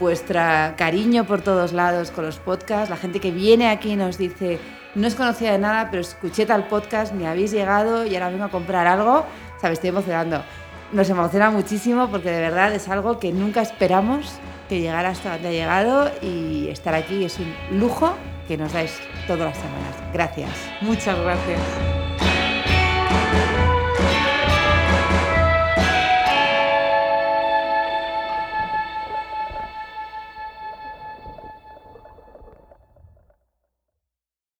vuestro 0.00 0.40
cariño 0.78 1.24
por 1.24 1.42
todos 1.42 1.72
lados 1.74 2.10
con 2.10 2.24
los 2.24 2.38
podcasts, 2.38 2.88
la 2.88 2.96
gente 2.96 3.20
que 3.20 3.30
viene 3.30 3.68
aquí 3.68 3.92
y 3.92 3.96
nos 3.96 4.16
dice, 4.16 4.58
no 4.94 5.06
os 5.08 5.14
conocía 5.14 5.52
de 5.52 5.58
nada, 5.58 5.88
pero 5.90 6.00
escuché 6.00 6.46
tal 6.46 6.68
podcast, 6.68 7.12
me 7.12 7.26
habéis 7.26 7.50
llegado 7.50 8.06
y 8.06 8.14
ahora 8.14 8.30
vengo 8.30 8.44
a 8.44 8.48
comprar 8.48 8.86
algo, 8.86 9.26
sabes, 9.60 9.76
estoy 9.76 9.90
emocionando. 9.90 10.42
Nos 10.92 11.10
emociona 11.10 11.50
muchísimo 11.50 12.08
porque 12.10 12.30
de 12.30 12.40
verdad 12.40 12.72
es 12.72 12.88
algo 12.88 13.18
que 13.18 13.32
nunca 13.32 13.60
esperamos 13.60 14.38
que 14.68 14.80
llegara 14.80 15.10
hasta 15.10 15.32
donde 15.32 15.48
ha 15.48 15.52
llegado 15.52 16.10
y 16.22 16.68
estar 16.68 16.94
aquí 16.94 17.24
es 17.24 17.38
un 17.38 17.78
lujo 17.78 18.14
que 18.48 18.56
nos 18.56 18.72
dais 18.72 18.92
todas 19.26 19.54
las 19.54 19.56
semanas. 19.56 19.94
Gracias. 20.12 20.50
Muchas 20.80 21.18
gracias. 21.18 22.05